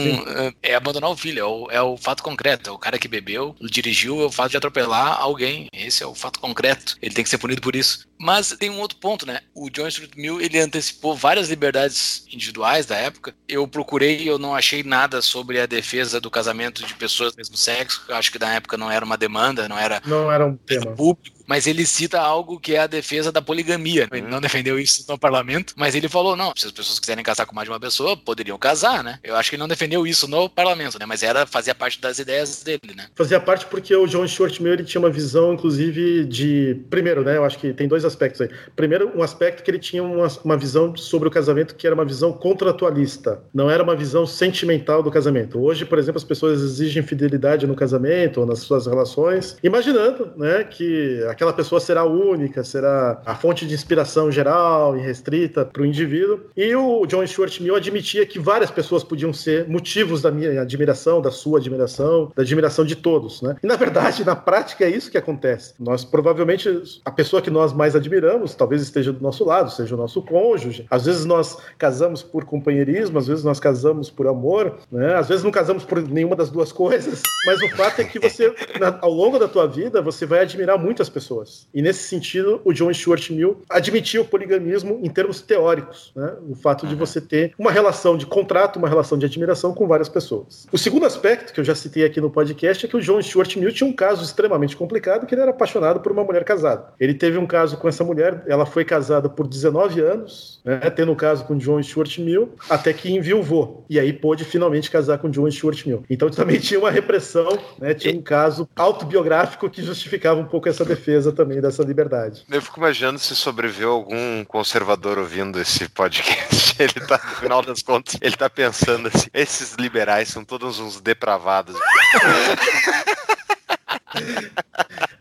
é, 0.63 0.71
é 0.71 0.75
abandonar 0.75 1.11
o 1.11 1.17
filho, 1.17 1.41
é 1.41 1.45
o, 1.45 1.71
é 1.71 1.83
o 1.83 1.97
fato 1.97 2.23
concreto, 2.23 2.71
é 2.71 2.73
o 2.73 2.79
cara 2.79 2.99
que 2.99 3.09
bebeu, 3.09 3.55
dirigiu, 3.61 4.23
é 4.23 4.27
o 4.27 4.33
fato 4.33 4.51
de 4.51 4.57
atropelar 4.57 5.21
alguém, 5.21 5.67
esse 5.73 6.03
é 6.03 6.07
o 6.07 6.15
fato 6.15 6.41
concreto, 6.41 6.97
ele 7.03 7.15
tem 7.15 7.25
que 7.25 7.31
ser 7.31 7.39
punido 7.39 7.61
por 7.61 7.77
isso. 7.77 8.09
Mas 8.23 8.55
tem 8.59 8.69
um 8.69 8.81
outro 8.81 8.99
ponto, 8.99 9.25
né? 9.25 9.41
O 9.55 9.71
John 9.71 9.91
Stuart 9.91 10.11
Mill, 10.15 10.43
ele 10.43 10.59
antecipou 10.59 11.17
várias 11.17 11.49
liberdades 11.49 12.23
individuais 12.31 12.85
da 12.85 12.95
época. 12.95 13.35
Eu 13.49 13.67
procurei, 13.67 14.29
eu 14.29 14.39
não 14.39 14.55
achei 14.55 14.83
nada 14.83 15.23
sobre 15.23 15.59
a 15.59 15.65
defesa 15.65 16.21
do 16.21 16.31
casamento 16.31 16.85
de 16.85 16.95
pessoas 16.95 17.33
do 17.33 17.39
mesmo 17.39 17.57
sexo. 17.57 18.05
Eu 18.07 18.17
acho 18.17 18.31
que 18.31 18.39
na 18.39 18.55
época 18.55 18.77
não 18.77 18.91
era 18.91 19.03
uma 19.03 19.17
demanda, 19.17 19.67
não 19.67 19.79
era, 19.79 20.03
não 20.05 20.31
era 20.31 20.47
um 20.47 20.55
tema 20.55 20.93
público 20.95 21.40
mas 21.51 21.67
ele 21.67 21.85
cita 21.85 22.21
algo 22.21 22.61
que 22.61 22.77
é 22.77 22.79
a 22.79 22.87
defesa 22.87 23.33
da 23.33 23.43
poligamia. 23.43 24.07
Ele 24.13 24.29
não 24.29 24.41
defendeu 24.41 24.79
isso 24.79 25.05
no 25.09 25.19
parlamento, 25.19 25.75
mas 25.77 25.97
ele 25.97 26.09
falou: 26.09 26.37
não, 26.37 26.53
se 26.55 26.67
as 26.67 26.71
pessoas 26.71 27.01
quiserem 27.01 27.25
casar 27.25 27.45
com 27.45 27.57
mais 27.57 27.67
de 27.67 27.73
uma 27.73 27.81
pessoa, 27.81 28.17
poderiam 28.17 28.57
casar, 28.57 29.03
né? 29.03 29.19
Eu 29.25 29.35
acho 29.35 29.51
que 29.51 29.57
ele 29.57 29.61
não 29.61 29.67
defendeu 29.67 30.07
isso 30.07 30.29
no 30.29 30.49
parlamento, 30.49 30.97
né? 30.97 31.07
Mas 31.07 31.25
era 31.25 31.45
fazia 31.47 31.75
parte 31.75 32.01
das 32.01 32.21
ideias 32.21 32.63
dele, 32.63 32.95
né? 32.95 33.09
Fazia 33.17 33.41
parte 33.41 33.67
porque 33.67 33.93
o 33.97 34.07
John 34.07 34.29
Stuart 34.29 34.61
Mill 34.61 34.75
ele 34.75 34.85
tinha 34.85 35.01
uma 35.01 35.11
visão, 35.11 35.53
inclusive, 35.55 36.25
de. 36.25 36.81
Primeiro, 36.89 37.25
né? 37.25 37.37
Eu 37.37 37.45
acho 37.45 37.59
que 37.59 37.73
tem 37.73 37.89
dois 37.89 38.05
aspectos 38.05 38.43
aí. 38.43 38.51
Primeiro, 38.77 39.11
um 39.19 39.23
aspecto 39.25 39.65
que 39.65 39.71
ele 39.73 39.81
tinha 39.81 40.05
uma, 40.05 40.29
uma 40.45 40.57
visão 40.57 40.95
sobre 40.95 41.27
o 41.27 41.33
casamento 41.33 41.75
que 41.75 41.85
era 41.85 41.97
uma 41.97 42.05
visão 42.05 42.33
contratualista, 42.33 43.43
não 43.53 43.69
era 43.69 43.83
uma 43.83 43.97
visão 43.97 44.25
sentimental 44.25 45.03
do 45.03 45.11
casamento. 45.11 45.61
Hoje, 45.61 45.85
por 45.85 45.99
exemplo, 45.99 46.19
as 46.19 46.25
pessoas 46.25 46.63
exigem 46.63 47.03
fidelidade 47.03 47.67
no 47.67 47.75
casamento 47.75 48.39
ou 48.39 48.47
nas 48.47 48.61
suas 48.61 48.87
relações, 48.87 49.57
imaginando, 49.65 50.31
né, 50.37 50.63
que 50.63 51.25
aquela 51.41 51.53
pessoa 51.55 51.81
será 51.81 52.05
única, 52.05 52.63
será 52.63 53.23
a 53.25 53.35
fonte 53.35 53.67
de 53.67 53.73
inspiração 53.73 54.31
geral 54.31 54.95
e 54.95 55.01
restrita 55.01 55.65
para 55.65 55.81
o 55.81 55.87
indivíduo. 55.87 56.41
E 56.55 56.77
o 56.77 57.07
John 57.07 57.27
Stuart 57.27 57.61
Mill 57.61 57.75
admitia 57.75 58.27
que 58.27 58.39
várias 58.39 58.71
pessoas 58.71 59.03
podiam 59.03 59.33
ser 59.33 59.67
motivos 59.67 60.21
da 60.21 60.31
minha 60.31 60.61
admiração, 60.61 61.23
da 61.23 61.31
sua 61.31 61.59
admiração, 61.59 62.31
da 62.37 62.43
admiração 62.43 62.85
de 62.85 62.95
todos, 62.95 63.41
né? 63.41 63.57
E 63.63 63.67
na 63.67 63.77
verdade, 63.77 64.23
na 64.23 64.37
prática 64.37 64.85
é 64.85 64.91
isso 64.91 65.11
que 65.11 65.17
acontece. 65.17 65.73
Nós 65.81 66.05
provavelmente 66.05 66.69
a 67.07 67.11
pessoa 67.11 67.41
que 67.41 67.51
nós 67.51 67.73
mais 67.73 67.97
admiramos, 67.97 68.55
talvez 68.55 68.83
esteja 68.83 69.11
do 69.11 69.23
nosso 69.23 69.43
lado, 69.43 69.71
seja 69.71 69.95
o 69.95 69.99
nosso 69.99 70.21
cônjuge. 70.21 70.87
Às 70.91 71.07
vezes 71.07 71.25
nós 71.25 71.57
casamos 71.79 72.23
por 72.23 72.45
companheirismo, 72.45 73.19
às 73.19 73.27
vezes 73.27 73.45
nós 73.45 73.59
casamos 73.59 74.11
por 74.11 74.27
amor, 74.27 74.77
né? 74.93 75.15
Às 75.15 75.29
vezes 75.29 75.43
não 75.43 75.51
casamos 75.51 75.85
por 75.85 76.03
nenhuma 76.03 76.37
das 76.37 76.51
duas 76.51 76.71
coisas, 76.71 77.23
mas 77.47 77.63
o 77.63 77.69
fato 77.71 78.03
é 78.03 78.05
que 78.05 78.19
você, 78.19 78.55
na, 78.79 78.99
ao 79.01 79.11
longo 79.11 79.39
da 79.39 79.49
tua 79.49 79.67
vida, 79.67 80.03
você 80.03 80.27
vai 80.27 80.41
admirar 80.41 80.79
muitas 80.79 81.09
pessoas. 81.09 81.30
E 81.73 81.81
nesse 81.83 82.03
sentido, 82.05 82.61
o 82.65 82.73
John 82.73 82.93
Stuart 82.93 83.31
Mill 83.31 83.63
admitiu 83.69 84.23
o 84.23 84.25
poliganismo 84.25 85.01
em 85.03 85.09
termos 85.09 85.41
teóricos, 85.41 86.13
né? 86.15 86.35
O 86.49 86.55
fato 86.55 86.87
de 86.87 86.95
você 86.95 87.21
ter 87.21 87.53
uma 87.59 87.71
relação 87.71 88.17
de 88.17 88.27
contrato, 88.27 88.79
uma 88.79 88.89
relação 88.89 89.19
de 89.19 89.27
admiração 89.27 89.73
com 89.73 89.87
várias 89.87 90.09
pessoas. 90.09 90.67
O 90.73 90.79
segundo 90.79 91.07
aspecto 91.07 91.53
que 91.53 91.61
eu 91.61 91.65
já 91.65 91.75
citei 91.75 92.05
aqui 92.05 92.21
no 92.21 92.31
podcast 92.31 92.85
é 92.85 92.89
que 92.89 92.97
o 92.97 93.01
John 93.01 93.21
Stuart 93.23 93.57
Mill 93.57 93.73
tinha 93.73 93.89
um 93.89 93.93
caso 93.93 94.25
extremamente 94.25 94.77
complicado, 94.77 95.27
que 95.27 95.35
ele 95.35 95.43
era 95.43 95.51
apaixonado 95.51 96.01
por 96.01 96.13
uma 96.13 96.25
mulher 96.25 96.45
casada. 96.45 96.93
Ele 96.99 97.15
teve 97.15 97.39
um 97.39 97.47
caso 97.47 97.77
com 97.77 97.89
essa 97.89 98.05
mulher, 98.05 98.43
ela 98.47 98.67
foi 98.67 98.85
casada 98.85 99.29
por 99.29 99.47
19 99.47 100.01
anos, 100.01 100.61
né, 100.65 100.79
tendo 100.91 101.13
um 101.13 101.17
caso 101.17 101.45
com 101.45 101.57
John 101.57 101.83
Stuart 101.83 102.19
Mill, 102.19 102.55
até 102.69 102.93
que 102.93 103.11
enviuvou. 103.11 103.85
E 103.89 103.99
aí 103.99 104.13
pôde 104.13 104.45
finalmente 104.45 104.91
casar 104.91 105.19
com 105.19 105.31
John 105.31 105.51
Stuart 105.51 105.87
Mill. 105.87 106.03
Então 106.09 106.31
também 106.31 106.59
tinha 106.59 106.81
uma 106.81 106.91
repressão, 106.91 107.59
né, 107.79 107.95
tinha 107.95 108.15
um 108.15 108.23
caso 108.23 108.69
autobiográfico 108.77 109.69
que 109.69 109.83
justificava 109.83 110.41
um 110.41 110.45
pouco 110.45 110.69
essa 110.69 110.85
defesa 110.85 111.10
também 111.33 111.61
dessa 111.61 111.83
liberdade. 111.83 112.45
Eu 112.51 112.63
fico 112.63 112.79
imaginando 112.79 113.19
se 113.19 113.35
sobreviveu 113.35 113.93
algum 113.93 114.45
conservador 114.45 115.19
ouvindo 115.19 115.61
esse 115.61 115.89
podcast. 115.89 116.77
Ele 116.81 117.07
tá, 117.07 117.21
no 117.23 117.37
final 117.37 117.63
das 117.63 117.83
contas, 117.83 118.17
ele 118.23 118.37
tá 118.37 118.49
pensando 118.49 119.09
assim: 119.09 119.29
esses 119.35 119.75
liberais 119.75 120.29
são 120.29 120.45
todos 120.45 120.79
uns 120.79 120.99
depravados. 120.99 121.77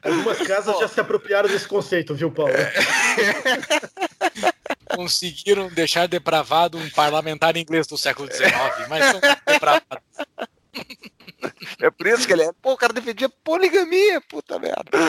Algumas 0.01 0.37
casas 0.39 0.79
já 0.79 0.87
se 0.87 0.99
apropriaram 0.99 1.49
desse 1.49 1.67
conceito, 1.67 2.15
viu, 2.15 2.31
Paulo? 2.31 2.53
Conseguiram 4.95 5.67
deixar 5.69 6.07
depravado 6.07 6.77
um 6.77 6.89
parlamentar 6.91 7.57
inglês 7.57 7.85
do 7.85 7.97
século 7.97 8.31
XIX, 8.31 8.53
mas 8.87 9.05
são 9.05 9.19
depravados. 9.45 10.08
É 11.81 11.89
por 11.89 12.07
isso 12.07 12.27
que 12.27 12.33
ele 12.33 12.43
é. 12.43 12.51
Pô, 12.61 12.73
o 12.73 12.77
cara 12.77 12.91
defendia 12.91 13.29
poligamia, 13.43 14.19
puta 14.21 14.59
merda. 14.59 14.83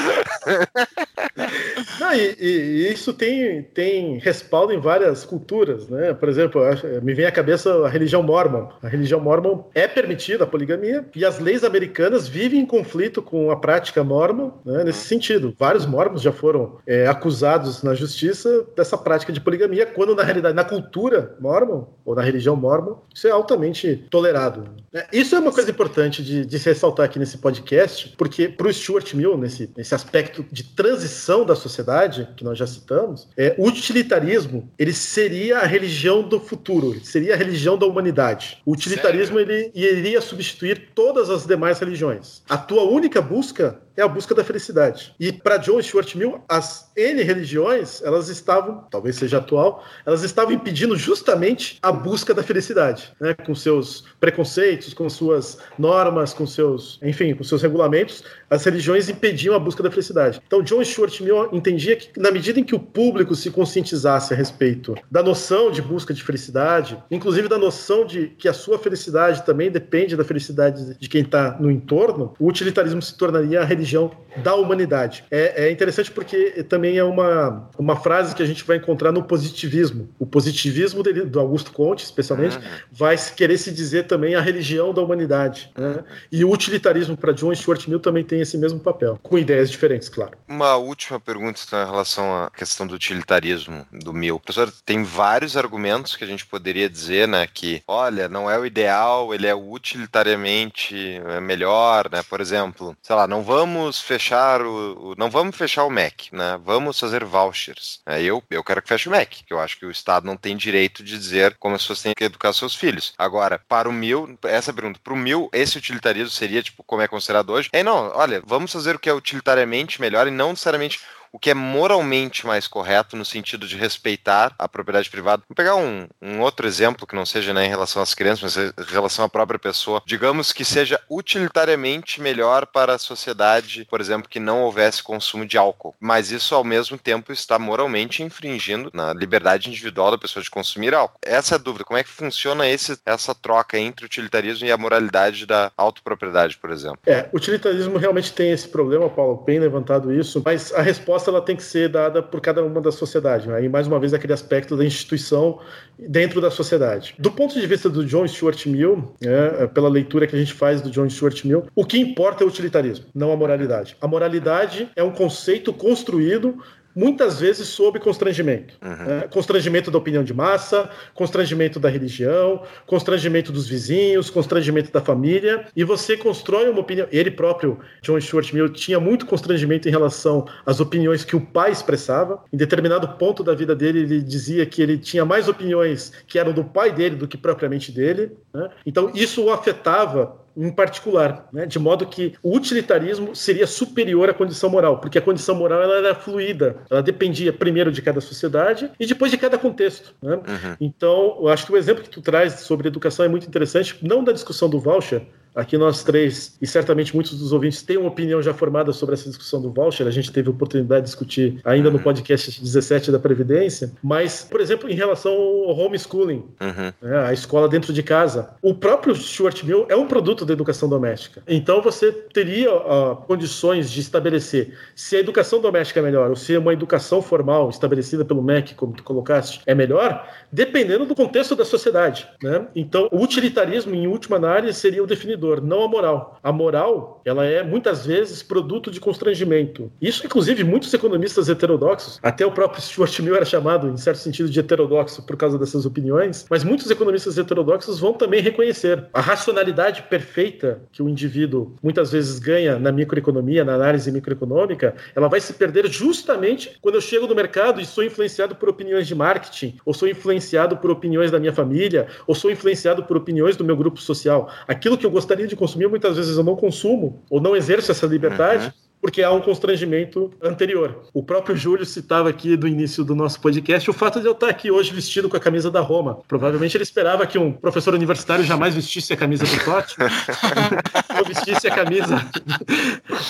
Não, 1.98 2.14
e, 2.14 2.36
e, 2.38 2.92
isso 2.92 3.12
tem, 3.12 3.62
tem 3.62 4.18
respaldo 4.18 4.72
em 4.72 4.80
várias 4.80 5.24
culturas, 5.24 5.88
né? 5.88 6.14
Por 6.14 6.28
exemplo, 6.28 6.62
me 7.02 7.12
vem 7.12 7.26
à 7.26 7.32
cabeça 7.32 7.84
a 7.84 7.88
religião 7.88 8.22
mormon. 8.22 8.68
A 8.82 8.88
religião 8.88 9.20
mormon 9.20 9.64
é 9.74 9.88
permitida 9.88 10.44
a 10.44 10.46
poligamia 10.46 11.04
e 11.14 11.24
as 11.24 11.40
leis 11.40 11.64
americanas 11.64 12.28
vivem 12.28 12.60
em 12.60 12.66
conflito 12.66 13.20
com 13.20 13.50
a 13.50 13.56
prática 13.56 14.04
mormon 14.04 14.52
né, 14.64 14.84
nesse 14.84 15.08
sentido. 15.08 15.54
Vários 15.58 15.86
mormons 15.86 16.22
já 16.22 16.32
foram 16.32 16.78
é, 16.86 17.08
acusados 17.08 17.82
na 17.82 17.94
justiça 17.94 18.64
dessa 18.76 18.96
prática 18.96 19.32
de 19.32 19.40
poligamia, 19.40 19.86
quando 19.86 20.14
na 20.14 20.22
realidade, 20.22 20.54
na 20.54 20.64
cultura 20.64 21.34
mormon, 21.40 21.86
ou 22.04 22.14
na 22.14 22.22
religião 22.22 22.54
mormon, 22.54 22.96
isso 23.12 23.26
é 23.26 23.30
altamente 23.30 24.06
tolerado. 24.10 24.68
É, 24.92 25.06
isso 25.12 25.34
é 25.34 25.38
uma 25.38 25.52
coisa 25.52 25.70
importante 25.70 26.22
de, 26.22 26.44
de 26.44 26.59
se 26.60 26.68
ressaltar 26.68 27.06
aqui 27.06 27.18
nesse 27.18 27.38
podcast, 27.38 28.14
porque 28.16 28.48
para 28.48 28.68
o 28.68 28.72
Stuart 28.72 29.14
Mill, 29.14 29.36
nesse, 29.36 29.70
nesse 29.76 29.94
aspecto 29.94 30.44
de 30.50 30.62
transição 30.62 31.44
da 31.44 31.56
sociedade, 31.56 32.28
que 32.36 32.44
nós 32.44 32.56
já 32.58 32.66
citamos, 32.66 33.28
é, 33.36 33.54
o 33.58 33.66
utilitarismo 33.66 34.70
ele 34.78 34.92
seria 34.92 35.58
a 35.58 35.66
religião 35.66 36.22
do 36.22 36.38
futuro, 36.38 36.94
seria 37.04 37.34
a 37.34 37.36
religião 37.36 37.76
da 37.76 37.86
humanidade. 37.86 38.58
O 38.64 38.72
utilitarismo 38.72 39.38
ele 39.38 39.70
iria 39.74 40.20
substituir 40.20 40.90
todas 40.94 41.30
as 41.30 41.46
demais 41.46 41.78
religiões. 41.78 42.42
A 42.48 42.56
tua 42.56 42.84
única 42.84 43.20
busca 43.20 43.80
é 44.00 44.02
a 44.02 44.08
busca 44.08 44.34
da 44.34 44.42
felicidade. 44.42 45.14
E 45.20 45.30
para 45.30 45.58
John 45.58 45.80
Stuart 45.82 46.14
Mill, 46.14 46.40
as 46.48 46.90
N 46.96 47.22
religiões, 47.22 48.02
elas 48.02 48.28
estavam, 48.28 48.84
talvez 48.90 49.16
seja 49.16 49.38
atual, 49.38 49.84
elas 50.06 50.22
estavam 50.22 50.52
impedindo 50.52 50.96
justamente 50.96 51.78
a 51.82 51.92
busca 51.92 52.32
da 52.32 52.42
felicidade, 52.42 53.12
né? 53.20 53.34
com 53.34 53.54
seus 53.54 54.04
preconceitos, 54.18 54.94
com 54.94 55.08
suas 55.08 55.58
normas, 55.78 56.32
com 56.32 56.46
seus, 56.46 56.98
enfim, 57.02 57.34
com 57.34 57.44
seus 57.44 57.62
regulamentos, 57.62 58.24
as 58.48 58.64
religiões 58.64 59.08
impediam 59.08 59.54
a 59.54 59.58
busca 59.58 59.82
da 59.82 59.90
felicidade. 59.90 60.40
Então 60.46 60.62
John 60.62 60.82
Stuart 60.82 61.20
Mill 61.20 61.48
entendia 61.52 61.96
que 61.96 62.18
na 62.18 62.30
medida 62.30 62.58
em 62.58 62.64
que 62.64 62.74
o 62.74 62.80
público 62.80 63.34
se 63.34 63.50
conscientizasse 63.50 64.32
a 64.32 64.36
respeito 64.36 64.94
da 65.10 65.22
noção 65.22 65.70
de 65.70 65.82
busca 65.82 66.14
de 66.14 66.22
felicidade, 66.22 66.98
inclusive 67.10 67.48
da 67.48 67.58
noção 67.58 68.06
de 68.06 68.28
que 68.28 68.48
a 68.48 68.52
sua 68.52 68.78
felicidade 68.78 69.44
também 69.44 69.70
depende 69.70 70.16
da 70.16 70.24
felicidade 70.24 70.96
de 70.98 71.08
quem 71.08 71.22
está 71.22 71.58
no 71.60 71.70
entorno, 71.70 72.34
o 72.38 72.48
utilitarismo 72.48 73.02
se 73.02 73.16
tornaria 73.16 73.60
a 73.60 73.64
religião 73.64 73.89
religião 73.90 74.10
da 74.36 74.54
humanidade. 74.54 75.24
É, 75.30 75.66
é, 75.66 75.70
interessante 75.70 76.10
porque 76.10 76.62
também 76.68 76.96
é 76.96 77.04
uma, 77.04 77.68
uma 77.76 77.96
frase 77.96 78.34
que 78.34 78.42
a 78.42 78.46
gente 78.46 78.62
vai 78.64 78.76
encontrar 78.76 79.10
no 79.10 79.24
positivismo. 79.24 80.08
O 80.18 80.26
positivismo 80.26 81.02
dele, 81.02 81.24
do 81.24 81.40
Augusto 81.40 81.72
Conte, 81.72 82.04
especialmente, 82.04 82.56
uhum. 82.56 82.62
vai 82.92 83.16
querer 83.16 83.58
se 83.58 83.72
dizer 83.72 84.06
também 84.06 84.36
a 84.36 84.40
religião 84.40 84.94
da 84.94 85.02
humanidade. 85.02 85.72
Né? 85.76 86.04
E 86.30 86.44
o 86.44 86.52
utilitarismo 86.52 87.16
para 87.16 87.32
John 87.32 87.54
Stuart 87.54 87.88
Mill 87.88 87.98
também 87.98 88.22
tem 88.22 88.40
esse 88.40 88.56
mesmo 88.56 88.78
papel, 88.78 89.18
com 89.20 89.36
ideias 89.36 89.68
diferentes, 89.68 90.08
claro. 90.08 90.32
Uma 90.48 90.76
última 90.76 91.18
pergunta 91.18 91.60
em 91.72 91.90
relação 91.90 92.44
à 92.44 92.50
questão 92.50 92.86
do 92.86 92.94
utilitarismo 92.94 93.84
do 93.92 94.12
Mill. 94.12 94.38
Professor, 94.38 94.72
tem 94.84 95.02
vários 95.02 95.56
argumentos 95.56 96.14
que 96.14 96.22
a 96.24 96.26
gente 96.26 96.46
poderia 96.46 96.88
dizer, 96.88 97.26
né, 97.26 97.48
que, 97.52 97.82
olha, 97.86 98.28
não 98.28 98.48
é 98.48 98.58
o 98.58 98.64
ideal, 98.64 99.34
ele 99.34 99.46
é 99.46 99.54
utilitariamente 99.54 101.20
é 101.26 101.40
melhor, 101.40 102.08
né? 102.10 102.22
Por 102.28 102.40
exemplo, 102.40 102.96
sei 103.02 103.16
lá, 103.16 103.26
não 103.26 103.42
vamos 103.42 103.69
vamos 103.70 104.00
fechar 104.00 104.62
o, 104.62 105.10
o, 105.10 105.14
não 105.16 105.30
vamos 105.30 105.56
fechar 105.56 105.84
o 105.84 105.90
MEC, 105.90 106.34
né? 106.34 106.58
Vamos 106.64 106.98
fazer 106.98 107.24
vouchers. 107.24 108.00
É, 108.04 108.20
eu, 108.20 108.42
eu 108.50 108.64
quero 108.64 108.82
que 108.82 108.88
feche 108.88 109.08
o 109.08 109.12
MEC, 109.12 109.44
que 109.44 109.52
eu 109.52 109.60
acho 109.60 109.78
que 109.78 109.86
o 109.86 109.90
Estado 109.90 110.26
não 110.26 110.36
tem 110.36 110.56
direito 110.56 111.04
de 111.04 111.16
dizer 111.16 111.56
como 111.58 111.76
as 111.76 111.82
pessoas 111.82 112.02
têm 112.02 112.12
que 112.16 112.24
educar 112.24 112.52
seus 112.52 112.74
filhos. 112.74 113.14
Agora, 113.16 113.60
para 113.68 113.88
o 113.88 113.92
mil, 113.92 114.36
essa 114.42 114.72
pergunta, 114.72 114.98
para 115.02 115.12
o 115.12 115.16
mil, 115.16 115.48
esse 115.52 115.78
utilitarismo 115.78 116.30
seria 116.30 116.62
tipo 116.62 116.82
como 116.82 117.02
é 117.02 117.06
considerado 117.06 117.50
hoje? 117.50 117.68
É 117.72 117.82
não, 117.84 118.10
olha, 118.14 118.42
vamos 118.44 118.72
fazer 118.72 118.96
o 118.96 118.98
que 118.98 119.08
é 119.08 119.14
utilitariamente 119.14 120.00
melhor 120.00 120.26
e 120.26 120.32
não 120.32 120.50
necessariamente 120.50 121.00
o 121.32 121.38
que 121.38 121.50
é 121.50 121.54
moralmente 121.54 122.46
mais 122.46 122.66
correto 122.66 123.16
no 123.16 123.24
sentido 123.24 123.66
de 123.66 123.76
respeitar 123.76 124.54
a 124.58 124.68
propriedade 124.68 125.10
privada. 125.10 125.42
Vou 125.48 125.54
pegar 125.54 125.76
um, 125.76 126.06
um 126.20 126.40
outro 126.40 126.66
exemplo 126.66 127.06
que 127.06 127.14
não 127.14 127.24
seja 127.24 127.54
né, 127.54 127.66
em 127.66 127.68
relação 127.68 128.02
às 128.02 128.14
crianças, 128.14 128.56
mas 128.56 128.88
em 128.88 128.92
relação 128.92 129.24
à 129.24 129.28
própria 129.28 129.58
pessoa. 129.58 130.02
Digamos 130.04 130.52
que 130.52 130.64
seja 130.64 131.00
utilitariamente 131.08 132.20
melhor 132.20 132.66
para 132.66 132.94
a 132.94 132.98
sociedade, 132.98 133.86
por 133.88 134.00
exemplo, 134.00 134.28
que 134.28 134.40
não 134.40 134.62
houvesse 134.62 135.02
consumo 135.02 135.46
de 135.46 135.56
álcool, 135.56 135.94
mas 136.00 136.30
isso 136.30 136.54
ao 136.54 136.64
mesmo 136.64 136.98
tempo 136.98 137.32
está 137.32 137.58
moralmente 137.58 138.22
infringindo 138.22 138.90
na 138.92 139.12
liberdade 139.12 139.68
individual 139.68 140.10
da 140.10 140.18
pessoa 140.18 140.42
de 140.42 140.50
consumir 140.50 140.94
álcool. 140.94 141.18
Essa 141.22 141.54
é 141.54 141.56
a 141.56 141.58
dúvida, 141.58 141.84
como 141.84 141.98
é 141.98 142.02
que 142.02 142.10
funciona 142.10 142.68
esse, 142.68 142.98
essa 143.06 143.34
troca 143.34 143.78
entre 143.78 144.04
o 144.04 144.06
utilitarismo 144.06 144.66
e 144.66 144.72
a 144.72 144.76
moralidade 144.76 145.46
da 145.46 145.70
autopropriedade, 145.76 146.56
por 146.58 146.70
exemplo? 146.70 146.98
É, 147.06 147.28
utilitarismo 147.32 147.98
realmente 147.98 148.32
tem 148.32 148.50
esse 148.50 148.68
problema, 148.68 149.08
Paulo, 149.08 149.36
bem 149.36 149.58
levantado 149.58 150.12
isso, 150.12 150.42
mas 150.44 150.72
a 150.72 150.82
resposta 150.82 151.19
resposta 151.20 151.30
ela 151.30 151.40
tem 151.40 151.54
que 151.54 151.62
ser 151.62 151.88
dada 151.88 152.22
por 152.22 152.40
cada 152.40 152.62
uma 152.64 152.80
da 152.80 152.90
sociedade. 152.90 153.48
E 153.62 153.68
mais 153.68 153.86
uma 153.86 153.98
vez 154.00 154.14
aquele 154.14 154.32
aspecto 154.32 154.76
da 154.76 154.84
instituição 154.84 155.58
dentro 155.98 156.40
da 156.40 156.50
sociedade. 156.50 157.14
Do 157.18 157.30
ponto 157.30 157.58
de 157.58 157.66
vista 157.66 157.88
do 157.88 158.04
John 158.04 158.26
Stuart 158.26 158.66
Mill, 158.66 159.12
né, 159.20 159.66
pela 159.68 159.88
leitura 159.88 160.26
que 160.26 160.34
a 160.34 160.38
gente 160.38 160.52
faz 160.52 160.80
do 160.80 160.90
John 160.90 161.08
Stuart 161.08 161.44
Mill, 161.44 161.64
o 161.74 161.84
que 161.84 161.98
importa 161.98 162.42
é 162.42 162.46
o 162.46 162.48
utilitarismo, 162.48 163.06
não 163.14 163.32
a 163.32 163.36
moralidade. 163.36 163.96
A 164.00 164.08
moralidade 164.08 164.88
é 164.96 165.02
um 165.02 165.10
conceito 165.10 165.72
construído 165.72 166.58
muitas 166.94 167.40
vezes 167.40 167.68
sob 167.68 167.98
constrangimento. 167.98 168.74
Uhum. 168.82 169.04
Né? 169.06 169.28
Constrangimento 169.30 169.90
da 169.90 169.98
opinião 169.98 170.24
de 170.24 170.34
massa, 170.34 170.90
constrangimento 171.14 171.78
da 171.78 171.88
religião, 171.88 172.62
constrangimento 172.86 173.52
dos 173.52 173.68
vizinhos, 173.68 174.30
constrangimento 174.30 174.90
da 174.92 175.00
família, 175.00 175.66
e 175.74 175.84
você 175.84 176.16
constrói 176.16 176.68
uma 176.68 176.80
opinião. 176.80 177.06
Ele 177.10 177.30
próprio, 177.30 177.78
John 178.02 178.20
Stuart 178.20 178.52
Mill, 178.52 178.68
tinha 178.68 178.98
muito 178.98 179.26
constrangimento 179.26 179.88
em 179.88 179.90
relação 179.90 180.46
às 180.66 180.80
opiniões 180.80 181.24
que 181.24 181.36
o 181.36 181.40
pai 181.40 181.70
expressava. 181.72 182.42
Em 182.52 182.56
determinado 182.56 183.08
ponto 183.16 183.42
da 183.42 183.54
vida 183.54 183.74
dele, 183.74 184.00
ele 184.00 184.22
dizia 184.22 184.66
que 184.66 184.82
ele 184.82 184.98
tinha 184.98 185.24
mais 185.24 185.48
opiniões 185.48 186.12
que 186.26 186.38
eram 186.38 186.52
do 186.52 186.64
pai 186.64 186.92
dele 186.92 187.16
do 187.16 187.28
que 187.28 187.36
propriamente 187.36 187.92
dele. 187.92 188.32
Né? 188.52 188.68
Então, 188.84 189.10
isso 189.14 189.44
o 189.44 189.52
afetava 189.52 190.39
em 190.56 190.70
particular, 190.70 191.48
né? 191.52 191.66
de 191.66 191.78
modo 191.78 192.06
que 192.06 192.34
o 192.42 192.54
utilitarismo 192.54 193.34
seria 193.34 193.66
superior 193.66 194.28
à 194.28 194.34
condição 194.34 194.68
moral, 194.68 194.98
porque 194.98 195.18
a 195.18 195.22
condição 195.22 195.54
moral 195.54 195.82
ela 195.82 195.96
era 195.96 196.14
fluida, 196.14 196.76
ela 196.90 197.02
dependia 197.02 197.52
primeiro 197.52 197.92
de 197.92 198.02
cada 198.02 198.20
sociedade 198.20 198.90
e 198.98 199.06
depois 199.06 199.30
de 199.30 199.38
cada 199.38 199.56
contexto. 199.58 200.14
Né? 200.22 200.34
Uhum. 200.34 200.76
Então, 200.80 201.38
eu 201.40 201.48
acho 201.48 201.66
que 201.66 201.72
o 201.72 201.76
exemplo 201.76 202.02
que 202.02 202.10
tu 202.10 202.20
traz 202.20 202.54
sobre 202.60 202.88
educação 202.88 203.24
é 203.24 203.28
muito 203.28 203.46
interessante, 203.46 203.98
não 204.02 204.24
da 204.24 204.32
discussão 204.32 204.68
do 204.68 204.80
voucher, 204.80 205.22
Aqui 205.54 205.76
nós 205.76 206.02
três, 206.02 206.56
e 206.60 206.66
certamente 206.66 207.14
muitos 207.14 207.38
dos 207.38 207.52
ouvintes 207.52 207.82
têm 207.82 207.96
uma 207.96 208.08
opinião 208.08 208.40
já 208.42 208.54
formada 208.54 208.92
sobre 208.92 209.14
essa 209.14 209.28
discussão 209.28 209.60
do 209.60 209.70
voucher. 209.70 210.06
A 210.06 210.10
gente 210.10 210.32
teve 210.32 210.48
a 210.48 210.50
oportunidade 210.50 211.02
de 211.02 211.06
discutir 211.06 211.60
ainda 211.64 211.90
no 211.90 211.96
uhum. 211.96 212.02
podcast 212.02 212.60
17 212.60 213.10
da 213.10 213.18
Previdência. 213.18 213.92
Mas, 214.02 214.46
por 214.48 214.60
exemplo, 214.60 214.88
em 214.88 214.94
relação 214.94 215.32
ao 215.32 215.76
homeschooling, 215.76 216.44
uhum. 216.60 216.92
né, 217.02 217.18
a 217.26 217.32
escola 217.32 217.68
dentro 217.68 217.92
de 217.92 218.02
casa, 218.02 218.50
o 218.62 218.74
próprio 218.74 219.14
Stuart 219.14 219.62
Mill 219.64 219.86
é 219.88 219.96
um 219.96 220.06
produto 220.06 220.44
da 220.44 220.52
educação 220.52 220.88
doméstica. 220.88 221.42
Então 221.46 221.82
você 221.82 222.12
teria 222.12 222.74
uh, 222.74 223.16
condições 223.26 223.90
de 223.90 224.00
estabelecer 224.00 224.74
se 224.94 225.16
a 225.16 225.20
educação 225.20 225.60
doméstica 225.60 226.00
é 226.00 226.02
melhor 226.02 226.30
ou 226.30 226.36
se 226.36 226.56
uma 226.56 226.72
educação 226.72 227.22
formal 227.22 227.70
estabelecida 227.70 228.24
pelo 228.24 228.42
MEC, 228.42 228.74
como 228.74 228.92
tu 228.92 229.02
colocaste, 229.02 229.60
é 229.66 229.74
melhor, 229.74 230.28
dependendo 230.52 231.06
do 231.06 231.14
contexto 231.14 231.56
da 231.56 231.64
sociedade. 231.64 232.28
Né? 232.42 232.66
Então, 232.74 233.08
o 233.10 233.22
utilitarismo, 233.22 233.94
em 233.94 234.06
última 234.06 234.36
análise, 234.36 234.78
seria 234.78 235.02
o 235.02 235.06
definidor, 235.06 235.39
não 235.62 235.82
a 235.82 235.88
moral. 235.88 236.38
A 236.42 236.52
moral, 236.52 237.20
ela 237.24 237.44
é 237.44 237.62
muitas 237.62 238.06
vezes 238.06 238.42
produto 238.42 238.90
de 238.90 239.00
constrangimento. 239.00 239.90
Isso, 240.00 240.24
inclusive, 240.24 240.64
muitos 240.64 240.92
economistas 240.92 241.48
heterodoxos, 241.48 242.18
até 242.22 242.44
o 242.44 242.52
próprio 242.52 242.82
Stuart 242.82 243.18
Mill 243.20 243.36
era 243.36 243.44
chamado, 243.44 243.88
em 243.88 243.96
certo 243.96 244.18
sentido, 244.18 244.48
de 244.48 244.60
heterodoxo 244.60 245.22
por 245.22 245.36
causa 245.36 245.58
dessas 245.58 245.86
opiniões, 245.86 246.46
mas 246.50 246.64
muitos 246.64 246.90
economistas 246.90 247.38
heterodoxos 247.38 248.00
vão 248.00 248.12
também 248.12 248.40
reconhecer 248.40 249.06
a 249.12 249.20
racionalidade 249.20 250.02
perfeita 250.02 250.82
que 250.92 251.02
o 251.02 251.08
indivíduo 251.08 251.74
muitas 251.82 252.10
vezes 252.12 252.38
ganha 252.38 252.78
na 252.78 252.92
microeconomia, 252.92 253.64
na 253.64 253.74
análise 253.74 254.10
microeconômica, 254.10 254.94
ela 255.14 255.28
vai 255.28 255.40
se 255.40 255.54
perder 255.54 255.86
justamente 255.88 256.76
quando 256.80 256.96
eu 256.96 257.00
chego 257.00 257.26
no 257.26 257.34
mercado 257.34 257.80
e 257.80 257.86
sou 257.86 258.04
influenciado 258.04 258.54
por 258.54 258.68
opiniões 258.68 259.06
de 259.06 259.14
marketing, 259.14 259.76
ou 259.84 259.94
sou 259.94 260.08
influenciado 260.08 260.76
por 260.76 260.90
opiniões 260.90 261.30
da 261.30 261.38
minha 261.38 261.52
família, 261.52 262.06
ou 262.26 262.34
sou 262.34 262.50
influenciado 262.50 263.04
por 263.04 263.16
opiniões 263.16 263.56
do 263.56 263.64
meu 263.64 263.76
grupo 263.76 264.00
social. 264.00 264.50
Aquilo 264.66 264.98
que 264.98 265.06
eu 265.06 265.10
gostaria 265.10 265.29
de 265.36 265.56
consumir, 265.56 265.88
muitas 265.88 266.16
vezes 266.16 266.36
eu 266.36 266.44
não 266.44 266.56
consumo, 266.56 267.20
ou 267.28 267.40
não 267.40 267.56
exerço 267.56 267.90
essa 267.90 268.06
liberdade. 268.06 268.66
Uhum 268.66 268.90
porque 269.00 269.22
há 269.22 269.32
um 269.32 269.40
constrangimento 269.40 270.30
anterior. 270.42 271.04
O 271.14 271.22
próprio 271.22 271.56
Júlio 271.56 271.86
citava 271.86 272.28
aqui 272.28 272.56
do 272.56 272.68
início 272.68 273.02
do 273.02 273.14
nosso 273.14 273.40
podcast 273.40 273.88
o 273.88 273.94
fato 273.94 274.20
de 274.20 274.26
eu 274.26 274.32
estar 274.32 274.48
aqui 274.48 274.70
hoje 274.70 274.92
vestido 274.92 275.28
com 275.28 275.36
a 275.36 275.40
camisa 275.40 275.70
da 275.70 275.80
Roma. 275.80 276.20
Provavelmente 276.28 276.76
ele 276.76 276.84
esperava 276.84 277.26
que 277.26 277.38
um 277.38 277.50
professor 277.50 277.94
universitário 277.94 278.44
jamais 278.44 278.74
vestisse 278.74 279.12
a 279.12 279.16
camisa 279.16 279.44
do 279.44 279.64
Totti, 279.64 279.96
ou 281.18 281.24
vestisse 281.24 281.68
a 281.68 281.74
camisa, 281.74 282.26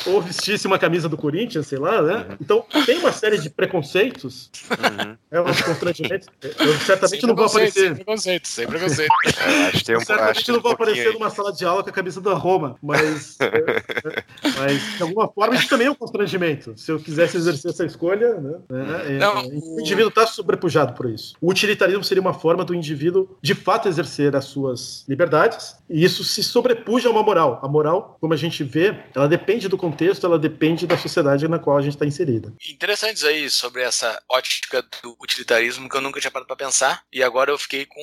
ou 0.07 0.21
vestisse 0.21 0.67
uma 0.67 0.79
camisa 0.79 1.09
do 1.09 1.17
Corinthians, 1.17 1.67
sei 1.67 1.79
lá, 1.79 2.03
né? 2.03 2.15
Uhum. 2.17 2.37
Então 2.41 2.65
tem 2.85 2.99
uma 2.99 3.13
série 3.13 3.39
de 3.39 3.51
preconceitos, 3.51 4.51
uhum. 4.71 5.17
é 5.31 5.41
um 5.41 5.45
constrangimento. 5.45 6.29
Eu 6.43 6.75
certamente 6.79 7.21
sem 7.21 7.29
não 7.29 7.37
vou 7.37 7.47
aparecer. 7.47 7.87
Sem 7.87 7.95
preconceito, 7.95 8.49
sem 8.49 8.67
preconceito. 8.67 9.11
É, 9.41 9.69
acho 9.69 9.79
que 9.79 9.85
tem 9.85 9.97
um, 9.97 10.01
certamente 10.01 10.53
não 10.53 10.61
vou 10.61 10.71
um 10.71 10.75
aparecer 10.75 11.13
numa 11.15 11.31
sala 11.31 11.53
de 11.53 11.65
aula 11.65 11.83
com 11.83 11.91
a 11.91 11.93
camisa 11.93 12.21
da 12.21 12.35
Roma, 12.35 12.77
mas, 12.83 13.39
é, 13.41 14.23
mas 14.59 14.97
de 14.97 15.03
alguma 15.03 15.29
forma 15.29 15.55
isso 15.55 15.69
também 15.69 15.87
é 15.87 15.91
um 15.91 15.95
constrangimento. 15.95 16.75
Se 16.77 16.93
eu 16.93 16.99
quisesse 16.99 17.37
exercer 17.37 17.71
essa 17.71 17.85
escolha, 17.85 18.35
né? 18.35 18.59
É, 19.07 19.19
não, 19.19 19.39
é, 19.39 19.43
o 19.45 19.81
indivíduo 19.81 20.09
está 20.09 20.27
sobrepujado 20.27 20.93
por 20.93 21.09
isso. 21.09 21.35
O 21.41 21.51
utilitarismo 21.51 22.05
seria 22.05 22.21
uma 22.21 22.35
forma 22.35 22.65
do 22.65 22.75
indivíduo, 22.75 23.37
de 23.41 23.55
fato, 23.55 23.89
exercer 23.89 24.37
as 24.37 24.45
suas 24.45 25.05
liberdades, 25.09 25.77
e 25.89 26.05
isso 26.05 26.23
se 26.25 26.43
sobrepuja 26.43 27.09
a 27.09 27.13
uma 27.13 27.23
moral. 27.23 27.61
A 27.63 27.69
moral, 27.71 28.17
como 28.21 28.35
a 28.35 28.37
gente 28.37 28.63
vê, 28.65 28.95
ela 29.15 29.29
depende 29.29 29.69
do 29.69 29.79
contexto, 29.79 30.27
ela 30.27 30.39
depende 30.39 30.87
da 30.87 30.99
sociedade 30.99 31.49
na 31.49 31.59
qual 31.59 31.79
a 31.79 31.83
gente 31.83 31.95
está 31.95 32.07
inserida. 32.07 32.53
Interessantes 32.69 33.25
aí 33.25 33.49
sobre 33.49 33.83
essa 33.83 34.21
ótica 34.29 34.83
do 35.03 35.17
utilitarismo 35.21 35.89
que 35.89 35.97
eu 35.97 36.01
nunca 36.01 36.21
tinha 36.21 36.31
parado 36.31 36.47
para 36.47 36.57
pensar, 36.57 37.03
e 37.13 37.23
agora 37.23 37.51
eu 37.51 37.59
fiquei 37.59 37.87
com 37.87 38.01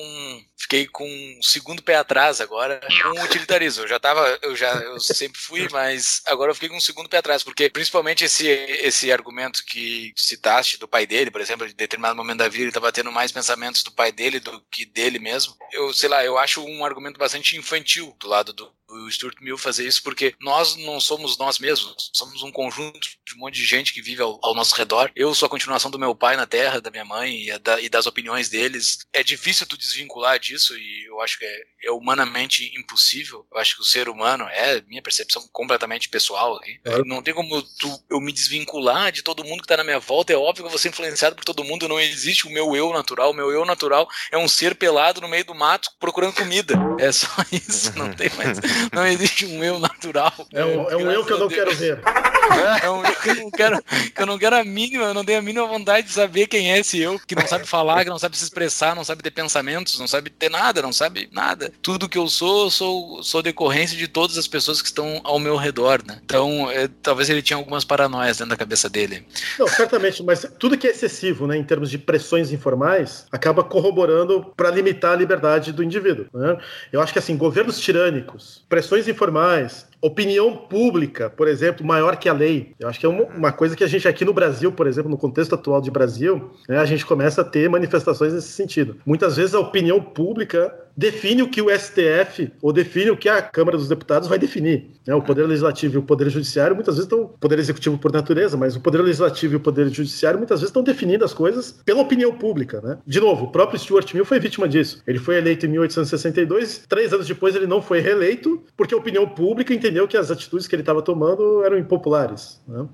fiquei 0.56 0.86
com 0.86 1.06
um 1.06 1.42
segundo 1.42 1.82
pé 1.82 1.96
atrás 1.96 2.40
agora 2.40 2.80
com 3.02 3.20
o 3.20 3.24
utilitarismo. 3.24 3.84
Eu 3.84 3.88
já 3.88 3.98
tava, 3.98 4.38
eu 4.42 4.54
já 4.56 4.74
eu 4.74 5.00
sempre 5.00 5.40
fui, 5.40 5.68
mas 5.70 6.20
agora 6.26 6.50
eu 6.50 6.54
fiquei 6.54 6.68
com 6.68 6.76
um 6.76 6.80
segundo 6.80 7.08
pé 7.08 7.18
atrás, 7.18 7.42
porque 7.42 7.70
principalmente 7.70 8.24
esse, 8.24 8.46
esse 8.46 9.10
argumento 9.12 9.64
que 9.64 10.12
citaste 10.16 10.78
do 10.78 10.88
pai 10.88 11.06
dele, 11.06 11.30
por 11.30 11.40
exemplo, 11.40 11.66
em 11.66 11.74
determinado 11.74 12.16
momento 12.16 12.38
da 12.38 12.48
vida 12.48 12.64
ele 12.64 12.70
estava 12.70 12.92
tendo 12.92 13.12
mais 13.12 13.32
pensamentos 13.32 13.82
do 13.82 13.92
pai 13.92 14.12
dele 14.12 14.40
do 14.40 14.60
que 14.70 14.84
dele 14.84 15.18
mesmo. 15.18 15.54
Eu 15.72 15.92
sei 15.94 16.08
lá, 16.08 16.24
eu 16.24 16.36
acho 16.36 16.64
um 16.64 16.84
argumento 16.84 17.18
bastante 17.18 17.56
infantil 17.56 18.14
do 18.18 18.28
lado 18.28 18.52
do, 18.52 18.70
o 18.88 19.10
Stuart 19.10 19.36
Mill 19.40 19.58
fazer 19.58 19.86
isso, 19.86 20.02
porque 20.02 20.34
nós 20.40 20.76
não 20.76 21.00
somos 21.00 21.36
nós 21.36 21.58
mesmos, 21.58 22.10
somos 22.12 22.42
um 22.42 22.50
conjunto 22.50 23.08
de 23.26 23.34
um 23.34 23.38
monte 23.38 23.54
de 23.54 23.64
gente 23.64 23.92
que 23.92 24.00
vive 24.00 24.22
ao, 24.22 24.38
ao 24.42 24.54
nosso 24.54 24.74
redor. 24.74 25.10
Eu 25.14 25.34
sou 25.34 25.46
a 25.46 25.50
continuação 25.50 25.90
do 25.90 25.98
meu 25.98 26.14
pai 26.14 26.36
na 26.36 26.46
Terra, 26.46 26.80
da 26.80 26.90
minha 26.90 27.04
mãe 27.04 27.48
e, 27.48 27.58
da, 27.58 27.80
e, 27.80 27.88
das 27.88 28.06
opiniões 28.06 28.48
deles. 28.48 28.98
É 29.12 29.22
difícil 29.22 29.66
tu 29.66 29.76
desvincular 29.76 30.38
disso 30.38 30.76
e 30.76 31.06
eu 31.06 31.20
acho 31.20 31.38
que 31.38 31.44
é, 31.44 31.62
é, 31.84 31.90
humanamente 31.90 32.72
impossível. 32.78 33.46
Eu 33.52 33.58
acho 33.58 33.76
que 33.76 33.82
o 33.82 33.84
ser 33.84 34.08
humano 34.08 34.44
é 34.48 34.80
minha 34.82 35.02
percepção 35.02 35.46
completamente 35.52 36.08
pessoal. 36.08 36.56
Aqui. 36.56 36.80
É. 36.84 37.04
Não 37.04 37.22
tem 37.22 37.34
como 37.34 37.62
tu, 37.62 38.04
eu 38.10 38.20
me 38.20 38.32
desvincular 38.32 39.12
de 39.12 39.22
todo 39.22 39.44
mundo 39.44 39.60
que 39.60 39.64
está 39.64 39.76
na 39.76 39.84
minha 39.84 39.98
volta. 39.98 40.32
É 40.32 40.36
óbvio 40.36 40.64
que 40.64 40.66
eu 40.66 40.70
vou 40.70 40.78
ser 40.78 40.88
influenciado 40.88 41.36
por 41.36 41.44
todo 41.44 41.64
mundo. 41.64 41.88
Não 41.88 42.00
existe 42.00 42.46
o 42.46 42.50
meu 42.50 42.74
eu 42.74 42.92
natural. 42.92 43.30
O 43.30 43.34
meu 43.34 43.50
eu 43.52 43.64
natural 43.64 44.08
é 44.30 44.38
um 44.38 44.48
ser 44.48 44.74
pelado 44.74 45.20
no 45.20 45.28
meio 45.28 45.44
do 45.44 45.54
mato 45.54 45.90
procurando 45.98 46.34
comida. 46.34 46.74
É 46.98 47.12
só 47.12 47.28
isso. 47.52 47.96
Não 47.98 48.12
tem 48.12 48.30
mais. 48.30 48.58
Não 48.92 49.06
existe 49.06 49.46
um 49.46 49.62
eu 49.62 49.78
natural. 49.78 50.32
É 50.52 50.64
um, 50.64 50.90
é 50.90 50.96
um 50.96 51.10
eu 51.10 51.24
que 51.24 51.32
eu 51.32 51.38
não 51.38 51.48
quero 51.48 51.74
ver. 51.74 52.00
É 52.82 52.90
um 52.90 53.02
eu 53.26 53.34
não 53.34 53.50
quero, 53.50 53.82
que 54.14 54.22
eu 54.22 54.26
não 54.26 54.38
quero 54.38 54.56
a 54.56 54.64
mínima, 54.64 55.04
eu 55.04 55.14
não 55.14 55.24
tenho 55.24 55.38
a 55.38 55.42
mínima 55.42 55.66
vontade 55.66 56.06
de 56.06 56.12
saber 56.12 56.46
quem 56.46 56.72
é 56.72 56.78
esse 56.78 57.00
eu, 57.00 57.18
que 57.18 57.34
não 57.34 57.46
sabe 57.46 57.66
falar, 57.66 58.04
que 58.04 58.10
não 58.10 58.18
sabe 58.18 58.36
se 58.36 58.44
expressar, 58.44 58.94
não 58.94 59.04
sabe 59.04 59.22
ter 59.22 59.30
pensamentos, 59.30 59.98
não 59.98 60.06
sabe 60.06 60.30
ter 60.30 60.50
nada, 60.50 60.82
não 60.82 60.92
sabe 60.92 61.28
nada. 61.32 61.72
Tudo 61.82 62.08
que 62.08 62.18
eu 62.18 62.28
sou, 62.28 62.70
sou, 62.70 63.22
sou 63.22 63.42
decorrência 63.42 63.96
de 63.96 64.08
todas 64.08 64.38
as 64.38 64.46
pessoas 64.46 64.80
que 64.80 64.88
estão 64.88 65.20
ao 65.24 65.38
meu 65.38 65.56
redor, 65.56 66.02
né? 66.06 66.20
Então, 66.24 66.70
é, 66.70 66.88
talvez 67.02 67.28
ele 67.28 67.42
tinha 67.42 67.56
algumas 67.56 67.84
paranoias 67.84 68.38
dentro 68.38 68.50
da 68.50 68.56
cabeça 68.56 68.88
dele. 68.88 69.26
Não, 69.58 69.66
certamente, 69.66 70.22
mas 70.22 70.46
tudo 70.58 70.78
que 70.78 70.86
é 70.86 70.90
excessivo, 70.90 71.46
né, 71.46 71.56
em 71.56 71.64
termos 71.64 71.90
de 71.90 71.98
pressões 71.98 72.52
informais, 72.52 73.26
acaba 73.30 73.62
corroborando 73.62 74.52
para 74.56 74.70
limitar 74.70 75.12
a 75.12 75.16
liberdade 75.16 75.72
do 75.72 75.82
indivíduo. 75.82 76.26
Né? 76.32 76.56
Eu 76.92 77.00
acho 77.00 77.12
que 77.12 77.18
assim, 77.18 77.36
governos 77.36 77.78
tirânicos, 77.78 78.64
pressões 78.68 79.08
informais, 79.08 79.86
opinião 80.00 80.56
pública, 80.56 81.28
por 81.28 81.48
exemplo, 81.48 81.84
maior 81.84 82.16
que 82.16 82.28
a 82.28 82.32
lei. 82.32 82.74
Eu 82.78 82.88
acho 82.88 83.00
que 83.00 83.06
é 83.06 83.08
uma, 83.08 83.52
coisa 83.52 83.76
que 83.76 83.82
a 83.82 83.86
gente 83.86 84.06
aqui 84.06 84.24
no 84.24 84.32
Brasil, 84.32 84.70
por 84.70 84.86
exemplo, 84.86 85.10
no 85.10 85.18
contexto 85.18 85.54
atual 85.54 85.80
de 85.80 85.90
Brasil, 85.90 86.50
né, 86.68 86.78
a 86.78 86.84
gente 86.84 87.04
começa 87.04 87.40
a 87.40 87.44
ter 87.44 87.68
manifestações 87.68 88.32
nesse 88.32 88.48
sentido. 88.48 88.96
Muitas 89.04 89.36
vezes 89.36 89.54
a 89.54 89.60
opinião 89.60 90.00
pública 90.00 90.72
define 90.98 91.42
o 91.42 91.48
que 91.48 91.62
o 91.62 91.70
STF 91.70 92.50
ou 92.60 92.72
define 92.72 93.10
o 93.10 93.16
que 93.16 93.28
a 93.28 93.40
Câmara 93.40 93.78
dos 93.78 93.88
Deputados 93.88 94.28
vai 94.28 94.36
definir. 94.36 94.90
Né? 95.06 95.14
O 95.14 95.22
Poder 95.22 95.46
Legislativo 95.46 95.94
e 95.94 95.98
o 95.98 96.02
Poder 96.02 96.28
Judiciário 96.28 96.74
muitas 96.74 96.96
vezes 96.96 97.04
estão, 97.04 97.28
Poder 97.38 97.56
Executivo 97.56 97.96
por 97.96 98.10
natureza, 98.10 98.56
mas 98.56 98.74
o 98.74 98.80
Poder 98.80 99.00
Legislativo 99.00 99.54
e 99.54 99.56
o 99.56 99.60
Poder 99.60 99.88
Judiciário 99.90 100.38
muitas 100.38 100.58
vezes 100.58 100.70
estão 100.70 100.82
definindo 100.82 101.24
as 101.24 101.32
coisas 101.32 101.80
pela 101.84 102.00
opinião 102.00 102.32
pública. 102.32 102.80
Né? 102.80 102.98
De 103.06 103.20
novo, 103.20 103.44
o 103.44 103.52
próprio 103.52 103.78
Stuart 103.78 104.12
Mill 104.12 104.24
foi 104.24 104.40
vítima 104.40 104.68
disso. 104.68 105.00
Ele 105.06 105.20
foi 105.20 105.36
eleito 105.36 105.66
em 105.66 105.68
1862, 105.68 106.86
três 106.88 107.12
anos 107.12 107.28
depois 107.28 107.54
ele 107.54 107.68
não 107.68 107.80
foi 107.80 108.00
reeleito, 108.00 108.60
porque 108.76 108.92
a 108.92 108.98
opinião 108.98 109.24
pública 109.28 109.72
entendeu 109.72 110.08
que 110.08 110.16
as 110.16 110.32
atitudes 110.32 110.66
que 110.66 110.74
ele 110.74 110.82
estava 110.82 111.00
tomando 111.00 111.62
eram 111.64 111.78
impopulares. 111.78 112.60
Né? 112.66 112.78
Uhum. 112.78 112.88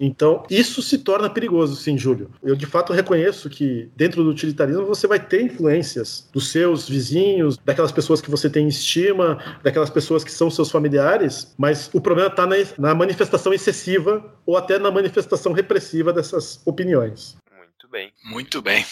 Então, 0.00 0.42
isso 0.50 0.82
se 0.82 0.98
torna 0.98 1.30
perigoso, 1.30 1.76
sim, 1.76 1.96
Júlio. 1.96 2.30
Eu 2.42 2.56
de 2.56 2.66
fato 2.66 2.92
reconheço 2.92 3.48
que 3.48 3.88
dentro 3.94 4.24
do 4.24 4.30
utilitarismo 4.30 4.84
você 4.84 5.06
vai 5.06 5.20
ter 5.20 5.40
influências 5.40 6.28
dos 6.32 6.50
seus 6.50 6.88
vizinhos 6.88 7.27
vizinhos, 7.28 7.58
daquelas 7.58 7.92
pessoas 7.92 8.20
que 8.20 8.30
você 8.30 8.48
tem 8.48 8.68
estima, 8.68 9.58
daquelas 9.62 9.90
pessoas 9.90 10.24
que 10.24 10.30
são 10.30 10.50
seus 10.50 10.70
familiares, 10.70 11.54
mas 11.58 11.90
o 11.92 12.00
problema 12.00 12.30
está 12.30 12.46
na, 12.46 12.56
na 12.78 12.94
manifestação 12.94 13.52
excessiva 13.52 14.34
ou 14.46 14.56
até 14.56 14.78
na 14.78 14.90
manifestação 14.90 15.52
repressiva 15.52 16.12
dessas 16.12 16.60
opiniões. 16.64 17.36
Muito 17.56 17.88
bem. 17.88 18.12
Muito 18.24 18.62
bem. 18.62 18.84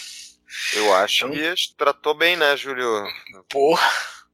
Eu 0.75 0.93
acho 0.95 1.27
então... 1.27 1.55
que 1.55 1.75
tratou 1.77 2.13
bem, 2.13 2.35
né, 2.35 2.55
Júlio? 2.55 3.05
Porra. 3.49 3.87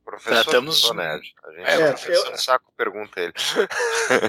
Professor 0.05 0.43
Tratamos... 0.43 0.91
Nerd. 0.93 1.33
A 1.43 1.51
gente 1.51 1.81
é, 1.81 1.91
professor 1.91 2.31
eu... 2.31 2.37
saco 2.37 2.65
pergunta 2.77 3.19
ele. 3.19 3.33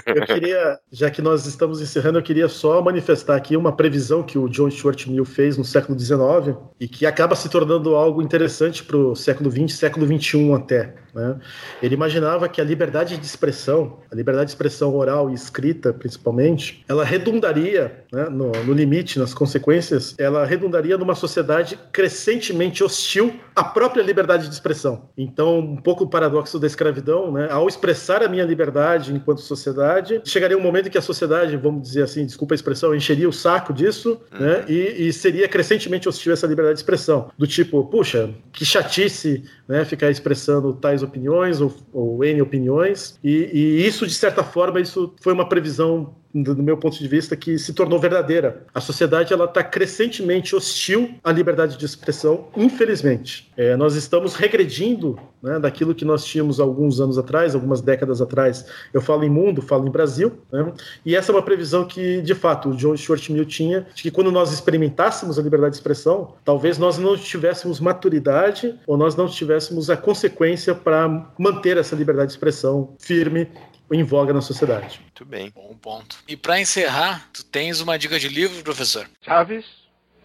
Eu 0.05 0.25
queria, 0.25 0.79
já 0.91 1.11
que 1.11 1.21
nós 1.21 1.45
estamos 1.45 1.81
encerrando, 1.81 2.17
eu 2.17 2.23
queria 2.23 2.47
só 2.47 2.81
manifestar 2.81 3.35
aqui 3.35 3.57
uma 3.57 3.75
previsão 3.75 4.23
que 4.23 4.37
o 4.37 4.47
John 4.47 4.69
Stuart 4.71 5.05
Mill 5.07 5.25
fez 5.25 5.57
no 5.57 5.65
século 5.65 5.99
XIX 5.99 6.57
e 6.79 6.87
que 6.87 7.05
acaba 7.05 7.35
se 7.35 7.49
tornando 7.49 7.95
algo 7.95 8.21
interessante 8.21 8.83
para 8.83 8.97
o 8.97 9.15
século 9.15 9.51
XX, 9.51 9.73
século 9.77 10.05
XXI 10.05 10.53
até. 10.53 11.04
Né? 11.15 11.37
Ele 11.81 11.95
imaginava 11.95 12.49
que 12.49 12.59
a 12.59 12.63
liberdade 12.63 13.17
de 13.17 13.25
expressão, 13.25 13.99
a 14.11 14.15
liberdade 14.15 14.47
de 14.47 14.51
expressão 14.51 14.93
oral 14.93 15.29
e 15.29 15.33
escrita, 15.33 15.93
principalmente, 15.93 16.83
ela 16.89 17.05
redundaria, 17.05 18.03
né, 18.11 18.25
no, 18.29 18.51
no 18.51 18.73
limite, 18.73 19.17
nas 19.17 19.33
consequências, 19.33 20.13
ela 20.17 20.45
redundaria 20.45 20.97
numa 20.97 21.15
sociedade 21.15 21.79
crescentemente 21.91 22.83
hostil 22.83 23.39
à 23.55 23.63
própria 23.63 24.03
liberdade 24.03 24.47
de 24.47 24.53
expressão. 24.53 25.09
Então, 25.17 25.59
um 25.59 25.77
pouco 25.77 26.03
o 26.03 26.09
paradoxo 26.09 26.59
da 26.59 26.67
escravidão, 26.67 27.31
né? 27.31 27.47
Ao 27.49 27.67
expressar 27.67 28.21
a 28.21 28.27
minha 28.27 28.43
liberdade 28.43 29.13
enquanto 29.13 29.39
sociedade, 29.39 30.21
chegaria 30.25 30.57
um 30.57 30.61
momento 30.61 30.87
em 30.87 30.91
que 30.91 30.97
a 30.97 31.01
sociedade, 31.01 31.55
vamos 31.55 31.83
dizer 31.83 32.03
assim, 32.03 32.25
desculpa 32.25 32.53
a 32.53 32.55
expressão, 32.55 32.93
encheria 32.93 33.29
o 33.29 33.33
saco 33.33 33.71
disso, 33.71 34.19
uhum. 34.33 34.39
né? 34.45 34.65
E, 34.67 35.07
e, 35.07 35.13
seria 35.13 35.47
crescentemente 35.47 36.09
hostil 36.09 36.31
a 36.31 36.33
essa 36.33 36.47
liberdade 36.47 36.75
de 36.75 36.79
expressão. 36.81 37.31
Do 37.37 37.47
tipo, 37.47 37.85
puxa, 37.85 38.29
que 38.51 38.65
chatice 38.65 39.43
né, 39.67 39.83
ficar 39.85 40.09
expressando 40.09 40.73
tais 40.73 41.01
opiniões 41.01 41.61
ou, 41.61 41.73
ou 41.91 42.23
N 42.23 42.41
opiniões, 42.41 43.19
e, 43.23 43.49
e 43.53 43.87
isso, 43.87 44.05
de 44.05 44.13
certa 44.13 44.43
forma, 44.43 44.79
isso 44.79 45.13
foi 45.21 45.33
uma 45.33 45.47
previsão 45.47 46.15
do 46.43 46.61
meu 46.61 46.77
ponto 46.77 46.97
de 46.97 47.07
vista, 47.07 47.35
que 47.35 47.57
se 47.57 47.73
tornou 47.73 47.99
verdadeira. 47.99 48.65
A 48.73 48.81
sociedade 48.81 49.33
ela 49.33 49.45
está 49.45 49.63
crescentemente 49.63 50.55
hostil 50.55 51.15
à 51.23 51.31
liberdade 51.31 51.77
de 51.77 51.85
expressão, 51.85 52.47
infelizmente. 52.55 53.51
É, 53.55 53.75
nós 53.75 53.95
estamos 53.95 54.35
regredindo 54.35 55.17
né, 55.41 55.59
daquilo 55.59 55.95
que 55.95 56.03
nós 56.03 56.25
tínhamos 56.25 56.59
alguns 56.59 56.99
anos 56.99 57.17
atrás, 57.17 57.55
algumas 57.55 57.81
décadas 57.81 58.21
atrás. 58.21 58.65
Eu 58.93 59.01
falo 59.01 59.23
em 59.23 59.29
mundo, 59.29 59.61
falo 59.61 59.87
em 59.87 59.91
Brasil, 59.91 60.33
né, 60.51 60.73
e 61.05 61.15
essa 61.15 61.31
é 61.31 61.35
uma 61.35 61.41
previsão 61.41 61.85
que, 61.85 62.21
de 62.21 62.35
fato, 62.35 62.69
o 62.69 62.75
John 62.75 62.97
Stuart 62.97 63.29
Mill 63.29 63.45
tinha, 63.45 63.87
de 63.93 64.03
que 64.03 64.11
quando 64.11 64.31
nós 64.31 64.51
experimentássemos 64.51 65.39
a 65.39 65.41
liberdade 65.41 65.71
de 65.71 65.77
expressão, 65.77 66.33
talvez 66.43 66.77
nós 66.77 66.97
não 66.97 67.15
tivéssemos 67.15 67.79
maturidade 67.79 68.75
ou 68.85 68.97
nós 68.97 69.15
não 69.15 69.27
tivéssemos 69.27 69.89
a 69.89 69.95
consequência 69.95 70.75
para 70.75 71.31
manter 71.37 71.77
essa 71.77 71.95
liberdade 71.95 72.27
de 72.27 72.33
expressão 72.33 72.95
firme 72.99 73.47
em 73.91 74.03
voga 74.03 74.33
na 74.33 74.41
sociedade. 74.41 74.99
Muito 75.01 75.25
bem. 75.25 75.51
Bom 75.53 75.75
ponto. 75.81 76.17
E 76.27 76.35
para 76.35 76.59
encerrar, 76.59 77.29
tu 77.33 77.43
tens 77.45 77.81
uma 77.81 77.97
dica 77.97 78.19
de 78.19 78.27
livro, 78.27 78.63
professor? 78.63 79.07
Chaves, 79.21 79.65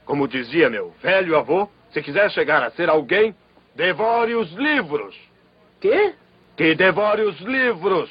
como 0.04 0.26
dizia 0.26 0.70
meu 0.70 0.94
velho 1.02 1.36
avô, 1.36 1.68
se 1.92 2.02
quiser 2.02 2.30
chegar 2.30 2.62
a 2.62 2.70
ser 2.70 2.88
alguém, 2.88 3.34
devore 3.74 4.34
os 4.34 4.50
livros. 4.52 5.14
Quê? 5.80 6.14
Que 6.56 6.74
devore 6.74 7.22
os 7.22 7.38
livros. 7.40 8.10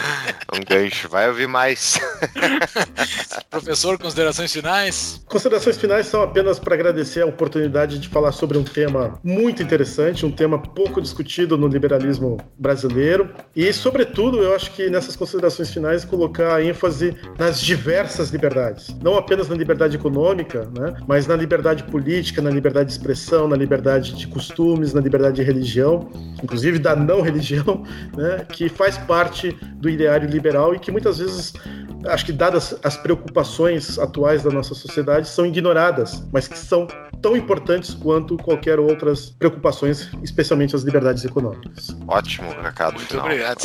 Um 0.53 0.63
gancho, 0.63 1.09
vai 1.09 1.28
ouvir 1.30 1.47
mais. 1.47 1.99
professor, 3.49 3.97
considerações 3.97 4.51
finais? 4.51 5.24
Considerações 5.28 5.78
finais 5.78 6.07
são 6.07 6.22
apenas 6.22 6.59
para 6.59 6.76
agradecer 6.76 7.22
a 7.22 7.26
oportunidade 7.26 7.97
de 7.97 8.07
falar 8.07 8.32
sobre 8.32 8.57
um 8.57 8.63
tema 8.63 9.20
muito 9.24 9.63
interessante, 9.63 10.26
um 10.26 10.32
tema 10.32 10.59
pouco 10.59 11.01
discutido 11.01 11.57
no 11.57 11.67
liberalismo 11.67 12.38
brasileiro. 12.57 13.34
E, 13.55 13.72
sobretudo, 13.74 14.43
eu 14.43 14.55
acho 14.55 14.72
que 14.72 14.89
nessas 14.89 15.15
considerações 15.15 15.72
finais 15.72 16.03
colocar 16.03 16.63
ênfase 16.63 17.15
nas 17.38 17.61
diversas 17.61 18.30
liberdades. 18.30 18.89
Não 19.01 19.17
apenas 19.17 19.47
na 19.47 19.55
liberdade 19.55 19.95
econômica, 19.95 20.70
né, 20.78 20.95
mas 21.07 21.26
na 21.26 21.36
liberdade 21.36 21.84
política, 21.84 22.41
na 22.41 22.49
liberdade 22.49 22.59
de 22.62 22.91
expressão, 22.91 23.47
na 23.47 23.55
liberdade 23.55 24.14
de 24.14 24.28
costumes, 24.28 24.93
na 24.93 25.01
liberdade 25.01 25.38
de 25.38 25.43
religião, 25.43 26.10
inclusive 26.43 26.80
da 26.80 26.95
não 26.95 27.22
religião, 27.22 27.84
né, 28.16 28.45
que 28.51 28.70
faz 28.70 28.97
parte 28.97 29.51
do 29.76 29.89
ideário 29.89 30.30
liberal 30.30 30.76
e 30.76 30.80
que 30.80 30.91
muitas 30.91 31.20
vezes, 31.20 31.53
acho 32.07 32.26
que 32.26 32.32
dadas 32.32 32.78
as 32.84 32.97
preocupações 32.97 33.97
atuais 33.97 34.43
da 34.43 34.49
nossa 34.49 34.74
sociedade, 34.74 35.28
são 35.28 35.45
ignoradas, 35.45 36.24
mas 36.32 36.47
que 36.47 36.57
são 36.57 36.88
tão 37.22 37.36
importantes 37.36 37.93
quanto 37.93 38.38
qualquer 38.38 38.80
outras 38.80 39.30
preocupações, 39.30 40.10
especialmente 40.24 40.76
as 40.76 40.84
liberdades 40.84 41.26
econômicas. 41.26 41.95
Ótimo 42.07 42.49
recado. 42.62 42.93
Muito 42.93 43.07
final. 43.07 43.26
obrigado. 43.26 43.62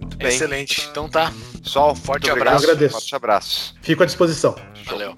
Muito 0.00 0.16
bem. 0.18 0.28
Excelente. 0.28 0.88
Então 0.90 1.08
tá. 1.08 1.32
Só 1.62 1.92
um 1.92 1.94
forte 1.94 2.30
abraço. 2.30 2.64
Eu 2.64 2.70
agradeço. 2.70 2.94
Forte 2.94 3.14
abraço. 3.14 3.74
Fico 3.82 4.02
à 4.02 4.06
disposição. 4.06 4.54
Valeu. 4.86 5.14